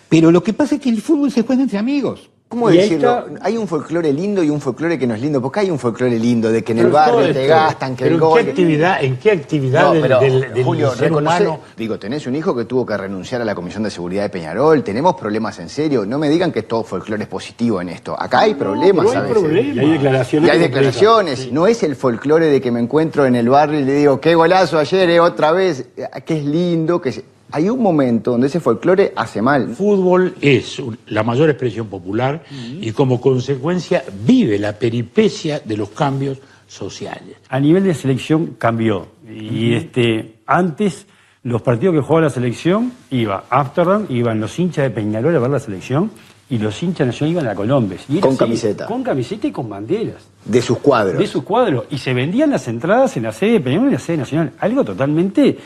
Pero 0.10 0.32
lo 0.32 0.42
que 0.42 0.54
pasa 0.54 0.76
es 0.76 0.82
que 0.82 0.90
el 0.90 1.02
fútbol 1.02 1.32
se 1.32 1.44
juega 1.44 1.62
entre 1.62 1.78
amigos. 1.78 2.32
¿Cómo 2.50 2.72
Y 2.72 2.78
decirlo? 2.78 3.26
Hay 3.42 3.58
un 3.58 3.68
folclore 3.68 4.14
lindo 4.14 4.42
y 4.42 4.50
un 4.50 4.62
folclore 4.62 4.98
que 4.98 5.06
no 5.06 5.14
es 5.16 5.20
lindo, 5.22 5.42
porque 5.42 5.60
hay 5.60 5.70
un 5.70 5.78
folclore 5.78 6.18
lindo 6.18 6.50
de 6.50 6.64
que 6.64 6.72
en 6.72 6.80
el 6.80 6.88
barrio 6.88 7.34
te 7.34 7.46
gastan, 7.46 7.94
que 7.94 8.06
pero 8.06 8.16
el 8.16 8.22
¿en 8.22 8.28
gol... 8.30 8.42
qué 8.42 8.50
actividad, 8.52 9.04
en 9.04 9.18
qué 9.18 9.32
actividad 9.32 9.82
No, 9.82 9.92
del, 9.94 10.02
pero, 10.02 10.20
del- 10.22 10.54
del 10.54 10.64
Julio, 10.64 10.92
ser 10.96 11.12
reconoce- 11.12 11.42
humano? 11.42 11.60
digo, 11.76 12.00
tenés 12.00 12.26
un 12.26 12.36
hijo 12.38 12.56
que 12.56 12.64
tuvo 12.64 12.86
que 12.86 12.96
renunciar 12.96 13.42
a 13.42 13.46
la 13.46 13.54
Comisión 13.54 13.84
de 13.84 13.90
Seguridad 13.92 14.24
de 14.24 14.30
Peñarol, 14.30 14.82
tenemos 14.82 15.16
problemas 15.16 15.60
en 15.60 15.68
serio, 15.68 16.06
no 16.06 16.18
me 16.20 16.30
digan 16.30 16.54
que 16.54 16.64
todo 16.64 16.86
folclore 16.86 17.24
es 17.24 17.30
positivo 17.30 17.82
en 17.82 17.90
esto. 17.90 18.16
Acá 18.18 18.40
hay 18.40 18.54
problemas 18.54 19.08
pero 19.08 19.10
hay 19.12 19.18
a 19.18 19.22
veces. 19.24 19.38
problemas. 19.44 19.76
Y 19.76 19.80
hay 19.80 19.90
declaraciones 19.92 20.48
Y 20.48 20.52
hay 20.52 20.60
declaraciones. 20.60 21.52
No 21.52 21.68
es 21.68 21.84
el 21.84 21.98
folclore 21.98 22.46
de 22.46 22.62
que 22.62 22.72
me 22.72 22.80
encuentro 22.80 23.26
en 23.26 23.36
el 23.36 23.50
barrio 23.50 23.82
y 23.82 23.84
le 23.84 23.94
digo, 23.94 24.22
qué 24.22 24.36
golazo 24.36 24.80
ayer, 24.80 25.10
eh, 25.10 25.20
otra 25.20 25.52
vez, 25.52 25.86
eh, 25.98 26.08
que 26.26 26.38
es 26.38 26.46
lindo, 26.46 27.02
que 27.02 27.12
se- 27.12 27.26
hay 27.52 27.70
un 27.70 27.82
momento 27.82 28.32
donde 28.32 28.48
ese 28.48 28.60
folclore 28.60 29.14
hace 29.16 29.42
mal. 29.42 29.70
Fútbol 29.76 30.36
es 30.42 30.82
la 31.08 31.24
mayor 31.24 31.50
expresión 31.50 31.88
popular 31.88 32.44
y 32.52 32.92
como 32.92 33.22
consecuencia 33.22 34.04
vive 34.26 34.60
la 34.60 34.74
peripecia 34.74 35.60
de 35.60 35.78
los 35.78 35.90
cambios 35.90 36.40
sociales. 36.68 37.38
A 37.50 37.60
nivel 37.60 37.84
de 37.84 37.94
selección 37.94 38.56
cambió. 38.58 39.08
Y 39.30 39.74
este, 39.74 40.40
antes 40.46 41.06
los 41.44 41.62
partidos 41.62 41.96
que 41.96 42.02
jugaba 42.02 42.26
la 42.26 42.30
selección 42.30 42.92
iba 43.10 43.46
Amsterdam, 43.50 44.06
iban 44.10 44.40
los 44.40 44.58
hinchas 44.60 44.84
de 44.84 44.90
Peñarol 44.90 45.36
a 45.36 45.40
ver 45.40 45.50
la 45.50 45.60
selección 45.60 46.12
y 46.50 46.58
los 46.58 46.82
hinchas 46.82 47.08
nacionales 47.08 47.42
iban 47.42 47.52
a 47.52 47.56
Colombes. 47.56 48.06
Y 48.10 48.20
Con 48.20 48.32
así, 48.32 48.40
camiseta. 48.40 48.86
Con 48.86 49.04
camiseta 49.04 49.48
y 49.48 49.52
con 49.52 49.70
banderas. 49.70 50.28
De 50.46 50.62
sus 50.62 50.78
cuadros. 50.80 51.18
De 51.18 51.28
sus 51.28 51.44
cuadros. 51.44 51.86
Y 51.90 51.98
se 51.98 52.14
vendían 52.14 52.52
las 52.52 52.68
entradas 52.68 53.16
en 53.18 53.24
la 53.24 53.32
sede 53.32 53.54
de 53.54 53.60
Peñarol 53.62 53.86
y 53.86 53.88
en 53.90 53.94
la 53.94 54.00
sede 54.00 54.18
nacional. 54.18 54.54
Algo 54.60 54.84
totalmente 54.84 55.58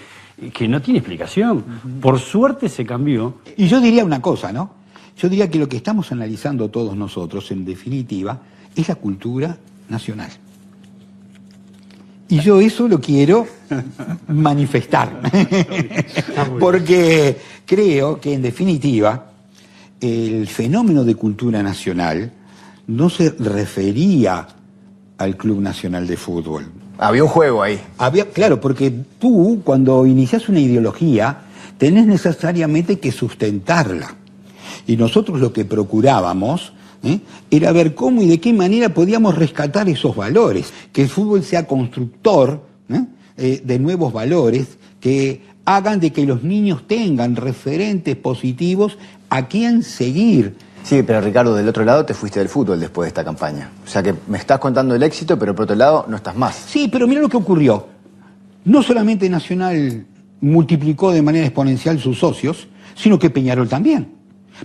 que 0.49 0.67
no 0.67 0.81
tiene 0.81 0.99
explicación. 0.99 1.63
Por 2.01 2.19
suerte 2.19 2.69
se 2.69 2.85
cambió. 2.85 3.35
Y 3.57 3.67
yo 3.67 3.79
diría 3.79 4.03
una 4.03 4.21
cosa, 4.21 4.51
¿no? 4.51 4.73
Yo 5.17 5.29
diría 5.29 5.49
que 5.49 5.59
lo 5.59 5.69
que 5.69 5.77
estamos 5.77 6.11
analizando 6.11 6.69
todos 6.69 6.95
nosotros, 6.95 7.51
en 7.51 7.65
definitiva, 7.65 8.41
es 8.75 8.87
la 8.87 8.95
cultura 8.95 9.57
nacional. 9.89 10.31
Y 12.29 12.39
yo 12.39 12.61
eso 12.61 12.87
lo 12.87 12.99
quiero 12.99 13.45
manifestar. 14.27 15.21
Porque 16.59 17.37
creo 17.65 18.19
que, 18.19 18.33
en 18.33 18.41
definitiva, 18.41 19.31
el 19.99 20.47
fenómeno 20.47 21.03
de 21.03 21.15
cultura 21.15 21.61
nacional 21.61 22.31
no 22.87 23.09
se 23.09 23.29
refería 23.31 24.47
al 25.17 25.37
Club 25.37 25.61
Nacional 25.61 26.07
de 26.07 26.17
Fútbol. 26.17 26.80
Había 27.01 27.23
un 27.23 27.29
juego 27.29 27.63
ahí. 27.63 27.79
Había, 27.97 28.29
claro, 28.29 28.61
porque 28.61 28.93
tú 29.17 29.61
cuando 29.63 30.05
inicias 30.05 30.47
una 30.49 30.59
ideología 30.59 31.39
tenés 31.79 32.05
necesariamente 32.05 32.99
que 32.99 33.11
sustentarla. 33.11 34.15
Y 34.85 34.97
nosotros 34.97 35.39
lo 35.39 35.51
que 35.51 35.65
procurábamos 35.65 36.73
¿eh? 37.03 37.19
era 37.49 37.71
ver 37.71 37.95
cómo 37.95 38.21
y 38.21 38.27
de 38.27 38.39
qué 38.39 38.53
manera 38.53 38.89
podíamos 38.89 39.35
rescatar 39.35 39.89
esos 39.89 40.15
valores, 40.15 40.71
que 40.93 41.01
el 41.01 41.09
fútbol 41.09 41.43
sea 41.43 41.65
constructor 41.65 42.63
¿eh? 42.89 43.05
Eh, 43.35 43.61
de 43.65 43.79
nuevos 43.79 44.13
valores 44.13 44.77
que 44.99 45.41
hagan 45.65 45.99
de 45.99 46.11
que 46.11 46.27
los 46.27 46.43
niños 46.43 46.83
tengan 46.87 47.35
referentes 47.35 48.15
positivos 48.15 48.99
a 49.31 49.47
quien 49.47 49.81
seguir. 49.81 50.55
Sí, 50.83 51.03
pero 51.03 51.21
Ricardo, 51.21 51.55
del 51.55 51.67
otro 51.67 51.85
lado 51.85 52.05
te 52.05 52.13
fuiste 52.13 52.39
del 52.39 52.49
fútbol 52.49 52.79
después 52.79 53.05
de 53.05 53.09
esta 53.09 53.23
campaña. 53.23 53.69
O 53.83 53.87
sea 53.87 54.01
que 54.01 54.15
me 54.27 54.37
estás 54.37 54.59
contando 54.59 54.95
el 54.95 55.03
éxito, 55.03 55.37
pero 55.37 55.55
por 55.55 55.63
otro 55.63 55.75
lado 55.75 56.05
no 56.07 56.17
estás 56.17 56.35
más. 56.35 56.55
Sí, 56.55 56.89
pero 56.91 57.07
mira 57.07 57.21
lo 57.21 57.29
que 57.29 57.37
ocurrió. 57.37 57.87
No 58.65 58.83
solamente 58.83 59.29
Nacional 59.29 60.05
multiplicó 60.41 61.11
de 61.11 61.21
manera 61.21 61.45
exponencial 61.45 61.99
sus 61.99 62.19
socios, 62.19 62.67
sino 62.95 63.17
que 63.17 63.29
Peñarol 63.29 63.69
también. 63.69 64.11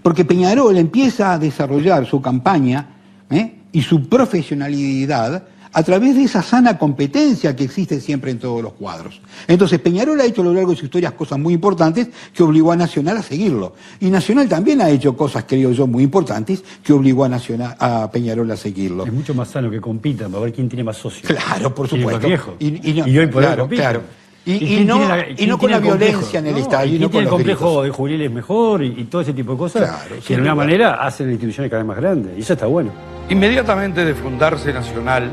Porque 0.02 0.24
Peñarol 0.24 0.76
empieza 0.76 1.32
a 1.32 1.38
desarrollar 1.38 2.06
su 2.06 2.20
campaña 2.20 2.88
¿eh? 3.30 3.54
y 3.72 3.82
su 3.82 4.08
profesionalidad 4.08 5.44
a 5.72 5.82
través 5.82 6.14
de 6.16 6.24
esa 6.24 6.42
sana 6.42 6.78
competencia 6.78 7.54
que 7.54 7.64
existe 7.64 8.00
siempre 8.00 8.30
en 8.30 8.38
todos 8.38 8.62
los 8.62 8.72
cuadros. 8.74 9.20
Entonces 9.46 9.78
Peñarol 9.80 10.20
ha 10.20 10.24
hecho 10.24 10.42
a 10.42 10.44
lo 10.44 10.54
largo 10.54 10.70
de 10.70 10.76
su 10.76 10.84
historia 10.86 11.10
cosas 11.12 11.38
muy 11.38 11.54
importantes 11.54 12.08
que 12.34 12.42
obligó 12.42 12.72
a 12.72 12.76
Nacional 12.76 13.16
a 13.18 13.22
seguirlo. 13.22 13.74
Y 14.00 14.06
Nacional 14.10 14.48
también 14.48 14.80
ha 14.80 14.88
hecho 14.90 15.16
cosas, 15.16 15.44
creo 15.46 15.72
yo, 15.72 15.86
muy 15.86 16.02
importantes 16.04 16.62
que 16.82 16.92
obligó 16.92 17.24
a, 17.24 17.28
Nacional, 17.28 17.76
a 17.78 18.10
Peñarol 18.10 18.50
a 18.50 18.56
seguirlo. 18.56 19.04
Es 19.06 19.12
mucho 19.12 19.34
más 19.34 19.48
sano 19.48 19.70
que 19.70 19.80
compitan 19.80 20.30
para 20.30 20.44
ver 20.44 20.52
quién 20.52 20.68
tiene 20.68 20.84
más 20.84 20.96
socios. 20.96 21.30
Claro, 21.30 21.74
por 21.74 21.88
¿Quién 21.88 22.00
es 22.00 22.06
más 22.06 22.14
supuesto. 22.14 22.28
viejo. 22.28 22.56
Y- 22.58 22.90
y 22.90 22.94
no- 22.94 23.04
hoy 23.20 23.26
por 23.26 23.44
hoy 23.44 23.68
claro. 23.76 24.02
Y- 24.48 24.76
y 24.76 24.84
no- 24.84 25.00
la- 25.08 25.26
y 25.28 25.48
con 25.48 25.68
la 25.68 25.80
violencia 25.80 26.38
en 26.38 26.46
el 26.46 26.52
No, 26.52 26.58
estadio, 26.60 26.92
y 26.92 26.96
y 26.96 26.98
no 27.00 27.06
con 27.06 27.10
tiene 27.10 27.24
el 27.24 27.30
complejo 27.30 27.66
gritos. 27.66 27.84
de 27.84 27.90
juveniles 27.90 28.30
mejor 28.30 28.80
y, 28.84 28.86
y 28.98 29.04
todo 29.04 29.22
ese 29.22 29.32
tipo 29.32 29.52
de 29.52 29.58
cosas 29.58 29.82
Claro, 29.88 30.14
que 30.22 30.28
de 30.28 30.34
alguna 30.36 30.54
manera 30.54 30.94
hacen 31.04 31.26
las 31.26 31.32
instituciones 31.32 31.68
cada 31.68 31.82
vez 31.82 31.88
más 31.88 31.96
grandes. 31.96 32.32
Y 32.38 32.42
eso 32.42 32.52
está 32.52 32.66
bueno. 32.66 32.92
Inmediatamente 33.28 34.04
de 34.04 34.14
fundarse 34.14 34.72
Nacional, 34.72 35.28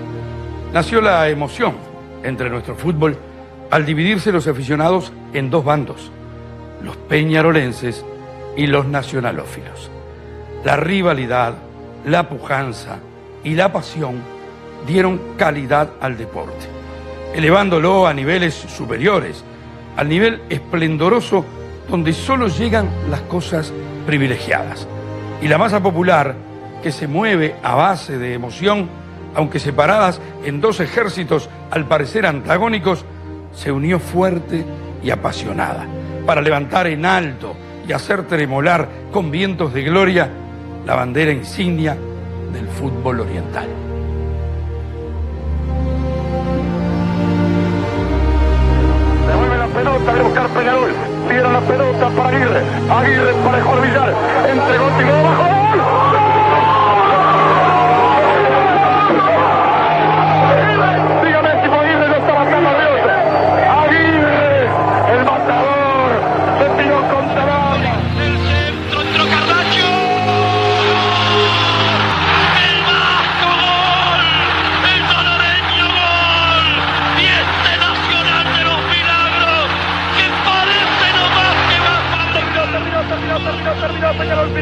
nació 0.73 1.01
la 1.01 1.29
emoción 1.29 1.75
entre 2.23 2.49
nuestro 2.49 2.75
fútbol 2.75 3.15
al 3.69 3.85
dividirse 3.85 4.31
los 4.31 4.47
aficionados 4.47 5.13
en 5.33 5.49
dos 5.49 5.63
bandos, 5.63 6.11
los 6.81 6.97
peñarolenses 6.97 8.03
y 8.57 8.67
los 8.67 8.85
nacionalófilos. 8.87 9.89
La 10.65 10.75
rivalidad, 10.75 11.53
la 12.05 12.27
pujanza 12.27 12.97
y 13.43 13.53
la 13.53 13.71
pasión 13.71 14.15
dieron 14.87 15.19
calidad 15.37 15.91
al 16.01 16.17
deporte, 16.17 16.65
elevándolo 17.35 18.07
a 18.07 18.13
niveles 18.13 18.53
superiores, 18.53 19.43
al 19.95 20.09
nivel 20.09 20.41
esplendoroso 20.49 21.45
donde 21.89 22.13
solo 22.13 22.47
llegan 22.47 22.89
las 23.09 23.21
cosas 23.21 23.71
privilegiadas. 24.05 24.87
Y 25.41 25.47
la 25.47 25.57
masa 25.57 25.83
popular, 25.83 26.35
que 26.81 26.91
se 26.91 27.07
mueve 27.07 27.55
a 27.61 27.75
base 27.75 28.17
de 28.17 28.33
emoción, 28.33 29.02
aunque 29.35 29.59
separadas 29.59 30.21
en 30.45 30.61
dos 30.61 30.79
ejércitos 30.79 31.49
al 31.71 31.87
parecer 31.87 32.25
antagónicos, 32.25 33.05
se 33.53 33.71
unió 33.71 33.99
fuerte 33.99 34.65
y 35.03 35.11
apasionada 35.11 35.85
para 36.25 36.41
levantar 36.41 36.87
en 36.87 37.05
alto 37.05 37.55
y 37.87 37.91
hacer 37.91 38.27
tremolar 38.27 38.87
con 39.11 39.31
vientos 39.31 39.73
de 39.73 39.83
gloria 39.83 40.29
la 40.85 40.95
bandera 40.95 41.31
insignia 41.31 41.97
del 42.51 42.67
fútbol 42.67 43.21
oriental. 43.21 43.67
Devuelve 49.27 49.57
la 49.57 49.67
pelota 49.67 50.13
de 50.13 50.23
buscar 50.23 50.47
Peñarol, 50.49 50.91
tira 51.29 51.51
la 51.51 51.61
pelota 51.61 52.09
para 52.09 52.29
Aguirre, 52.29 52.61
Aguirre 52.89 53.33
para 53.43 53.63
Jorge 53.63 53.87
Villar, 53.87 54.13
entregó 54.49 54.87
tiro 54.97 55.15
abajo. 55.15 55.62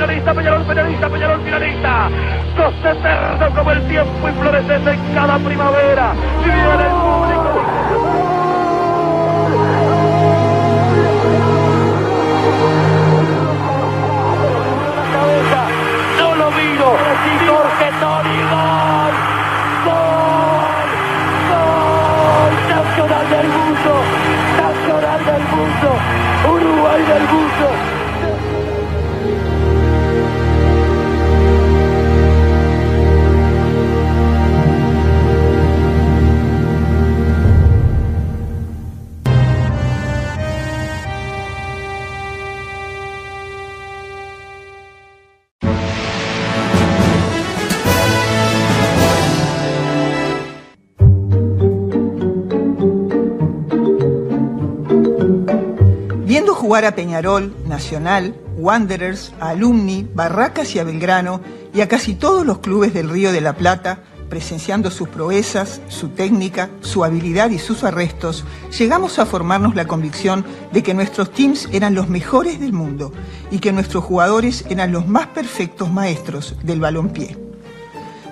Finalista, 0.01 0.33
Peñarol 0.33 0.65
finalista, 0.65 1.09
Peñarol 1.09 1.41
finalista. 1.41 2.09
Sos 2.57 2.73
eterno 2.83 3.55
como 3.55 3.71
el 3.71 3.87
tiempo 3.87 4.29
y 4.29 4.31
floreces 4.31 4.87
en 4.87 5.13
cada 5.13 5.37
primavera. 5.37 6.13
Y 6.39 6.45
viene 6.45 6.71
el 6.71 6.95
público. 7.01 7.61
No 16.17 16.35
lo 16.35 16.51
miro. 16.51 16.97
Jorge. 17.47 17.91
Gol. 18.01 19.15
Gol. 21.45 22.53
Nacional 22.69 23.29
del 23.29 23.47
mundo. 23.47 23.91
Nacional 24.57 25.25
del 25.25 25.43
mundo. 25.53 25.89
Uruguay 26.49 27.01
del 27.03 27.23
mundo. 27.27 27.90
Jugar 56.71 56.85
a 56.85 56.95
Peñarol, 56.95 57.53
Nacional, 57.67 58.33
Wanderers, 58.55 59.33
a 59.41 59.49
Alumni, 59.49 60.07
Barracas 60.15 60.73
y 60.73 60.79
a 60.79 60.85
Belgrano 60.85 61.41
y 61.73 61.81
a 61.81 61.89
casi 61.89 62.15
todos 62.15 62.45
los 62.45 62.59
clubes 62.59 62.93
del 62.93 63.09
Río 63.09 63.33
de 63.33 63.41
la 63.41 63.57
Plata, 63.57 64.03
presenciando 64.29 64.89
sus 64.89 65.09
proezas, 65.09 65.81
su 65.89 66.07
técnica, 66.07 66.69
su 66.79 67.03
habilidad 67.03 67.49
y 67.49 67.59
sus 67.59 67.83
arrestos, 67.83 68.45
llegamos 68.79 69.19
a 69.19 69.25
formarnos 69.25 69.75
la 69.75 69.85
convicción 69.85 70.45
de 70.71 70.81
que 70.81 70.93
nuestros 70.93 71.31
teams 71.31 71.67
eran 71.73 71.93
los 71.93 72.07
mejores 72.07 72.61
del 72.61 72.71
mundo 72.71 73.11
y 73.51 73.59
que 73.59 73.73
nuestros 73.73 74.05
jugadores 74.05 74.63
eran 74.69 74.93
los 74.93 75.05
más 75.05 75.27
perfectos 75.27 75.91
maestros 75.91 76.55
del 76.63 76.79
balompié. 76.79 77.37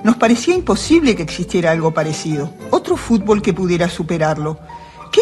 Nos 0.06 0.16
parecía 0.16 0.56
imposible 0.56 1.18
que 1.18 1.24
existiera 1.24 1.72
algo 1.72 1.94
parecido, 1.94 2.54
otro 2.72 2.96
fútbol 2.96 3.42
que 3.42 3.52
pudiera 3.52 3.90
superarlo. 3.90 4.60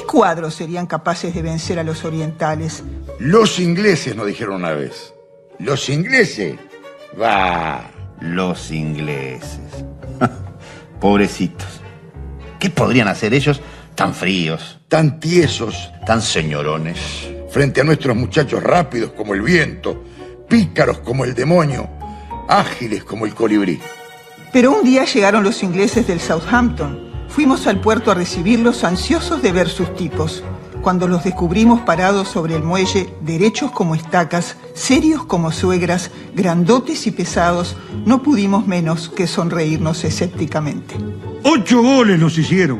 ¿Qué 0.07 0.11
cuadros 0.11 0.55
serían 0.55 0.87
capaces 0.87 1.35
de 1.35 1.41
vencer 1.41 1.79
a 1.79 1.83
los 1.83 2.05
orientales? 2.05 2.81
Los 3.19 3.59
ingleses 3.59 4.15
nos 4.15 4.25
dijeron 4.25 4.55
una 4.55 4.71
vez. 4.71 5.13
Los 5.59 5.89
ingleses. 5.89 6.55
Va. 7.21 7.91
Los 8.21 8.71
ingleses. 8.71 9.59
Pobrecitos. 11.01 11.81
¿Qué 12.57 12.69
podrían 12.69 13.09
hacer 13.09 13.33
ellos 13.33 13.59
tan 13.95 14.13
fríos? 14.13 14.79
Tan 14.87 15.19
tiesos. 15.19 15.91
Tan 16.05 16.21
señorones. 16.21 17.27
Frente 17.51 17.81
a 17.81 17.83
nuestros 17.83 18.15
muchachos 18.15 18.63
rápidos 18.63 19.11
como 19.11 19.33
el 19.33 19.41
viento, 19.41 20.05
pícaros 20.47 20.99
como 20.99 21.25
el 21.25 21.33
demonio, 21.33 21.89
ágiles 22.47 23.03
como 23.03 23.25
el 23.25 23.35
colibrí. 23.35 23.81
Pero 24.53 24.71
un 24.71 24.85
día 24.85 25.03
llegaron 25.03 25.43
los 25.43 25.61
ingleses 25.63 26.07
del 26.07 26.21
Southampton. 26.21 27.06
Fuimos 27.37 27.67
al 27.67 27.79
puerto 27.79 28.09
a 28.09 28.15
recibirlos 28.15 28.83
ansiosos 28.83 29.43
de 29.43 29.51
ver 29.51 29.69
sus 29.69 29.93
tipos. 29.93 30.43
Cuando 30.81 31.07
los 31.07 31.23
descubrimos 31.23 31.81
parados 31.81 32.29
sobre 32.29 32.55
el 32.55 32.63
muelle, 32.63 33.13
derechos 33.21 33.69
como 33.69 33.93
estacas, 33.93 34.57
serios 34.73 35.23
como 35.23 35.51
suegras, 35.51 36.09
grandotes 36.33 37.05
y 37.05 37.11
pesados, 37.11 37.77
no 38.07 38.23
pudimos 38.23 38.65
menos 38.65 39.09
que 39.09 39.27
sonreírnos 39.27 40.03
escépticamente. 40.03 40.95
Ocho 41.43 41.83
goles 41.83 42.19
nos 42.19 42.35
hicieron. 42.39 42.79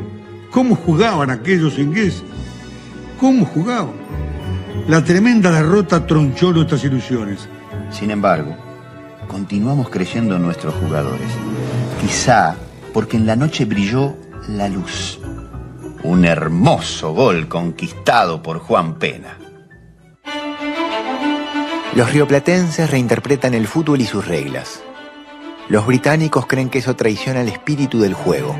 ¿Cómo 0.50 0.74
jugaban 0.74 1.30
aquellos 1.30 1.78
ingleses? 1.78 2.24
¿Cómo 3.20 3.44
jugaban? 3.44 3.92
La 4.88 5.04
tremenda 5.04 5.52
derrota 5.52 6.04
tronchó 6.04 6.52
nuestras 6.52 6.82
ilusiones. 6.82 7.48
Sin 7.92 8.10
embargo, 8.10 8.56
continuamos 9.28 9.88
creyendo 9.88 10.34
en 10.34 10.42
nuestros 10.42 10.74
jugadores. 10.74 11.28
Quizá 12.00 12.56
porque 12.92 13.16
en 13.16 13.24
la 13.24 13.36
noche 13.36 13.64
brilló 13.64 14.16
la 14.48 14.68
luz. 14.68 15.20
Un 16.02 16.24
hermoso 16.24 17.12
gol 17.12 17.48
conquistado 17.48 18.42
por 18.42 18.58
Juan 18.58 18.94
Pena. 18.98 19.38
Los 21.94 22.12
rioplatenses 22.12 22.90
reinterpretan 22.90 23.54
el 23.54 23.66
fútbol 23.66 24.00
y 24.00 24.06
sus 24.06 24.26
reglas. 24.26 24.82
Los 25.68 25.86
británicos 25.86 26.46
creen 26.46 26.70
que 26.70 26.78
eso 26.78 26.96
traiciona 26.96 27.42
el 27.42 27.48
espíritu 27.48 28.00
del 28.00 28.14
juego. 28.14 28.56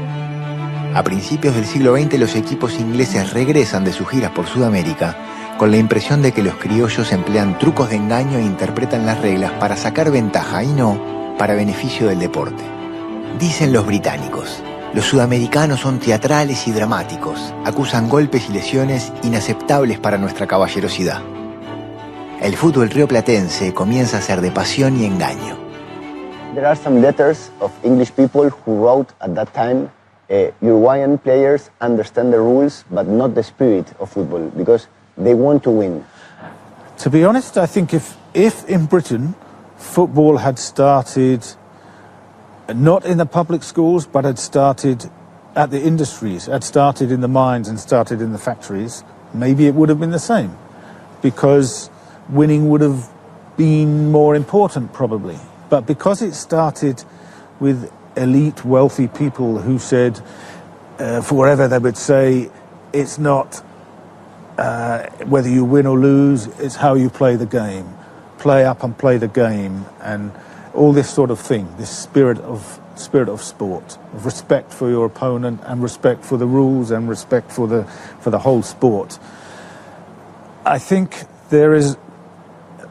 A 0.95 1.03
principios 1.05 1.55
del 1.55 1.64
siglo 1.64 1.97
XX 1.97 2.18
los 2.18 2.36
equipos 2.36 2.78
ingleses 2.78 3.32
regresan 3.32 3.84
de 3.84 3.93
sus 3.93 4.09
giras 4.09 4.32
por 4.32 4.47
Sudamérica 4.47 5.16
con 5.57 5.70
la 5.70 5.78
impresión 5.78 6.22
de 6.22 6.32
que 6.32 6.43
los 6.43 6.57
criollos 6.57 7.12
emplean 7.12 7.59
trucos 7.59 7.91
de 7.91 7.97
engaño 7.97 8.39
e 8.39 8.43
interpretan 8.43 9.07
las 9.07 9.20
reglas 9.20 9.53
para 9.53 9.76
sacar 9.76 10.11
ventaja 10.11 10.62
y 10.62 10.68
no 10.68 11.34
para 11.39 11.55
beneficio 11.55 12.09
del 12.09 12.18
deporte. 12.18 12.62
Dicen 13.39 13.72
los 13.72 13.86
británicos, 13.86 14.62
los 14.95 15.05
sudamericanos 15.05 15.80
son 15.80 15.99
teatrales 15.99 16.66
y 16.66 16.72
dramáticos, 16.72 17.55
acusan 17.64 18.09
golpes 18.09 18.49
y 18.49 18.53
lesiones 18.53 19.12
inaceptables 19.22 19.99
para 19.99 20.18
nuestra 20.18 20.47
caballerosidad. 20.47 21.20
El 22.41 22.57
fútbol 22.57 22.89
rioplatense 22.89 23.74
comienza 23.74 24.18
a 24.18 24.22
ser 24.22 24.41
de 24.41 24.51
pasión 24.51 24.97
y 24.97 25.05
engaño. 25.05 25.57
There 26.55 26.66
are 26.66 26.76
some 26.76 27.01
letters 27.01 27.51
of 27.61 27.70
English 27.82 28.12
people 28.12 28.51
who 28.51 28.82
wrote 28.82 29.12
at 29.20 29.34
that 29.34 29.53
time, 29.53 29.91
uh, 30.30 30.51
Uruguayan 30.61 31.18
players 31.18 31.70
understand 31.80 32.32
the 32.32 32.39
rules, 32.39 32.84
but 32.91 33.07
not 33.07 33.34
the 33.34 33.43
spirit 33.43 33.86
of 33.99 34.11
football, 34.11 34.51
because 34.57 34.89
they 35.16 35.34
want 35.34 35.62
to 35.64 35.70
win. 35.70 36.05
To 36.99 37.11
be 37.11 37.24
honest, 37.24 37.59
I 37.59 37.66
think 37.66 37.93
if, 37.93 38.16
if 38.34 38.68
in 38.68 38.86
Britain 38.86 39.34
football 39.76 40.39
had 40.39 40.59
started 40.59 41.45
not 42.75 43.05
in 43.05 43.19
the 43.19 43.27
public 43.27 43.62
schools, 43.62 44.07
but 44.07 44.25
had 44.25 44.39
started 44.39 45.11
at 45.57 45.71
the 45.71 45.83
industries, 45.83 46.47
had 46.47 46.62
started 46.62 47.11
in 47.11 47.21
the 47.21 47.29
mines 47.29 47.69
and 47.69 47.81
started 47.81 48.21
in 48.21 48.33
the 48.33 48.39
factories, 48.39 49.03
maybe 49.35 49.66
it 49.66 49.75
would 49.75 49.89
have 49.89 49.99
been 49.99 50.11
the 50.11 50.19
same. 50.19 50.57
Because 51.23 51.91
winning 52.29 52.69
would 52.69 52.81
have 52.81 53.09
been 53.57 54.12
more 54.12 54.37
important, 54.37 54.93
probably. 54.93 55.39
But 55.69 55.87
because 55.87 56.23
it 56.23 56.35
started 56.35 57.03
with 57.59 57.91
elite, 58.16 58.64
wealthy 58.64 59.09
people 59.09 59.59
who 59.59 59.79
said, 59.79 60.21
uh, 60.99 61.23
whatever 61.23 61.69
they 61.69 61.79
would 61.79 61.97
say, 61.97 62.51
it's 62.93 63.19
not 63.19 63.62
uh, 64.59 65.07
whether 65.27 65.49
you 65.49 65.64
win 65.64 65.87
or 65.87 65.99
lose, 65.99 66.47
it's 66.59 66.77
how 66.77 66.95
you 66.95 67.11
play 67.11 67.37
the 67.37 67.47
game. 67.47 67.95
Play 68.39 68.64
up 68.64 68.85
and 68.85 68.97
play 68.97 69.19
the 69.19 69.29
game, 69.29 69.87
and 70.01 70.31
all 70.79 70.93
this 70.93 71.11
sort 71.11 71.31
of 71.31 71.41
thing. 71.41 71.68
This 71.79 71.91
spirit 71.91 72.39
of 72.41 72.81
spirit 72.97 73.29
of 73.29 73.41
sport, 73.43 73.99
of 74.14 74.24
respect 74.26 74.72
for 74.72 74.91
your 74.91 75.07
opponent, 75.07 75.61
and 75.66 75.83
respect 75.83 76.24
for 76.24 76.37
the 76.39 76.47
rules, 76.47 76.91
and 76.91 77.09
respect 77.09 77.53
for 77.53 77.66
the 77.68 77.85
for 78.22 78.31
the 78.31 78.39
whole 78.41 78.62
sport. 78.62 79.18
I 80.66 80.79
think 80.79 81.24
there 81.51 81.74
is, 81.74 81.97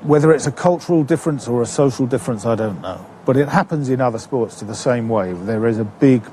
whether 0.01 0.31
it's 0.31 0.47
a 0.47 0.51
cultural 0.51 1.03
difference 1.03 1.47
or 1.47 1.61
a 1.61 1.65
social 1.67 2.07
difference, 2.07 2.45
I 2.45 2.55
don't 2.55 2.81
know. 2.81 3.05
But 3.25 3.37
it 3.37 3.49
happens 3.49 3.89
in 3.89 4.01
other 4.01 4.19
sports 4.19 4.59
to 4.59 4.65
the 4.65 4.75
same 4.75 5.09
way. 5.09 5.33
There 5.33 5.67
is 5.67 5.77
a 5.79 5.85
big 5.85 6.23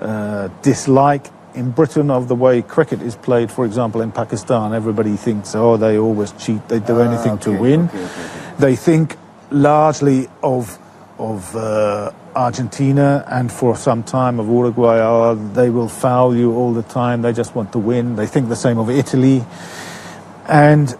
uh, 0.00 0.48
dislike 0.62 1.26
in 1.54 1.70
Britain 1.72 2.10
of 2.10 2.28
the 2.28 2.34
way 2.34 2.62
cricket 2.62 3.02
is 3.02 3.16
played, 3.16 3.50
for 3.50 3.64
example, 3.66 4.00
in 4.00 4.12
Pakistan. 4.12 4.72
Everybody 4.72 5.16
thinks, 5.16 5.54
oh, 5.54 5.76
they 5.76 5.98
always 5.98 6.32
cheat, 6.32 6.66
they 6.68 6.80
do 6.80 7.00
Ah, 7.00 7.08
anything 7.10 7.38
to 7.40 7.50
okay, 7.50 7.58
win. 7.60 7.80
okay, 7.88 8.04
okay, 8.04 8.54
They 8.58 8.76
think 8.76 9.16
largely 9.52 10.28
of 10.42 10.78
of 11.18 11.54
uh, 11.54 12.10
Argentina 12.34 13.24
and 13.28 13.52
for 13.52 13.76
some 13.76 14.02
time 14.02 14.40
of 14.40 14.48
Uruguay. 14.48 14.98
Oh, 15.00 15.34
they 15.52 15.70
will 15.70 15.88
foul 15.88 16.34
you 16.34 16.52
all 16.54 16.72
the 16.72 16.82
time. 16.82 17.22
They 17.22 17.32
just 17.32 17.54
want 17.54 17.72
to 17.72 17.78
win. 17.78 18.16
They 18.16 18.26
think 18.26 18.48
the 18.48 18.56
same 18.56 18.78
of 18.78 18.90
Italy, 18.90 19.44
and 20.48 20.94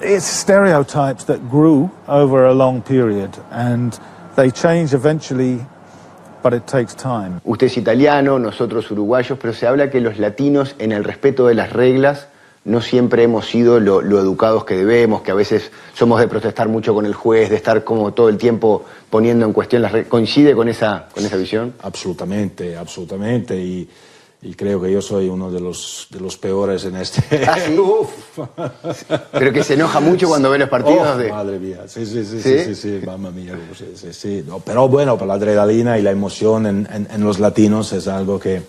it's 0.00 0.26
stereotypes 0.26 1.24
that 1.24 1.48
grew 1.48 1.90
over 2.06 2.44
a 2.44 2.54
long 2.54 2.82
period 2.82 3.36
and 3.50 3.98
they 4.36 4.50
change 4.50 4.92
eventually, 4.92 5.64
but 6.42 6.52
it 6.52 6.66
takes 6.66 6.94
time. 6.94 7.40
Usted 7.44 7.66
es 7.66 7.76
italiano, 7.78 8.38
nosotros 8.38 8.90
uruguayos, 8.90 9.38
pero 9.38 9.52
se 9.54 9.66
habla 9.66 9.90
que 9.90 10.00
los 10.00 10.18
latinos 10.18 10.74
en 10.78 10.92
el 10.92 11.04
respeto 11.04 11.46
de 11.46 11.54
las 11.54 11.72
reglas 11.72 12.28
no 12.66 12.82
siempre 12.82 13.22
hemos 13.22 13.48
sido 13.48 13.80
lo, 13.80 14.02
lo 14.02 14.18
educados 14.20 14.64
que 14.64 14.74
debemos, 14.76 15.22
que 15.22 15.30
a 15.30 15.34
veces 15.34 15.70
somos 15.94 16.20
de 16.20 16.28
protestar 16.28 16.68
mucho 16.68 16.92
con 16.92 17.06
el 17.06 17.14
juez, 17.14 17.48
de 17.48 17.56
estar 17.56 17.82
como 17.84 18.12
todo 18.12 18.28
el 18.28 18.36
tiempo 18.36 18.84
poniendo 19.08 19.46
en 19.46 19.52
cuestión 19.52 19.80
las. 19.82 19.92
¿Coincide 20.06 20.54
con 20.54 20.68
esa, 20.68 21.08
con 21.14 21.24
esa 21.24 21.36
visión? 21.36 21.72
Absolutamente, 21.82 22.76
absolutamente. 22.76 23.56
Y, 23.56 23.88
y 24.42 24.54
creo 24.54 24.80
que 24.82 24.92
yo 24.92 25.00
soy 25.00 25.28
uno 25.28 25.50
de 25.50 25.60
los, 25.60 26.08
de 26.10 26.20
los 26.20 26.36
peores 26.36 26.84
en 26.84 26.96
este. 26.96 27.44
¿Ah, 27.48 27.56
sí? 27.58 27.74
Pero 29.32 29.52
que 29.52 29.64
se 29.64 29.74
enoja 29.74 30.00
mucho 30.00 30.28
cuando 30.28 30.50
ve 30.50 30.58
los 30.58 30.68
partidos 30.68 31.06
Oh, 31.14 31.16
de... 31.16 31.30
Madre 31.30 31.58
mía, 31.58 31.84
sí, 31.86 32.04
sí, 32.06 32.24
sí, 32.24 32.40
¿Sí? 32.42 32.58
sí, 32.58 32.74
sí, 32.74 32.98
sí, 33.00 33.06
mamma 33.06 33.30
mía, 33.30 33.58
sí, 33.76 33.92
sí, 33.94 34.12
sí. 34.12 34.44
No, 34.46 34.60
pero 34.60 34.88
bueno, 34.88 35.16
por 35.16 35.26
la 35.28 35.34
adrenalina 35.34 35.98
y 35.98 36.02
la 36.02 36.10
emoción 36.10 36.66
en, 36.66 36.88
en- 36.92 37.08
en 37.10 37.24
los 37.24 37.38
latinos 37.38 37.92
es 37.92 38.08
algo 38.08 38.38
que, 38.38 38.62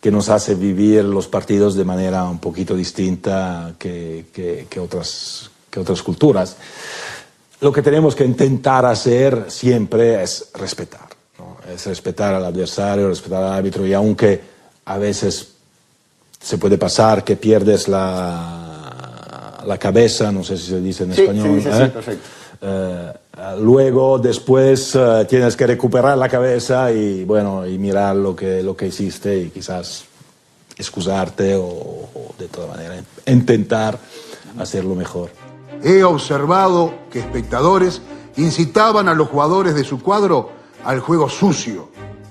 que 0.00 0.10
nos 0.10 0.28
hace 0.28 0.54
vivir 0.54 1.04
los 1.04 1.26
partidos 1.28 1.74
de 1.74 1.84
manera 1.84 2.24
un 2.24 2.38
poquito 2.38 2.74
distinta 2.76 3.74
que, 3.78 4.26
que- 4.32 4.66
que 4.70 4.78
otras, 4.80 5.50
que 5.70 5.80
otras 5.80 6.02
culturas. 6.02 6.56
Lo 7.60 7.72
que 7.72 7.82
tenemos 7.82 8.14
que 8.14 8.24
intentar 8.24 8.86
hacer 8.86 9.46
siempre 9.48 10.22
es 10.22 10.50
respetar, 10.54 11.08
¿no? 11.38 11.56
es 11.72 11.84
respetar 11.86 12.34
al 12.34 12.44
adversario, 12.44 13.08
respetar 13.08 13.42
al 13.42 13.52
árbitro 13.52 13.84
y 13.84 13.92
aunque 13.94 14.40
a 14.84 14.96
veces 14.98 15.48
se 16.40 16.56
puede 16.58 16.78
pasar 16.78 17.24
que 17.24 17.34
pierdes 17.34 17.88
la, 17.88 19.58
la 19.66 19.78
cabeza, 19.78 20.30
no 20.30 20.44
sé 20.44 20.56
si 20.56 20.68
se 20.68 20.80
dice 20.80 21.02
en 21.04 21.14
Sí, 21.14 21.22
español. 21.22 21.60
se 21.62 21.68
dice 21.70 21.84
¿eh? 21.84 21.88
perfecto. 21.88 22.28
Eh, 22.60 23.12
eh, 23.36 23.56
luego, 23.60 24.18
después, 24.18 24.94
eh, 24.94 25.26
tienes 25.28 25.56
que 25.56 25.66
recuperar 25.66 26.18
la 26.18 26.28
cabeza 26.28 26.90
y, 26.92 27.24
bueno, 27.24 27.66
y 27.66 27.78
mirar 27.78 28.16
lo 28.16 28.34
que, 28.34 28.62
lo 28.62 28.76
que 28.76 28.88
hiciste 28.88 29.38
y 29.38 29.50
quizás 29.50 30.04
excusarte 30.76 31.56
o 31.56 32.08
de 32.38 32.46
toda 32.48 32.68
manera 32.68 33.02
intentar 33.26 33.98
hacerlo 34.58 34.94
mejor. 34.94 35.30
He 35.82 36.02
observado 36.02 36.94
que 37.10 37.18
espectadores 37.20 38.00
incitaban 38.36 39.08
a 39.08 39.14
los 39.14 39.28
jugadores 39.28 39.74
de 39.74 39.84
su 39.84 40.00
cuadro 40.00 40.50
al 40.84 41.00
juego 41.00 41.28
sucio 41.28 41.88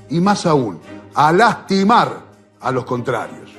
y 0.09 0.19
más 0.21 0.45
aún, 0.45 0.80
a 1.13 1.32
lastimar 1.34 2.21
a 2.61 2.71
los 2.71 2.86
contrarios. 2.86 3.51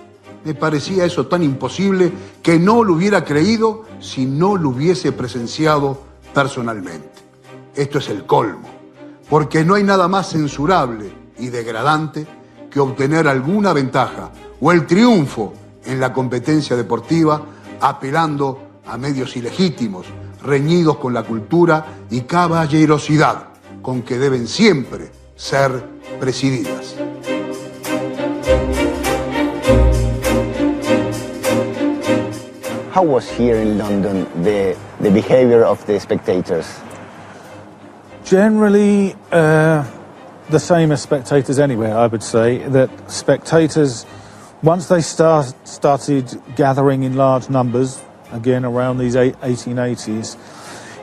Me 0.45 0.55
parecía 0.55 1.05
eso 1.05 1.27
tan 1.27 1.43
imposible 1.43 2.13
que 2.43 2.59
no 2.59 2.83
lo 2.85 2.95
hubiera 2.95 3.25
creído 3.25 3.85
si 4.01 4.25
no 4.25 4.57
lo 4.57 4.71
hubiese 4.71 5.13
presenciado 5.13 6.08
personalmente. 6.33 7.09
Esto 7.75 7.99
es 7.99 8.09
el 8.09 8.27
colmo, 8.27 8.69
porque 9.29 9.65
no 9.65 9.75
hay 9.75 9.85
nada 9.85 10.09
más 10.09 10.31
censurable 10.31 11.13
y 11.39 11.49
degradante 11.49 12.27
que 12.71 12.81
obtener 12.81 13.29
alguna 13.29 13.73
ventaja 13.73 14.31
o 14.61 14.73
el 14.73 14.87
triunfo 14.87 15.55
en 15.85 16.01
la 16.01 16.13
competencia 16.13 16.77
deportiva 16.77 17.41
apelando 17.81 18.69
a 18.87 18.97
medios 18.99 19.37
ilegítimos, 19.37 20.07
reñidos 20.43 20.99
con 20.99 21.15
la 21.15 21.23
cultura 21.23 21.87
y 22.11 22.23
caballerosidad 22.23 23.49
con 23.83 24.03
que 24.03 24.19
deben 24.19 24.47
siempre 24.49 25.11
ser 25.37 25.85
presididas. 26.19 26.97
How 32.99 33.05
was 33.05 33.31
here 33.31 33.55
in 33.55 33.79
London 33.79 34.25
the, 34.43 34.77
the 34.99 35.13
behavior 35.13 35.63
of 35.63 35.87
the 35.87 36.01
spectators? 36.01 36.81
Generally, 38.25 39.15
uh, 39.31 39.89
the 40.51 40.59
same 40.59 40.91
as 40.91 41.01
spectators 41.01 41.61
anywhere, 41.61 41.97
I 41.97 42.09
would 42.09 42.25
say. 42.25 42.59
That 42.59 42.91
spectators, 43.09 44.05
once 44.65 44.89
they 44.89 45.01
start, 45.01 45.55
started 45.63 46.43
gathering 46.57 47.05
in 47.05 47.15
large 47.15 47.49
numbers, 47.49 48.03
again 48.33 48.65
around 48.65 48.99
these 48.99 49.15
1880s, 49.15 50.37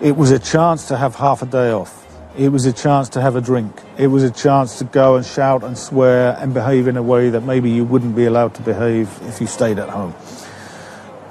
it 0.02 0.18
was 0.18 0.32
a 0.32 0.40
chance 0.40 0.90
to 0.90 0.98
have 0.98 1.16
half 1.16 1.44
a 1.44 1.46
day 1.46 1.72
off. 1.72 2.06
It 2.38 2.50
was 2.50 2.66
a 2.66 2.74
chance 2.74 3.08
to 3.16 3.22
have 3.22 3.38
a 3.38 3.42
drink. 3.42 3.72
It 3.98 4.08
was 4.08 4.24
a 4.24 4.32
chance 4.32 4.80
to 4.80 4.84
go 4.84 5.16
and 5.16 5.26
shout 5.26 5.64
and 5.64 5.78
swear 5.78 6.36
and 6.42 6.54
behave 6.54 6.90
in 6.90 6.98
a 6.98 7.04
way 7.04 7.30
that 7.30 7.44
maybe 7.44 7.72
you 7.72 7.86
wouldn't 7.86 8.18
be 8.18 8.26
allowed 8.26 8.54
to 8.56 8.62
behave 8.64 9.18
if 9.22 9.40
you 9.40 9.48
stayed 9.48 9.80
at 9.80 9.88
home. 9.88 10.14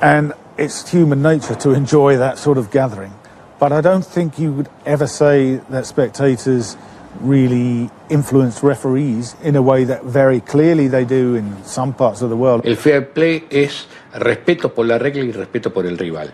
And 0.00 0.32
it's 0.56 0.88
human 0.90 1.22
nature 1.22 1.54
to 1.56 1.72
enjoy 1.72 2.16
that 2.18 2.38
sort 2.38 2.58
of 2.58 2.70
gathering. 2.70 3.12
But 3.58 3.72
I 3.72 3.80
don't 3.80 4.04
think 4.04 4.38
you 4.38 4.52
would 4.52 4.68
ever 4.84 5.06
say 5.06 5.60
that 5.70 5.86
spectators 5.86 6.76
really 7.20 7.90
influence 8.10 8.62
referees 8.62 9.36
in 9.42 9.56
a 9.56 9.62
way 9.62 9.84
that 9.84 10.04
very 10.04 10.40
clearly 10.40 10.88
they 10.88 11.04
do 11.04 11.36
in 11.36 11.64
some 11.64 11.94
parts 11.94 12.22
of 12.22 12.30
the 12.30 12.36
world. 12.36 12.66
El 12.66 12.76
fair 12.76 13.12
play 13.12 13.44
es 13.50 13.86
respeto 14.12 14.74
por 14.74 14.86
la 14.86 14.98
regla 14.98 15.24
y 15.24 15.32
respeto 15.32 15.72
por 15.72 15.86
el 15.86 15.96
rival. 15.96 16.32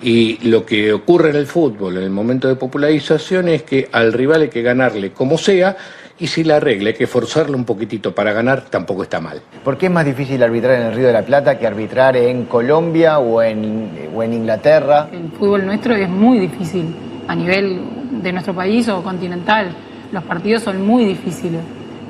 Y 0.00 0.38
lo 0.48 0.64
que 0.64 0.92
ocurre 0.92 1.30
en 1.30 1.36
el 1.36 1.46
fútbol 1.46 1.96
en 1.96 2.04
el 2.04 2.10
momento 2.10 2.46
de 2.46 2.54
popularización 2.54 3.48
es 3.48 3.64
que 3.64 3.88
al 3.90 4.12
rival 4.12 4.42
hay 4.42 4.48
que 4.48 4.62
ganarle 4.62 5.12
como 5.12 5.38
sea 5.38 5.76
y 6.20 6.26
si 6.26 6.44
la 6.44 6.58
regla 6.60 6.88
hay 6.88 6.94
que 6.94 7.06
forzarlo 7.06 7.56
un 7.56 7.64
poquitito 7.64 8.14
para 8.14 8.32
ganar, 8.32 8.62
tampoco 8.62 9.02
está 9.04 9.20
mal. 9.20 9.40
¿Por 9.64 9.78
qué 9.78 9.86
es 9.86 9.92
más 9.92 10.04
difícil 10.04 10.42
arbitrar 10.42 10.80
en 10.80 10.86
el 10.88 10.94
Río 10.94 11.06
de 11.06 11.12
la 11.12 11.22
Plata 11.22 11.58
que 11.58 11.66
arbitrar 11.66 12.16
en 12.16 12.44
Colombia 12.46 13.18
o 13.18 13.42
en, 13.42 14.10
o 14.14 14.22
en 14.22 14.32
Inglaterra? 14.34 15.08
El 15.12 15.30
fútbol 15.38 15.66
nuestro 15.66 15.94
es 15.94 16.08
muy 16.08 16.38
difícil 16.38 16.94
a 17.26 17.34
nivel 17.34 17.80
de 18.22 18.32
nuestro 18.32 18.54
país 18.54 18.88
o 18.88 19.02
continental. 19.02 19.70
Los 20.10 20.24
partidos 20.24 20.62
son 20.62 20.84
muy 20.84 21.04
difíciles. 21.04 21.60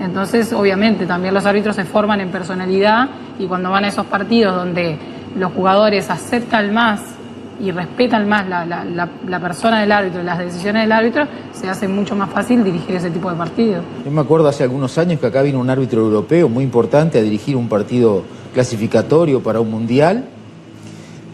Entonces, 0.01 0.53
obviamente, 0.53 1.07
también 1.07 1.35
los 1.35 1.45
árbitros 1.45 1.77
se 1.77 1.85
forman 1.85 2.21
en 2.21 2.31
personalidad 2.31 3.09
y 3.39 3.47
cuando 3.47 3.71
van 3.71 3.85
a 3.85 3.89
esos 3.89 4.07
partidos 4.07 4.55
donde 4.55 4.97
los 5.37 5.53
jugadores 5.53 6.09
aceptan 6.09 6.73
más 6.73 7.18
y 7.61 7.71
respetan 7.73 8.29
más 8.29 8.49
la, 8.49 8.65
la- 8.65 8.85
la- 9.27 9.41
persona 9.41 9.81
del 9.81 9.91
árbitro, 9.93 10.23
las 10.23 10.39
decisiones 10.39 10.83
del 10.83 10.93
árbitro, 10.93 11.27
se 11.53 11.69
hace 11.69 11.89
mucho 11.89 12.15
más 12.15 12.31
fácil 12.31 12.63
dirigir 12.63 12.95
ese 12.97 13.11
tipo 13.11 13.31
de 13.31 13.37
partidos. 13.37 13.85
Yo 14.05 14.11
me 14.11 14.21
acuerdo 14.21 14.49
hace 14.49 14.63
algunos 14.63 14.97
años 14.99 15.19
que 15.21 15.27
acá 15.27 15.43
vino 15.43 15.59
un 15.59 15.69
árbitro 15.71 16.01
europeo 16.03 16.49
muy 16.49 16.63
importante 16.65 17.19
a 17.19 17.23
dirigir 17.23 17.57
un 17.57 17.69
partido 17.69 18.23
clasificatorio 18.55 19.43
para 19.43 19.61
un 19.61 19.71
mundial. 19.71 20.25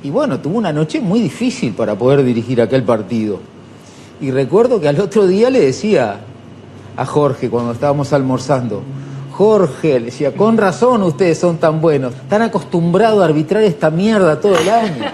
Y 0.02 0.10
bueno, 0.10 0.38
tuvo 0.40 0.58
una 0.58 0.72
noche 0.72 1.00
muy 1.00 1.20
difícil 1.20 1.72
para 1.72 1.94
poder 1.94 2.22
dirigir 2.24 2.60
aquel 2.60 2.82
partido. 2.84 3.40
Y 4.20 4.30
recuerdo 4.30 4.80
que 4.80 4.88
al 4.88 5.00
otro 5.00 5.26
día 5.26 5.50
le 5.50 5.60
decía 5.60 6.16
a 6.96 7.04
Jorge 7.06 7.50
cuando 7.50 7.72
estábamos 7.72 8.12
almorzando, 8.12 8.82
Jorge, 9.32 9.98
le 9.98 10.06
decía, 10.06 10.32
con 10.34 10.56
razón 10.56 11.02
ustedes 11.02 11.38
son 11.38 11.56
tan 11.58 11.80
buenos, 11.80 12.14
están 12.14 12.42
acostumbrados 12.42 13.20
a 13.20 13.24
arbitrar 13.24 13.62
esta 13.64 13.90
mierda 13.90 14.40
todo 14.40 14.56
el 14.56 14.68
año. 14.68 15.04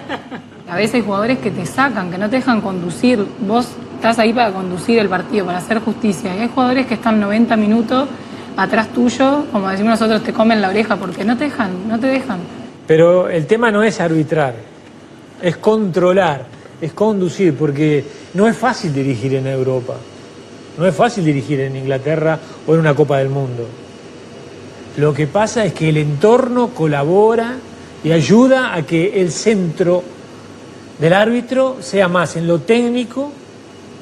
A 0.70 0.76
veces 0.76 1.04
jugadores 1.04 1.38
que 1.38 1.50
te 1.50 1.66
sacan, 1.66 2.10
que 2.10 2.18
no 2.18 2.30
te 2.30 2.36
dejan 2.36 2.60
conducir. 2.60 3.26
Vos 3.40 3.68
estás 3.96 4.18
ahí 4.20 4.32
para 4.32 4.52
conducir 4.52 5.00
el 5.00 5.08
partido, 5.08 5.44
para 5.44 5.58
hacer 5.58 5.80
justicia. 5.80 6.34
Y 6.36 6.40
hay 6.40 6.48
jugadores 6.48 6.86
que 6.86 6.94
están 6.94 7.18
90 7.20 7.56
minutos 7.56 8.08
atrás 8.56 8.88
tuyo, 8.92 9.46
como 9.50 9.68
decimos 9.68 9.98
nosotros, 9.98 10.22
te 10.22 10.32
comen 10.32 10.60
la 10.60 10.68
oreja 10.68 10.96
porque 10.96 11.24
no 11.24 11.36
te 11.36 11.44
dejan, 11.44 11.88
no 11.88 11.98
te 11.98 12.06
dejan. 12.06 12.38
Pero 12.86 13.28
el 13.28 13.46
tema 13.46 13.70
no 13.70 13.82
es 13.82 14.00
arbitrar, 14.00 14.54
es 15.42 15.56
controlar, 15.56 16.46
es 16.80 16.92
conducir, 16.92 17.54
porque 17.54 18.04
no 18.34 18.46
es 18.46 18.56
fácil 18.56 18.92
dirigir 18.92 19.34
en 19.34 19.46
Europa, 19.46 19.94
no 20.78 20.86
es 20.86 20.94
fácil 20.94 21.24
dirigir 21.24 21.60
en 21.60 21.76
Inglaterra 21.76 22.38
o 22.66 22.74
en 22.74 22.80
una 22.80 22.94
Copa 22.94 23.18
del 23.18 23.28
Mundo. 23.28 23.66
Lo 24.96 25.14
que 25.14 25.26
pasa 25.26 25.64
es 25.64 25.72
que 25.72 25.88
el 25.88 25.96
entorno 25.96 26.68
colabora 26.68 27.54
y 28.02 28.12
ayuda 28.12 28.74
a 28.74 28.82
que 28.82 29.20
el 29.20 29.30
centro 29.30 30.02
del 31.00 31.12
árbitro 31.12 31.78
sea 31.80 32.08
más 32.08 32.36
en 32.36 32.46
lo 32.46 32.60
técnico 32.60 33.32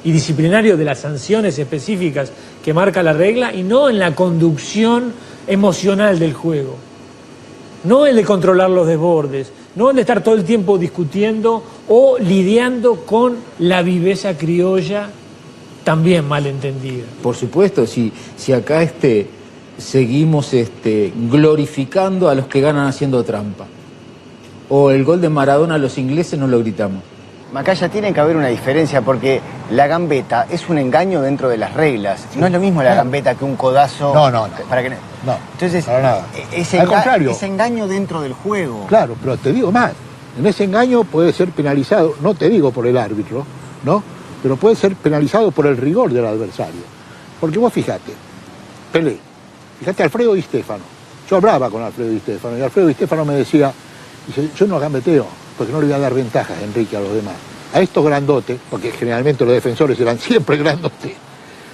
y 0.03 0.11
disciplinario 0.11 0.77
de 0.77 0.85
las 0.85 0.99
sanciones 0.99 1.57
específicas 1.57 2.31
que 2.63 2.73
marca 2.73 3.03
la 3.03 3.13
regla 3.13 3.53
y 3.53 3.63
no 3.63 3.89
en 3.89 3.99
la 3.99 4.15
conducción 4.15 5.13
emocional 5.47 6.19
del 6.19 6.33
juego. 6.33 6.75
No 7.83 8.05
el 8.05 8.17
de 8.17 8.25
controlar 8.25 8.69
los 8.69 8.87
desbordes, 8.87 9.51
no 9.75 9.89
el 9.89 9.95
de 9.95 10.01
estar 10.01 10.21
todo 10.21 10.35
el 10.35 10.43
tiempo 10.43 10.77
discutiendo 10.77 11.63
o 11.87 12.17
lidiando 12.19 13.05
con 13.05 13.37
la 13.59 13.81
viveza 13.81 14.37
criolla 14.37 15.09
también 15.85 16.27
malentendida. 16.27 17.05
Por 17.23 17.35
supuesto, 17.35 17.87
si, 17.87 18.11
si 18.35 18.51
acá 18.51 18.83
este, 18.83 19.27
seguimos 19.77 20.53
este, 20.53 21.13
glorificando 21.29 22.27
a 22.27 22.35
los 22.35 22.47
que 22.47 22.59
ganan 22.59 22.87
haciendo 22.87 23.23
trampa. 23.23 23.65
O 24.69 24.91
el 24.91 25.03
gol 25.03 25.19
de 25.21 25.29
Maradona 25.29 25.75
a 25.75 25.77
los 25.77 25.97
ingleses 25.97 26.37
no 26.39 26.47
lo 26.47 26.59
gritamos. 26.59 27.01
Macaya, 27.51 27.89
tiene 27.89 28.13
que 28.13 28.19
haber 28.19 28.35
una 28.37 28.47
diferencia 28.47 29.01
porque 29.01 29.41
la 29.71 29.87
gambeta 29.87 30.45
es 30.51 30.69
un 30.69 30.77
engaño 30.77 31.21
dentro 31.21 31.49
de 31.49 31.57
las 31.57 31.73
reglas. 31.73 32.27
No 32.35 32.45
es 32.45 32.51
lo 32.51 32.59
mismo 32.59 32.83
la 32.83 32.93
gambeta 32.93 33.33
que 33.33 33.43
un 33.43 33.55
codazo. 33.55 34.13
No, 34.13 34.29
no, 34.29 34.47
no. 34.47 34.53
Para 34.69 34.83
que... 34.83 34.89
No, 34.89 35.35
Entonces, 35.53 35.83
para 35.85 36.01
nada. 36.01 36.27
e- 36.35 36.61
ese, 36.61 36.79
Al 36.79 36.85
enga- 36.87 36.89
contrario. 36.93 37.31
ese 37.31 37.47
engaño 37.47 37.87
dentro 37.87 38.21
del 38.21 38.33
juego. 38.33 38.85
Claro, 38.87 39.15
pero 39.19 39.35
te 39.37 39.51
digo 39.51 39.71
más. 39.71 39.93
En 40.37 40.45
ese 40.45 40.65
engaño 40.65 41.03
puede 41.03 41.33
ser 41.33 41.49
penalizado, 41.49 42.13
no 42.21 42.35
te 42.35 42.47
digo 42.49 42.71
por 42.71 42.85
el 42.85 42.95
árbitro, 42.97 43.43
¿no? 43.83 44.03
Pero 44.43 44.55
puede 44.55 44.75
ser 44.75 44.95
penalizado 44.95 45.49
por 45.49 45.65
el 45.65 45.75
rigor 45.75 46.13
del 46.13 46.25
adversario. 46.27 46.81
Porque 47.41 47.57
vos 47.57 47.73
fíjate, 47.73 48.13
Pelé, 48.93 49.17
fíjate 49.79 50.03
Alfredo 50.03 50.35
Di 50.35 50.43
Stefano. 50.43 50.83
Yo 51.29 51.37
hablaba 51.37 51.69
con 51.71 51.81
Alfredo 51.81 52.11
Di 52.11 52.19
Stefano 52.19 52.57
y 52.57 52.61
Alfredo 52.61 52.87
Di 52.87 52.93
Stefano 52.93 53.25
me 53.25 53.33
decía, 53.33 53.73
dice, 54.27 54.49
yo 54.55 54.67
no 54.67 54.79
gambeteo 54.79 55.25
porque 55.57 55.73
no 55.73 55.79
le 55.81 55.87
voy 55.87 55.95
a 55.95 55.99
dar 55.99 56.13
ventajas 56.13 56.57
a 56.57 56.63
Enrique 56.63 56.95
a 56.95 57.01
los 57.01 57.13
demás. 57.13 57.35
A 57.73 57.79
estos 57.81 58.03
grandotes, 58.05 58.59
porque 58.69 58.91
generalmente 58.91 59.43
los 59.45 59.53
defensores 59.53 59.99
eran 59.99 60.17
siempre 60.19 60.57
grandotes, 60.57 61.13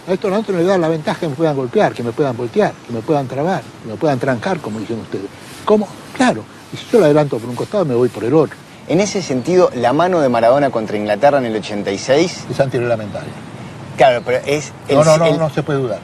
a 0.08 0.14
estos 0.14 0.30
grandotes 0.30 0.54
no 0.54 0.60
les 0.60 0.68
dan 0.68 0.82
la 0.82 0.90
ventaja 0.90 1.20
que 1.22 1.28
me 1.30 1.36
puedan 1.36 1.56
golpear, 1.56 1.94
que 1.94 2.04
me 2.04 2.12
puedan 2.12 2.36
voltear, 2.36 2.74
que 2.86 2.94
me 2.94 3.02
puedan 3.02 3.28
trabar, 3.28 3.62
que 3.84 3.90
me 3.90 3.96
puedan 3.96 4.20
trancar, 4.20 4.60
como 4.60 4.80
dicen 4.80 5.00
ustedes. 5.00 5.26
¿Cómo? 5.66 5.88
Claro, 6.16 6.44
y 6.74 6.78
si 6.78 6.86
yo 6.92 7.00
lo 7.00 7.06
adelanto 7.06 7.38
por 7.40 7.50
un 7.50 7.56
costado, 7.56 7.86
me 7.86 7.96
voy 7.96 8.10
por 8.10 8.24
el 8.24 8.34
otro. 8.34 8.56
En 8.88 9.00
ese 9.00 9.22
sentido, 9.24 9.72
la 9.76 9.94
mano 9.94 10.20
de 10.22 10.30
Maradona 10.30 10.70
contra 10.70 10.96
Inglaterra 10.98 11.40
en 11.40 11.46
el 11.46 11.56
86... 11.56 12.46
Es 12.52 12.60
antirreglamentaria. 12.60 13.32
Claro, 13.98 14.22
pero 14.24 14.40
es... 14.46 14.74
el- 14.88 14.98
No, 14.98 15.04
no, 15.06 15.18
no, 15.18 15.26
el- 15.26 15.38
no 15.40 15.50
se 15.50 15.64
puede 15.64 15.80
dudar. 15.80 16.00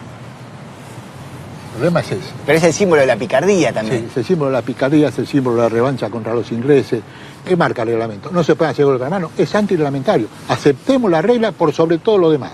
El 1.71 1.75
problema 1.75 1.99
es 2.01 2.11
ese. 2.11 2.21
Pero 2.45 2.57
es 2.57 2.63
el 2.65 2.73
símbolo 2.73 3.01
de 3.01 3.07
la 3.07 3.15
picardía 3.15 3.71
también. 3.71 4.01
Sí, 4.01 4.07
es 4.11 4.17
el 4.17 4.25
símbolo 4.25 4.51
de 4.51 4.57
la 4.57 4.61
picardía, 4.61 5.07
es 5.07 5.17
el 5.19 5.27
símbolo 5.27 5.55
de 5.57 5.61
la 5.63 5.69
revancha 5.69 6.09
contra 6.09 6.33
los 6.33 6.51
ingleses. 6.51 7.01
¿Qué 7.45 7.55
marca 7.55 7.81
el 7.83 7.89
reglamento? 7.89 8.29
No 8.31 8.43
se 8.43 8.55
puede 8.55 8.71
hacer 8.71 8.85
gol 8.85 8.95
con 8.97 9.05
la 9.05 9.09
mano, 9.09 9.31
es 9.37 9.53
antirreglamentario. 9.55 10.27
Aceptemos 10.49 11.09
la 11.09 11.21
regla 11.21 11.51
por 11.53 11.73
sobre 11.73 11.97
todo 11.97 12.17
lo 12.17 12.29
demás. 12.29 12.51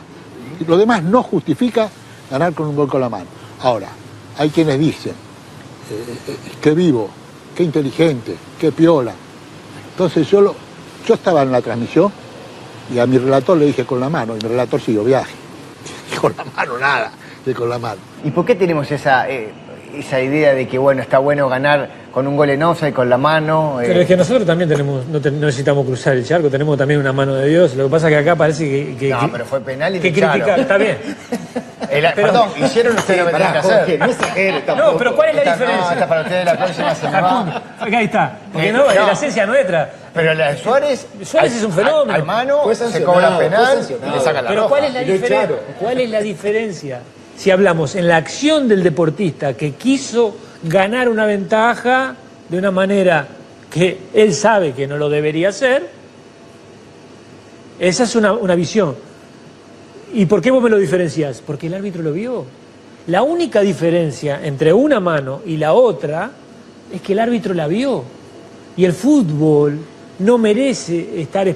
Y 0.60 0.66
Lo 0.66 0.78
demás 0.78 1.04
no 1.04 1.24
justifica 1.24 1.90
ganar 2.32 2.54
con 2.54 2.68
un 2.68 2.76
gol 2.76 2.88
con 2.88 3.02
la 3.02 3.10
mano. 3.10 3.26
Ahora, 3.62 3.90
hay 4.38 4.50
quienes 4.50 4.80
dicen, 4.80 5.12
eh, 5.12 6.18
eh, 6.28 6.38
qué 6.62 6.72
vivo, 6.74 7.10
qué 7.56 7.64
inteligente, 7.64 8.36
qué 8.60 8.72
piola. 8.72 9.14
Entonces 9.92 10.30
yo, 10.30 10.42
lo- 10.42 10.56
yo 11.08 11.16
estaba 11.16 11.42
en 11.42 11.52
la 11.52 11.62
transmisión 11.62 12.12
y 12.94 13.00
a 13.00 13.06
mi 13.08 13.18
relator 13.18 13.58
le 13.58 13.66
dije 13.66 13.84
con 13.86 14.00
la 14.00 14.10
mano 14.10 14.34
y 14.38 14.44
mi 14.44 14.48
relator 14.50 14.80
siguió 14.80 15.04
viaje. 15.04 15.34
Con 16.22 16.34
la 16.38 16.44
mano 16.46 16.78
nada, 16.80 17.12
de 17.46 17.54
con 17.54 17.70
la 17.70 17.78
mano. 17.78 18.00
¿Y 18.24 18.32
por 18.32 18.46
qué 18.46 18.56
tenemos 18.56 18.90
esa, 18.92 19.30
eh, 19.30 19.50
esa 19.98 20.20
idea 20.20 20.54
de 20.54 20.68
que, 20.68 20.78
bueno, 20.78 21.02
está 21.02 21.20
bueno 21.20 21.48
ganar 21.50 21.88
con 22.12 22.28
un 22.28 22.36
gol 22.36 22.50
en 22.50 22.64
offside, 22.64 22.94
con 22.94 23.10
la 23.10 23.18
mano? 23.18 23.80
eh? 23.82 23.86
Pero 23.88 24.02
es 24.02 24.08
que 24.08 24.18
nosotros 24.18 24.46
también 24.46 24.70
tenemos, 24.70 25.06
no, 25.08 25.20
te- 25.22 25.32
no 25.32 25.46
necesitamos 25.46 25.86
cruzar 25.86 26.14
el 26.16 26.26
charco, 26.26 26.50
tenemos 26.50 26.78
también 26.78 27.00
una 27.00 27.14
mano 27.14 27.36
de 27.36 27.48
Dios. 27.48 27.76
Lo 27.76 27.86
que 27.86 27.90
pasa 27.92 28.08
es 28.08 28.14
que 28.16 28.20
acá 28.20 28.36
parece 28.36 28.66
que. 28.70 28.96
que 28.98 29.10
No, 29.10 29.20
que- 29.22 29.28
pero 29.30 29.46
fue 29.46 29.62
penal 29.62 29.96
y 29.96 30.00
que 30.00 30.12
criticar, 30.12 30.60
está 30.60 30.78
bien. 30.78 30.98
El- 31.90 32.02
Pero- 32.16 32.16
perdón, 32.16 32.50
hicieron 32.62 32.96
lo 32.98 33.02
que 33.06 33.14
tenían 33.14 33.54
que 33.54 33.58
hacer. 33.60 34.68
No, 34.76 34.98
pero 34.98 35.16
¿cuál 35.16 35.30
es 35.30 35.36
la 35.36 35.54
diferencia? 35.54 35.86
No, 35.86 35.92
esta 35.94 36.08
para 36.08 36.22
ustedes 36.22 36.46
la 36.46 36.58
próxima 36.58 36.96
se 36.96 37.08
me 37.10 37.22
va. 37.22 37.62
Acá 37.80 38.02
está. 38.02 38.38
Porque 38.52 38.70
Eh, 38.70 38.74
no, 38.74 38.90
es 38.92 38.96
la 38.98 39.12
esencia 39.14 39.46
nuestra. 39.46 39.90
Pero 40.14 40.34
la 40.34 40.52
de 40.52 40.58
Suárez... 40.58 41.08
Suárez 41.24 41.52
al- 41.54 41.58
es 41.60 41.64
un 41.64 41.72
fenómeno. 41.72 42.14
Al, 42.14 42.22
al 42.22 42.26
mano, 42.28 42.74
se 42.76 43.04
cobra 43.04 43.38
penal 43.38 43.78
y 43.88 44.12
le 44.16 44.20
sacan 44.20 44.44
la 44.44 44.50
Pero 44.50 44.62
roja. 44.64 44.70
¿cuál 44.70 44.84
es 44.84 44.94
la 44.96 45.02
Y 45.04 45.12
diferencia? 45.12 45.56
¿Cuál 45.80 46.00
es 46.02 46.10
la 46.10 46.20
diferencia? 46.22 47.00
Si 47.38 47.52
hablamos 47.52 47.96
en 47.96 48.08
la 48.08 48.18
acción 48.18 48.68
del 48.68 48.84
deportista 48.84 49.56
que 49.56 49.74
quiso 49.74 50.36
ganar 50.64 51.08
una 51.08 51.26
ventaja 51.26 52.16
de 52.50 52.58
una 52.58 52.72
manera 52.72 53.28
que 53.72 54.00
él 54.14 54.34
sabe 54.34 54.74
que 54.74 54.88
no 54.88 54.98
lo 54.98 55.08
debería 55.08 55.50
hacer, 55.50 55.88
esa 57.80 58.04
es 58.04 58.16
una, 58.16 58.34
una 58.34 58.56
visión. 58.56 58.96
¿Y 60.14 60.26
por 60.26 60.42
qué 60.42 60.50
vos 60.50 60.64
me 60.64 60.70
lo 60.70 60.78
diferencias? 60.78 61.44
Porque 61.46 61.68
el 61.68 61.76
árbitro 61.76 62.02
lo 62.02 62.12
vio. 62.12 62.46
La 63.06 63.22
única 63.22 63.62
diferencia 63.62 64.44
entre 64.44 64.74
una 64.74 65.00
mano 65.00 65.42
y 65.46 65.58
la 65.58 65.74
otra 65.74 66.32
es 66.92 67.02
que 67.02 67.14
el 67.14 67.20
árbitro 67.20 67.54
la 67.54 67.68
vio. 67.68 68.04
Y 68.76 68.84
el 68.84 68.94
fútbol 68.94 69.80
no 70.20 70.38
merece 70.40 71.22
estar, 71.22 71.48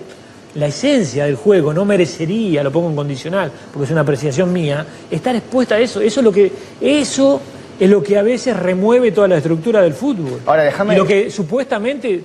la 0.55 0.67
esencia 0.67 1.25
del 1.25 1.35
juego 1.35 1.73
no 1.73 1.85
merecería, 1.85 2.61
lo 2.63 2.71
pongo 2.71 2.89
en 2.89 2.95
condicional, 2.95 3.51
porque 3.71 3.85
es 3.85 3.91
una 3.91 4.01
apreciación 4.01 4.51
mía, 4.51 4.85
estar 5.09 5.35
expuesta 5.35 5.75
a 5.75 5.79
eso. 5.79 6.01
Eso 6.01 6.19
es 6.19 6.23
lo 6.23 6.31
que, 6.31 6.51
eso 6.81 7.41
es 7.79 7.89
lo 7.89 8.03
que 8.03 8.17
a 8.17 8.21
veces 8.21 8.55
remueve 8.57 9.11
toda 9.11 9.27
la 9.29 9.37
estructura 9.37 9.81
del 9.81 9.93
fútbol. 9.93 10.41
Ahora, 10.45 10.63
déjame- 10.63 10.93
Y 10.93 10.97
lo 10.97 11.05
que 11.05 11.31
supuestamente 11.31 12.23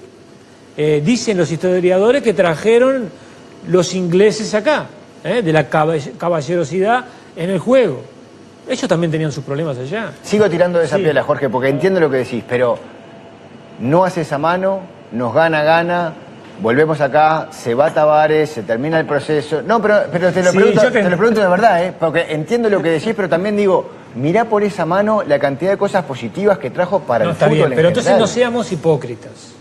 eh, 0.77 1.03
dicen 1.05 1.39
los 1.39 1.51
historiadores 1.51 2.23
que 2.23 2.35
trajeron 2.35 3.09
los 3.69 3.95
ingleses 3.95 4.53
acá, 4.55 4.87
¿eh? 5.25 5.41
de 5.43 5.53
la 5.53 5.71
caball- 5.71 6.17
caballerosidad 6.19 7.05
en 7.37 7.51
el 7.51 7.59
juego. 7.59 8.03
Ellos 8.69 8.89
también 8.89 9.11
tenían 9.13 9.31
sus 9.33 9.45
problemas 9.45 9.79
allá. 9.79 10.11
Sigo 10.23 10.51
tirando 10.51 10.79
de 10.81 10.87
esa 10.87 10.97
Sí. 10.97 11.03
piedra, 11.03 11.23
Jorge, 11.23 11.49
porque 11.49 11.69
entiendo 11.69 12.01
lo 12.01 12.11
que 12.11 12.17
decís, 12.19 12.43
pero 12.49 12.79
no 13.81 14.05
hace 14.05 14.23
esa 14.23 14.39
mano, 14.39 14.81
nos 15.13 15.33
gana, 15.33 15.63
gana, 15.63 16.13
volvemos 16.61 17.01
acá, 17.01 17.49
se 17.51 17.75
va 17.75 17.93
Tavares, 17.93 18.51
se 18.51 18.63
termina 18.63 18.99
el 19.01 19.07
proceso. 19.07 19.63
No, 19.63 19.81
pero, 19.81 20.03
pero 20.11 20.33
te, 20.33 20.43
lo 20.43 20.51
Sí, 20.51 20.57
pregunto, 20.59 20.81
te- 20.83 21.03
te 21.03 21.11
lo 21.11 21.17
pregunto 21.17 21.41
de 21.41 21.49
verdad, 21.49 21.85
¿eh? 21.85 21.93
porque 21.99 22.27
entiendo 22.31 22.69
lo 22.71 22.83
que 22.83 22.91
decís, 22.91 23.13
pero 23.15 23.29
también 23.29 23.57
digo, 23.57 23.89
mirá 24.15 24.45
por 24.47 24.63
esa 24.63 24.87
mano 24.87 25.23
la 25.27 25.39
cantidad 25.39 25.71
de 25.73 25.77
cosas 25.77 26.05
positivas 26.05 26.59
que 26.59 26.71
trajo 26.71 27.01
para 27.01 27.25
No, 27.25 27.31
el 27.31 27.35
está 27.35 27.47
fútbol 27.47 27.57
bien, 27.59 27.73
en 27.73 27.77
pero 27.77 27.89
entonces 27.89 28.19
no 28.19 28.27
seamos 28.27 28.71
hipócritas. 28.73 29.53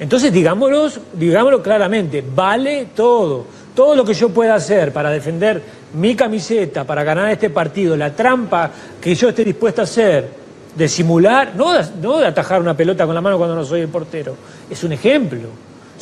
Entonces 0.00 0.32
digámoslo, 0.32 0.88
digámoslo 1.12 1.62
claramente, 1.62 2.24
vale 2.34 2.88
todo. 2.96 3.44
Todo 3.74 3.94
lo 3.96 4.04
que 4.04 4.12
yo 4.14 4.28
pueda 4.30 4.54
hacer 4.54 4.92
para 4.92 5.10
defender 5.10 5.62
mi 5.94 6.14
camiseta, 6.14 6.84
para 6.84 7.04
ganar 7.04 7.30
este 7.30 7.50
partido, 7.50 7.96
la 7.96 8.10
trampa 8.10 8.70
que 9.00 9.14
yo 9.14 9.28
esté 9.30 9.44
dispuesta 9.44 9.82
a 9.82 9.84
hacer, 9.84 10.28
de 10.74 10.88
simular, 10.88 11.52
no 11.54 11.72
de, 11.72 11.84
no 12.02 12.18
de 12.18 12.26
atajar 12.26 12.60
una 12.60 12.74
pelota 12.76 13.04
con 13.06 13.14
la 13.14 13.20
mano 13.20 13.36
cuando 13.38 13.54
no 13.54 13.64
soy 13.64 13.82
el 13.82 13.88
portero, 13.88 14.34
es 14.68 14.82
un 14.84 14.92
ejemplo. 14.92 15.48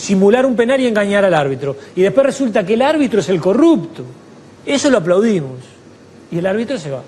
Simular 0.01 0.46
un 0.46 0.57
penal 0.57 0.80
y 0.80 0.86
engañar 0.86 1.24
al 1.26 1.34
árbitro. 1.34 1.76
Y 1.94 2.01
después 2.03 2.24
resulta 2.26 2.64
que 2.64 2.72
el 2.74 2.82
árbitro 2.82 3.20
es 3.20 3.28
el 3.28 3.38
corrupto. 3.40 4.03
Eso 4.64 4.88
lo 4.88 4.98
aplaudimos. 4.98 5.59
Y 6.32 6.38
el 6.38 6.46
árbitro 6.46 6.78
se 6.78 6.90
va. 6.90 7.03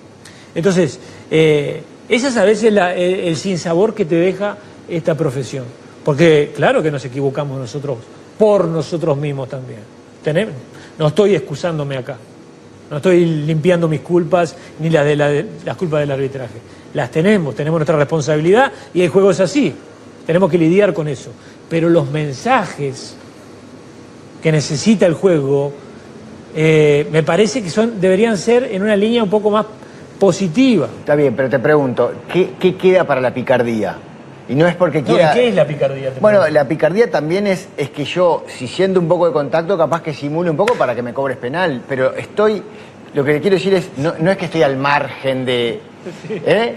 Entonces, 0.54 0.98
eh, 1.30 1.82
ese 2.08 2.28
es 2.28 2.36
a 2.36 2.44
veces 2.44 2.72
la- 2.72 2.94
el, 2.94 3.14
el 3.20 3.36
sinsabor 3.36 3.94
que 3.94 4.04
te 4.04 4.16
deja 4.16 4.56
esta 4.88 5.14
profesión. 5.16 5.64
Porque 6.04 6.52
claro 6.54 6.82
que 6.82 6.90
nos 6.90 7.02
equivocamos 7.04 7.58
nosotros, 7.58 7.98
por 8.38 8.66
nosotros 8.66 9.16
mismos 9.16 9.48
también. 9.48 9.80
Tenemos- 10.22 10.54
no 10.98 11.06
estoy 11.08 11.34
excusándome 11.34 11.96
acá. 11.96 12.18
No 12.90 12.96
estoy 12.98 13.24
limpiando 13.24 13.88
mis 13.88 14.00
culpas 14.00 14.54
ni 14.80 14.90
las 14.90 15.06
de, 15.06 15.16
la- 15.16 15.44
las 15.64 15.76
culpas 15.78 16.00
del 16.00 16.10
arbitraje. 16.10 16.58
Las 16.92 17.10
tenemos, 17.10 17.54
tenemos 17.54 17.78
nuestra 17.78 17.96
responsabilidad 17.96 18.70
y 18.92 19.00
el 19.00 19.08
juego 19.08 19.30
es 19.30 19.40
así. 19.40 19.72
Tenemos 20.26 20.50
que 20.50 20.58
lidiar 20.58 20.92
con 20.92 21.08
eso. 21.08 21.30
Pero 21.72 21.88
los 21.88 22.10
mensajes 22.10 23.16
que 24.42 24.52
necesita 24.52 25.06
el 25.06 25.14
juego 25.14 25.72
eh, 26.54 27.08
me 27.10 27.22
parece 27.22 27.62
que 27.62 27.70
son, 27.70 27.98
deberían 27.98 28.36
ser 28.36 28.64
en 28.64 28.82
una 28.82 28.94
línea 28.94 29.22
un 29.22 29.30
poco 29.30 29.50
más 29.50 29.64
positiva. 30.18 30.86
Está 30.98 31.14
bien, 31.14 31.34
pero 31.34 31.48
te 31.48 31.58
pregunto, 31.58 32.12
¿qué, 32.30 32.50
qué 32.60 32.76
queda 32.76 33.04
para 33.04 33.22
la 33.22 33.32
picardía? 33.32 33.96
Y 34.50 34.54
no 34.54 34.66
es 34.68 34.74
porque 34.76 35.00
No, 35.00 35.06
quiera... 35.06 35.32
¿y 35.32 35.34
¿Qué 35.34 35.48
es 35.48 35.54
la 35.54 35.66
picardía? 35.66 36.10
Bueno, 36.20 36.40
pregunto? 36.40 36.60
la 36.60 36.68
picardía 36.68 37.10
también 37.10 37.46
es, 37.46 37.66
es 37.78 37.88
que 37.88 38.04
yo, 38.04 38.44
si 38.48 38.68
siento 38.68 39.00
un 39.00 39.08
poco 39.08 39.26
de 39.26 39.32
contacto, 39.32 39.78
capaz 39.78 40.02
que 40.02 40.12
simule 40.12 40.50
un 40.50 40.58
poco 40.58 40.74
para 40.74 40.94
que 40.94 41.00
me 41.00 41.14
cobres 41.14 41.38
penal, 41.38 41.80
pero 41.88 42.14
estoy, 42.14 42.62
lo 43.14 43.24
que 43.24 43.40
quiero 43.40 43.56
decir 43.56 43.72
es, 43.72 43.88
no, 43.96 44.12
no 44.18 44.30
es 44.30 44.36
que 44.36 44.44
estoy 44.44 44.62
al 44.62 44.76
margen 44.76 45.46
de... 45.46 45.80
¿Eh? 46.28 46.74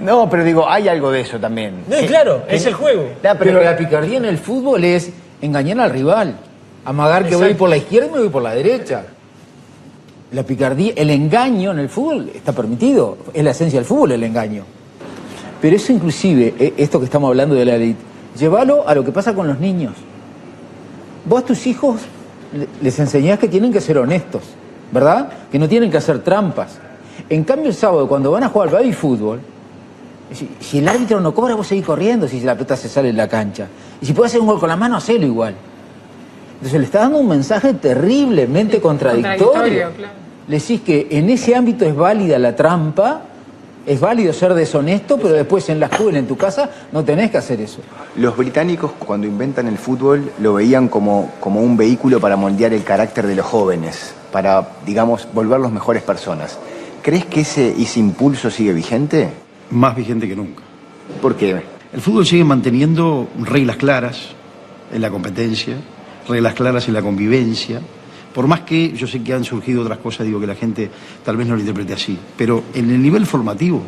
No, 0.00 0.28
pero 0.28 0.44
digo, 0.44 0.68
hay 0.68 0.88
algo 0.88 1.10
de 1.10 1.20
eso 1.20 1.38
también. 1.38 1.84
No, 1.88 1.98
y 2.00 2.06
claro, 2.06 2.42
es 2.48 2.66
el 2.66 2.74
juego. 2.74 3.02
No, 3.22 3.30
pero, 3.38 3.62
la 3.62 3.76
picardía 3.76 4.18
en 4.18 4.24
el 4.24 4.38
fútbol 4.38 4.84
es 4.84 5.10
engañar 5.40 5.80
al 5.80 5.90
rival. 5.90 6.36
Amagar 6.84 7.26
que 7.26 7.36
voy 7.36 7.54
por 7.54 7.68
la 7.70 7.76
izquierda 7.76 8.08
y 8.08 8.12
me 8.12 8.18
voy 8.18 8.28
por 8.28 8.42
la 8.42 8.54
derecha. 8.54 9.04
La 10.32 10.42
picardía, 10.42 10.92
el 10.96 11.10
engaño 11.10 11.70
en 11.70 11.78
el 11.78 11.88
fútbol 11.88 12.30
está 12.34 12.52
permitido. 12.52 13.16
Es 13.32 13.44
la 13.44 13.52
esencia 13.52 13.78
del 13.78 13.86
fútbol 13.86 14.12
el 14.12 14.22
engaño. 14.24 14.64
Pero 15.62 15.76
eso 15.76 15.92
inclusive, 15.92 16.54
eh, 16.58 16.74
esto 16.76 16.98
que 16.98 17.06
estamos 17.06 17.28
hablando 17.28 17.54
de 17.54 17.64
la 17.64 17.76
elite, 17.76 18.00
llévalo 18.36 18.86
a 18.86 18.94
lo 18.94 19.04
que 19.04 19.12
pasa 19.12 19.32
con 19.34 19.46
los 19.46 19.58
niños. 19.60 19.92
Vos 21.24 21.42
a 21.42 21.46
tus 21.46 21.66
hijos 21.66 22.00
le- 22.52 22.66
les 22.82 22.98
enseñás 22.98 23.38
que 23.38 23.48
tienen 23.48 23.72
que 23.72 23.80
ser 23.80 23.96
honestos, 23.96 24.42
¿verdad? 24.92 25.28
Que 25.50 25.58
no 25.58 25.68
tienen 25.68 25.90
que 25.90 25.96
hacer 25.96 26.18
trampas. 26.18 26.78
En 27.28 27.44
cambio 27.44 27.68
el 27.68 27.74
sábado, 27.74 28.08
cuando 28.08 28.30
van 28.30 28.44
a 28.44 28.48
jugar 28.48 28.70
baby 28.70 28.92
fútbol, 28.92 29.40
si, 30.32 30.48
si 30.60 30.78
el 30.78 30.88
árbitro 30.88 31.20
no 31.20 31.34
cobra, 31.34 31.54
vos 31.54 31.66
seguís 31.66 31.84
corriendo 31.84 32.26
si 32.26 32.40
la 32.40 32.54
pelota 32.54 32.76
se 32.76 32.88
sale 32.88 33.10
en 33.10 33.16
la 33.16 33.28
cancha. 33.28 33.68
Y 34.00 34.06
si 34.06 34.12
puedes 34.12 34.32
hacer 34.32 34.40
un 34.40 34.46
gol 34.46 34.58
con 34.58 34.68
la 34.68 34.76
mano, 34.76 34.96
hacelo 34.96 35.26
igual. 35.26 35.54
Entonces 36.54 36.80
le 36.80 36.86
está 36.86 37.00
dando 37.00 37.18
un 37.18 37.28
mensaje 37.28 37.74
terriblemente 37.74 38.80
contradictorio. 38.80 39.46
Contradictorio, 39.46 39.96
claro. 39.96 40.14
Le 40.46 40.58
decís 40.58 40.80
que 40.82 41.08
en 41.10 41.30
ese 41.30 41.54
ámbito 41.54 41.84
es 41.84 41.96
válida 41.96 42.38
la 42.38 42.54
trampa, 42.54 43.22
es 43.86 44.00
válido 44.00 44.32
ser 44.32 44.54
deshonesto, 44.54 45.16
pero 45.16 45.30
después 45.30 45.68
en 45.68 45.80
la 45.80 45.86
escuela, 45.86 46.18
en 46.18 46.26
tu 46.26 46.36
casa, 46.36 46.70
no 46.92 47.04
tenés 47.04 47.30
que 47.30 47.38
hacer 47.38 47.60
eso. 47.60 47.80
Los 48.16 48.36
británicos 48.36 48.92
cuando 48.98 49.26
inventan 49.26 49.66
el 49.66 49.78
fútbol 49.78 50.32
lo 50.38 50.54
veían 50.54 50.88
como, 50.88 51.32
como 51.40 51.60
un 51.60 51.76
vehículo 51.76 52.20
para 52.20 52.36
moldear 52.36 52.72
el 52.72 52.84
carácter 52.84 53.26
de 53.26 53.34
los 53.34 53.46
jóvenes, 53.46 54.14
para, 54.32 54.68
digamos, 54.86 55.28
volverlos 55.32 55.72
mejores 55.72 56.02
personas. 56.02 56.58
¿Crees 57.04 57.26
que 57.26 57.42
ese, 57.42 57.74
ese 57.78 58.00
impulso 58.00 58.50
sigue 58.50 58.72
vigente? 58.72 59.28
Más 59.72 59.94
vigente 59.94 60.26
que 60.26 60.34
nunca. 60.34 60.62
¿Por 61.20 61.36
qué? 61.36 61.60
El 61.92 62.00
fútbol 62.00 62.24
sigue 62.24 62.44
manteniendo 62.44 63.28
reglas 63.42 63.76
claras, 63.76 64.28
en 64.90 65.02
la 65.02 65.10
competencia, 65.10 65.76
reglas 66.26 66.54
claras 66.54 66.88
en 66.88 66.94
la 66.94 67.02
convivencia. 67.02 67.82
Por 68.34 68.46
más 68.46 68.60
que 68.60 68.92
yo 68.92 69.06
sé 69.06 69.22
que 69.22 69.34
han 69.34 69.44
surgido 69.44 69.82
otras 69.82 69.98
cosas, 69.98 70.26
digo 70.26 70.40
que 70.40 70.46
la 70.46 70.54
gente 70.54 70.90
tal 71.22 71.36
vez 71.36 71.46
no 71.46 71.56
lo 71.56 71.60
interprete 71.60 71.92
así, 71.92 72.18
pero 72.38 72.64
en 72.72 72.90
el 72.90 73.02
nivel 73.02 73.26
formativo, 73.26 73.82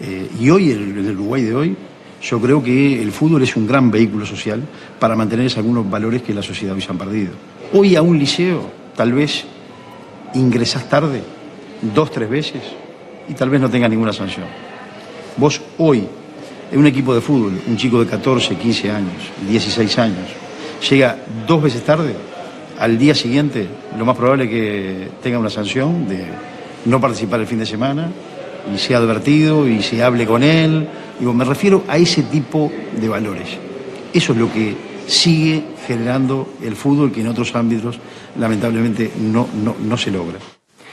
eh, 0.00 0.30
y 0.40 0.48
hoy 0.48 0.70
en 0.70 0.96
el 0.96 1.10
Uruguay 1.16 1.42
de 1.42 1.54
hoy, 1.54 1.76
yo 2.22 2.40
creo 2.40 2.62
que 2.62 3.02
el 3.02 3.12
fútbol 3.12 3.42
es 3.42 3.54
un 3.56 3.66
gran 3.66 3.90
vehículo 3.90 4.24
social 4.24 4.62
para 4.98 5.14
mantener 5.16 5.52
algunos 5.54 5.90
valores 5.90 6.22
que 6.22 6.32
la 6.32 6.42
sociedad 6.42 6.74
hoy 6.74 6.80
se 6.80 6.90
han 6.90 6.96
perdido. 6.96 7.32
Hoy 7.74 7.94
a 7.94 8.00
un 8.00 8.18
liceo, 8.18 8.70
tal 8.96 9.12
vez 9.12 9.44
ingresás 10.32 10.88
tarde, 10.88 11.35
dos, 11.80 12.10
tres 12.10 12.28
veces, 12.28 12.62
y 13.28 13.34
tal 13.34 13.50
vez 13.50 13.60
no 13.60 13.70
tengas 13.70 13.90
ninguna 13.90 14.12
sanción. 14.12 14.46
Vos 15.36 15.60
hoy, 15.78 16.06
en 16.70 16.78
un 16.78 16.86
equipo 16.86 17.14
de 17.14 17.20
fútbol, 17.20 17.60
un 17.66 17.76
chico 17.76 18.00
de 18.00 18.06
14, 18.06 18.56
15 18.56 18.90
años, 18.90 19.30
16 19.48 19.98
años, 19.98 20.28
llega 20.88 21.18
dos 21.46 21.62
veces 21.62 21.84
tarde, 21.84 22.14
al 22.78 22.98
día 22.98 23.14
siguiente 23.14 23.66
lo 23.98 24.04
más 24.04 24.16
probable 24.16 24.44
es 24.44 24.50
que 24.50 25.08
tenga 25.22 25.38
una 25.38 25.50
sanción 25.50 26.08
de 26.08 26.26
no 26.84 27.00
participar 27.00 27.40
el 27.40 27.46
fin 27.46 27.58
de 27.58 27.66
semana 27.66 28.10
y 28.72 28.78
sea 28.78 28.98
advertido 28.98 29.68
y 29.68 29.82
se 29.82 30.02
hable 30.02 30.26
con 30.26 30.42
él. 30.42 30.86
Digo, 31.18 31.32
me 31.32 31.44
refiero 31.44 31.84
a 31.88 31.96
ese 31.96 32.22
tipo 32.24 32.70
de 33.00 33.08
valores. 33.08 33.48
Eso 34.12 34.32
es 34.32 34.38
lo 34.38 34.52
que 34.52 34.74
sigue 35.06 35.62
generando 35.86 36.54
el 36.62 36.76
fútbol 36.76 37.12
que 37.12 37.20
en 37.20 37.28
otros 37.28 37.54
ámbitos 37.54 37.98
lamentablemente 38.38 39.10
no, 39.18 39.48
no, 39.62 39.76
no 39.80 39.96
se 39.96 40.10
logra. 40.10 40.38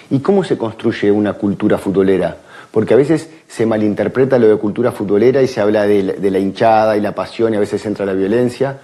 ¿Y 0.10 0.20
cómo 0.20 0.44
se 0.44 0.58
construye 0.58 1.12
una 1.12 1.34
cultura 1.34 1.78
futbolera? 1.78 2.38
Porque 2.72 2.94
a 2.94 2.98
veces 2.98 3.30
se 3.48 3.66
malinterpreta 3.68 4.40
lo 4.40 4.48
de 4.48 4.58
cultura 4.58 4.92
futbolera 4.92 5.42
y 5.42 5.48
se 5.48 5.62
habla 5.62 5.86
de 5.86 6.32
la, 6.32 6.40
hinchada 6.40 6.98
y 6.98 7.02
la 7.02 7.14
pasión 7.14 7.54
y 7.54 7.58
a 7.58 7.60
veces 7.60 7.86
entra 7.86 8.06
la 8.06 8.14
violencia, 8.14 8.80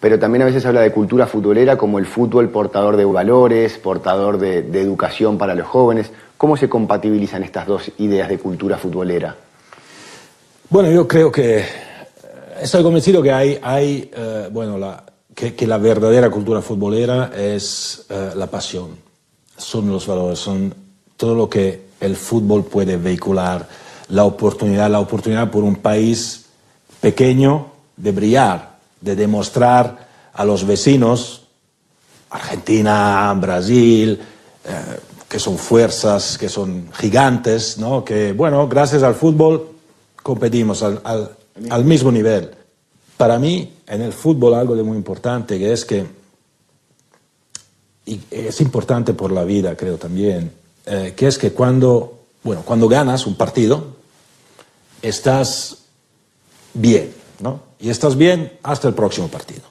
pero 0.00 0.18
también 0.18 0.42
a 0.42 0.46
veces 0.46 0.62
se 0.62 0.68
habla 0.68 0.80
de 0.80 0.92
cultura 0.92 1.26
futbolera 1.26 1.76
como 1.76 1.98
el 1.98 2.06
fútbol 2.06 2.48
portador 2.48 2.96
de 2.96 3.04
valores, 3.04 3.76
portador 3.76 4.38
de, 4.38 4.58
educación 4.80 5.36
para 5.36 5.54
los 5.54 5.66
jóvenes. 5.66 6.10
¿Cómo 6.38 6.56
se 6.56 6.70
compatibilizan 6.70 7.42
estas 7.42 7.66
dos 7.66 7.92
ideas 7.98 8.30
de 8.30 8.38
cultura 8.38 8.78
futbolera? 8.78 9.36
Bueno, 10.70 10.90
yo 10.90 11.06
creo 11.06 11.30
que 11.30 11.58
eh, 11.58 11.66
estoy 12.62 12.82
convencido 12.82 13.22
que 13.22 13.30
hay, 13.30 14.10
eh, 14.16 14.48
bueno, 14.50 14.78
la, 14.78 15.04
que, 15.34 15.54
que 15.54 15.66
la 15.66 15.76
verdadera 15.76 16.30
cultura 16.30 16.62
futbolera 16.62 17.30
es 17.36 18.06
eh, 18.08 18.30
la 18.34 18.46
pasión, 18.46 19.03
son 19.56 19.90
los 19.90 20.06
valores, 20.06 20.38
son 20.38 20.74
todo 21.16 21.34
lo 21.34 21.48
que 21.48 21.84
el 22.00 22.16
fútbol 22.16 22.64
puede 22.64 22.96
vehicular, 22.96 23.68
la 24.08 24.24
oportunidad, 24.24 24.90
la 24.90 25.00
oportunidad 25.00 25.50
por 25.50 25.64
un 25.64 25.76
país 25.76 26.46
pequeño 27.00 27.66
de 27.96 28.12
brillar, 28.12 28.78
de 29.00 29.16
demostrar 29.16 30.08
a 30.32 30.44
los 30.44 30.66
vecinos, 30.66 31.42
Argentina, 32.30 33.32
Brasil, 33.34 34.20
eh, 34.64 34.70
que 35.28 35.38
son 35.38 35.56
fuerzas, 35.58 36.36
que 36.38 36.48
son 36.48 36.88
gigantes, 36.92 37.78
¿no? 37.78 38.04
que, 38.04 38.32
bueno, 38.32 38.68
gracias 38.68 39.02
al 39.02 39.14
fútbol 39.14 39.70
competimos 40.22 40.82
al, 40.82 41.00
al, 41.04 41.84
mismo 41.84 42.10
nivel. 42.10 42.50
Para 43.16 43.38
mí, 43.38 43.74
en 43.86 44.02
el 44.02 44.12
fútbol, 44.12 44.54
algo 44.54 44.74
de 44.74 44.82
muy 44.82 44.96
importante, 44.96 45.58
que 45.58 45.72
es 45.72 45.84
que, 45.84 46.04
y 48.06 48.20
es 48.30 48.60
importante 48.60 49.14
por 49.14 49.32
la 49.32 49.44
vida, 49.44 49.76
creo 49.76 49.96
también, 49.96 50.52
eh, 50.86 51.14
que 51.16 51.26
es 51.26 51.38
que 51.38 51.52
cuando, 51.52 52.24
bueno, 52.42 52.62
cuando 52.64 52.88
ganas 52.88 53.26
un 53.26 53.36
partido, 53.36 53.96
estás 55.00 55.78
bien, 56.74 57.14
¿no? 57.40 57.62
Y 57.78 57.90
estás 57.90 58.16
bien 58.16 58.58
hasta 58.62 58.88
el 58.88 58.94
próximo 58.94 59.28
partido. 59.28 59.62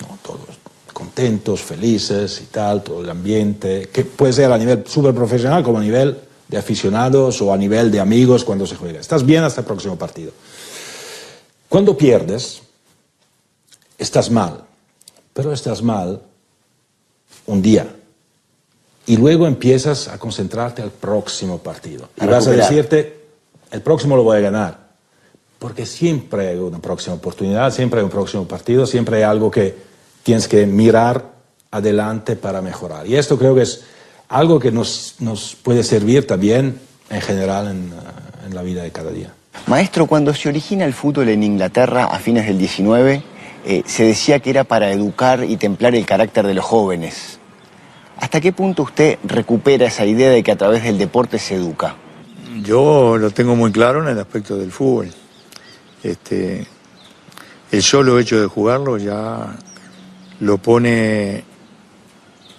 ¿no? 0.00 0.18
Todos 0.22 0.56
contentos, 0.96 1.60
felices 1.60 2.40
y 2.42 2.46
tal, 2.46 2.82
todo 2.82 3.02
el 3.02 3.10
ambiente, 3.10 3.90
que 3.92 4.06
puede 4.06 4.32
ser 4.32 4.50
a 4.50 4.56
nivel 4.56 4.84
súper 4.86 5.14
profesional 5.14 5.62
como 5.62 5.76
a 5.76 5.82
nivel 5.82 6.18
de 6.48 6.56
aficionados 6.56 7.42
o 7.42 7.52
a 7.52 7.58
nivel 7.58 7.90
de 7.90 8.00
amigos 8.00 8.44
cuando 8.44 8.66
se 8.66 8.76
juega. 8.76 8.98
Estás 8.98 9.24
bien 9.24 9.44
hasta 9.44 9.60
el 9.60 9.66
próximo 9.66 9.96
partido. 9.98 10.32
Cuando 11.68 11.98
pierdes, 11.98 12.62
estás 13.98 14.30
mal, 14.30 14.64
pero 15.34 15.52
estás 15.52 15.82
mal 15.82 16.22
un 17.46 17.62
día. 17.62 17.86
Y 19.06 19.16
luego 19.16 19.46
empiezas 19.46 20.08
a 20.08 20.18
concentrarte 20.18 20.82
al 20.82 20.90
próximo 20.90 21.58
partido. 21.58 22.08
Y 22.20 22.26
vas 22.26 22.46
a 22.46 22.50
decirte, 22.50 23.20
el 23.70 23.80
próximo 23.82 24.16
lo 24.16 24.24
voy 24.24 24.38
a 24.38 24.40
ganar. 24.40 24.86
Porque 25.58 25.86
siempre 25.86 26.48
hay 26.48 26.56
una 26.56 26.80
próxima 26.80 27.14
oportunidad, 27.14 27.72
siempre 27.72 28.00
hay 28.00 28.04
un 28.04 28.10
próximo 28.10 28.46
partido, 28.46 28.86
siempre 28.86 29.18
hay 29.18 29.22
algo 29.22 29.50
que 29.50 29.74
tienes 30.22 30.48
que 30.48 30.66
mirar 30.66 31.24
adelante 31.70 32.36
para 32.36 32.60
mejorar. 32.60 33.06
Y 33.06 33.16
esto 33.16 33.38
creo 33.38 33.54
que 33.54 33.62
es 33.62 33.84
algo 34.28 34.58
que 34.58 34.72
nos, 34.72 35.14
nos 35.20 35.54
puede 35.54 35.84
servir 35.84 36.26
también 36.26 36.80
en 37.08 37.20
general 37.20 37.68
en, 37.68 37.92
en 38.46 38.54
la 38.54 38.62
vida 38.62 38.82
de 38.82 38.90
cada 38.90 39.10
día. 39.10 39.32
Maestro, 39.66 40.06
cuando 40.06 40.34
se 40.34 40.48
origina 40.48 40.84
el 40.84 40.94
fútbol 40.94 41.28
en 41.28 41.42
Inglaterra 41.42 42.04
a 42.04 42.18
fines 42.18 42.46
del 42.46 42.58
19, 42.58 43.22
eh, 43.68 43.82
se 43.84 44.04
decía 44.04 44.38
que 44.38 44.50
era 44.50 44.62
para 44.62 44.92
educar 44.92 45.42
y 45.42 45.56
templar 45.56 45.96
el 45.96 46.06
carácter 46.06 46.46
de 46.46 46.54
los 46.54 46.64
jóvenes. 46.64 47.40
¿Hasta 48.16 48.40
qué 48.40 48.52
punto 48.52 48.84
usted 48.84 49.18
recupera 49.24 49.86
esa 49.86 50.06
idea 50.06 50.30
de 50.30 50.44
que 50.44 50.52
a 50.52 50.56
través 50.56 50.84
del 50.84 50.98
deporte 50.98 51.40
se 51.40 51.56
educa? 51.56 51.96
Yo 52.62 53.18
lo 53.18 53.32
tengo 53.32 53.56
muy 53.56 53.72
claro 53.72 54.02
en 54.04 54.08
el 54.08 54.18
aspecto 54.20 54.56
del 54.56 54.70
fútbol. 54.70 55.12
Este, 56.04 56.64
el 57.72 57.82
solo 57.82 58.20
hecho 58.20 58.40
de 58.40 58.46
jugarlo 58.46 58.98
ya 58.98 59.56
lo 60.38 60.58
pone 60.58 61.42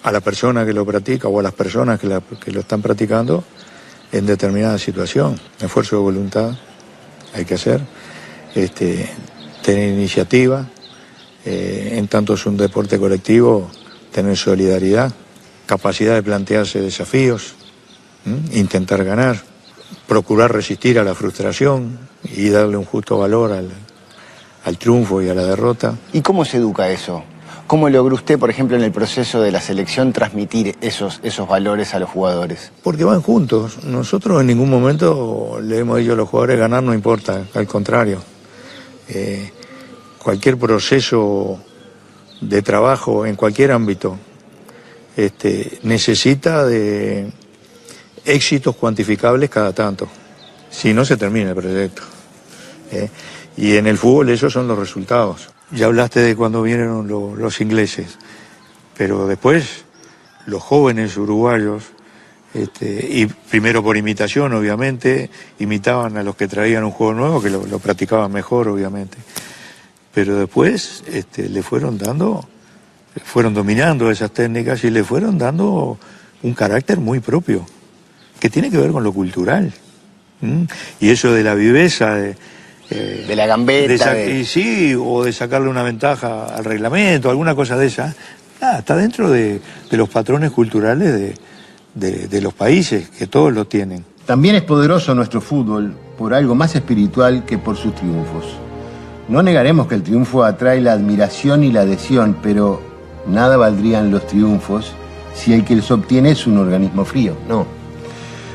a 0.03 0.11
la 0.11 0.19
persona 0.19 0.65
que 0.65 0.73
lo 0.73 0.85
practica 0.85 1.29
o 1.29 1.39
a 1.39 1.43
las 1.43 1.53
personas 1.53 2.01
que, 2.01 2.21
que 2.43 2.51
lo 2.51 2.59
están 2.59 2.81
practicando 2.81 3.45
en 4.11 4.25
determinada 4.25 4.77
situación. 4.77 5.39
Esfuerzo 5.61 5.95
de 5.95 6.01
voluntad 6.01 6.51
hay 7.33 7.45
que 7.45 7.53
hacer, 7.53 7.79
este, 8.55 9.09
tener 9.63 9.89
iniciativa, 9.93 10.67
eh, 11.49 11.97
en 11.97 12.09
tanto 12.09 12.33
es 12.33 12.45
un 12.45 12.57
deporte 12.57 12.99
colectivo, 12.99 13.69
tener 14.11 14.35
solidaridad, 14.35 15.13
capacidad 15.65 16.15
de 16.15 16.21
plantearse 16.21 16.81
desafíos, 16.81 17.53
intentar 18.51 19.05
ganar, 19.05 19.41
procurar 20.09 20.51
resistir 20.51 20.99
a 20.99 21.05
la 21.05 21.15
frustración 21.15 21.97
y 22.25 22.49
darle 22.49 22.75
un 22.75 22.83
justo 22.83 23.17
valor 23.17 23.53
al, 23.53 23.69
al 24.65 24.77
triunfo 24.77 25.21
y 25.21 25.29
a 25.29 25.33
la 25.33 25.45
derrota. 25.45 25.95
¿Y 26.11 26.19
cómo 26.19 26.43
se 26.43 26.57
educa 26.57 26.89
eso? 26.89 27.23
¿Cómo 27.65 27.89
logró 27.89 28.15
usted, 28.15 28.37
por 28.37 28.49
ejemplo, 28.49 28.75
en 28.75 28.83
el 28.83 28.91
proceso 28.91 29.41
de 29.41 29.51
la 29.51 29.61
selección 29.61 30.11
transmitir 30.11 30.75
esos, 30.81 31.21
esos 31.23 31.47
valores 31.47 31.93
a 31.93 31.99
los 31.99 32.09
jugadores? 32.09 32.73
Porque 32.83 33.05
van 33.05 33.21
juntos. 33.21 33.85
Nosotros 33.85 34.41
en 34.41 34.47
ningún 34.47 34.69
momento 34.69 35.59
le 35.63 35.79
hemos 35.79 35.99
dicho 35.99 36.11
a 36.11 36.17
los 36.17 36.27
jugadores 36.27 36.59
ganar 36.59 36.83
no 36.83 36.93
importa, 36.93 37.45
al 37.53 37.67
contrario. 37.67 38.21
Eh, 39.07 39.51
cualquier 40.27 40.57
proceso 40.57 41.57
de 42.41 42.61
trabajo 42.61 43.25
en 43.25 43.37
cualquier 43.37 43.71
ámbito 43.71 44.17
este, 45.15 45.79
necesita 45.83 46.65
de 46.65 47.31
éxitos 48.25 48.75
cuantificables 48.75 49.49
cada 49.49 49.71
tanto. 49.71 50.09
Si 50.69 50.93
no 50.93 51.05
se 51.05 51.15
termina 51.15 51.51
el 51.51 51.55
proyecto. 51.55 52.01
¿eh? 52.91 53.09
Y 53.55 53.77
en 53.77 53.87
el 53.87 53.97
fútbol 53.97 54.27
esos 54.27 54.51
son 54.51 54.67
los 54.67 54.77
resultados. 54.77 55.47
Ya 55.71 55.85
hablaste 55.85 56.19
de 56.19 56.35
cuando 56.35 56.61
vinieron 56.61 57.07
lo- 57.07 57.33
los 57.33 57.61
ingleses, 57.61 58.17
pero 58.97 59.27
después 59.27 59.85
los 60.45 60.61
jóvenes 60.61 61.15
uruguayos, 61.15 61.83
este, 62.53 63.07
y 63.11 63.27
primero 63.27 63.81
por 63.81 63.95
imitación 63.95 64.51
obviamente, 64.51 65.29
imitaban 65.59 66.17
a 66.17 66.23
los 66.23 66.35
que 66.35 66.49
traían 66.49 66.83
un 66.83 66.91
juego 66.91 67.13
nuevo, 67.13 67.41
que 67.41 67.49
lo 67.49 67.79
practicaban 67.79 68.29
mejor 68.33 68.67
obviamente. 68.67 69.17
Pero 70.17 70.35
después 70.39 71.03
este, 71.13 71.47
le 71.47 71.61
fueron 71.61 71.99
dando, 71.99 72.43
fueron 73.23 73.53
dominando 73.53 74.09
esas 74.09 74.31
técnicas 74.31 74.83
y 74.83 74.89
le 74.89 75.03
fueron 75.03 75.37
dando 75.37 75.99
un 76.41 76.53
carácter 76.55 76.97
muy 76.99 77.19
propio, 77.19 77.63
que 78.39 78.49
tiene 78.49 78.71
que 78.71 78.79
ver 78.79 78.91
con 78.91 79.03
lo 79.03 79.13
cultural. 79.13 79.71
Y 80.99 81.09
eso 81.11 81.31
de 81.31 81.43
la 81.43 81.53
viveza, 81.53 82.15
de, 82.15 82.35
eh, 82.89 83.25
De 83.27 83.35
la 83.35 83.45
gambeta, 83.45 83.87
de 83.91 83.97
sa- 83.99 84.13
de- 84.15 84.39
y 84.39 84.45
sí, 84.45 84.95
o 84.99 85.23
de 85.23 85.31
sacarle 85.31 85.69
una 85.69 85.83
ventaja 85.83 86.47
al 86.47 86.65
reglamento, 86.65 87.29
alguna 87.29 87.53
cosa 87.53 87.77
de 87.77 87.85
esa, 87.85 88.15
nada, 88.59 88.79
está 88.79 88.95
dentro 88.95 89.29
de, 89.29 89.61
de 89.91 89.97
los 89.97 90.09
patrones 90.09 90.49
culturales 90.49 91.13
de, 91.13 91.35
de- 91.93 92.27
de 92.27 92.41
los 92.41 92.55
países, 92.55 93.07
que 93.09 93.27
todos 93.27 93.53
lo 93.53 93.67
tienen. 93.67 94.03
También 94.25 94.55
es 94.55 94.63
poderoso 94.63 95.13
nuestro 95.13 95.41
fútbol 95.41 95.95
por 96.17 96.33
algo 96.33 96.55
más 96.55 96.73
espiritual 96.73 97.45
que 97.45 97.59
por 97.59 97.77
sus 97.77 97.93
triunfos. 97.93 98.45
No 99.29 99.43
negaremos 99.43 99.87
que 99.87 99.95
el 99.95 100.03
triunfo 100.03 100.43
atrae 100.43 100.79
la 100.79 100.93
admiración 100.93 101.63
y 101.63 101.71
la 101.71 101.81
adhesión, 101.81 102.37
pero 102.41 102.81
nada 103.27 103.57
valdrían 103.57 104.09
los 104.09 104.25
triunfos 104.25 104.93
si 105.33 105.53
el 105.53 105.65
que 105.65 105.75
los 105.75 105.91
obtiene 105.91 106.31
es 106.31 106.47
un 106.47 106.57
organismo 106.57 107.03
frío. 107.03 107.35
No. 107.47 107.65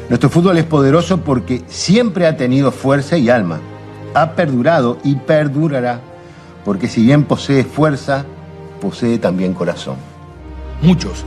Nuestro 0.08 0.30
fútbol 0.30 0.56
es 0.58 0.64
poderoso 0.64 1.18
porque 1.18 1.62
siempre 1.66 2.26
ha 2.26 2.36
tenido 2.36 2.72
fuerza 2.72 3.18
y 3.18 3.28
alma. 3.28 3.60
Ha 4.14 4.32
perdurado 4.32 4.98
y 5.04 5.16
perdurará 5.16 6.00
porque 6.64 6.88
si 6.88 7.02
bien 7.02 7.24
posee 7.24 7.64
fuerza, 7.64 8.24
posee 8.80 9.18
también 9.18 9.54
corazón. 9.54 9.96
Muchos, 10.80 11.24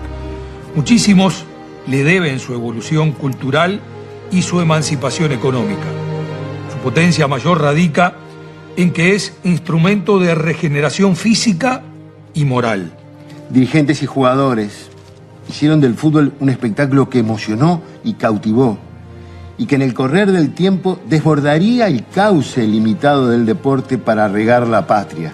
muchísimos 0.75 1.45
le 1.87 2.03
deben 2.03 2.39
su 2.39 2.53
evolución 2.53 3.11
cultural 3.11 3.79
y 4.31 4.41
su 4.41 4.59
emancipación 4.59 5.31
económica. 5.31 5.85
Su 6.71 6.77
potencia 6.79 7.27
mayor 7.27 7.61
radica 7.61 8.15
en 8.77 8.91
que 8.91 9.15
es 9.15 9.33
instrumento 9.43 10.19
de 10.19 10.35
regeneración 10.35 11.15
física 11.15 11.83
y 12.33 12.45
moral. 12.45 12.91
Dirigentes 13.49 14.01
y 14.03 14.05
jugadores 14.05 14.89
hicieron 15.49 15.79
del 15.79 15.95
fútbol 15.95 16.33
un 16.39 16.49
espectáculo 16.49 17.09
que 17.09 17.19
emocionó 17.19 17.81
y 18.03 18.13
cautivó, 18.13 18.77
y 19.57 19.65
que 19.67 19.75
en 19.75 19.81
el 19.81 19.93
correr 19.93 20.31
del 20.31 20.53
tiempo 20.53 20.99
desbordaría 21.07 21.87
el 21.87 22.05
cauce 22.07 22.65
limitado 22.67 23.29
del 23.29 23.45
deporte 23.45 23.97
para 23.97 24.27
regar 24.27 24.67
la 24.67 24.87
patria, 24.87 25.33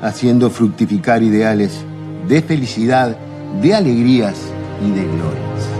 haciendo 0.00 0.50
fructificar 0.50 1.22
ideales 1.22 1.84
de 2.26 2.42
felicidad, 2.42 3.16
de 3.62 3.74
alegrías 3.74 4.36
y 4.84 4.90
de 4.90 5.04
gloria. 5.04 5.75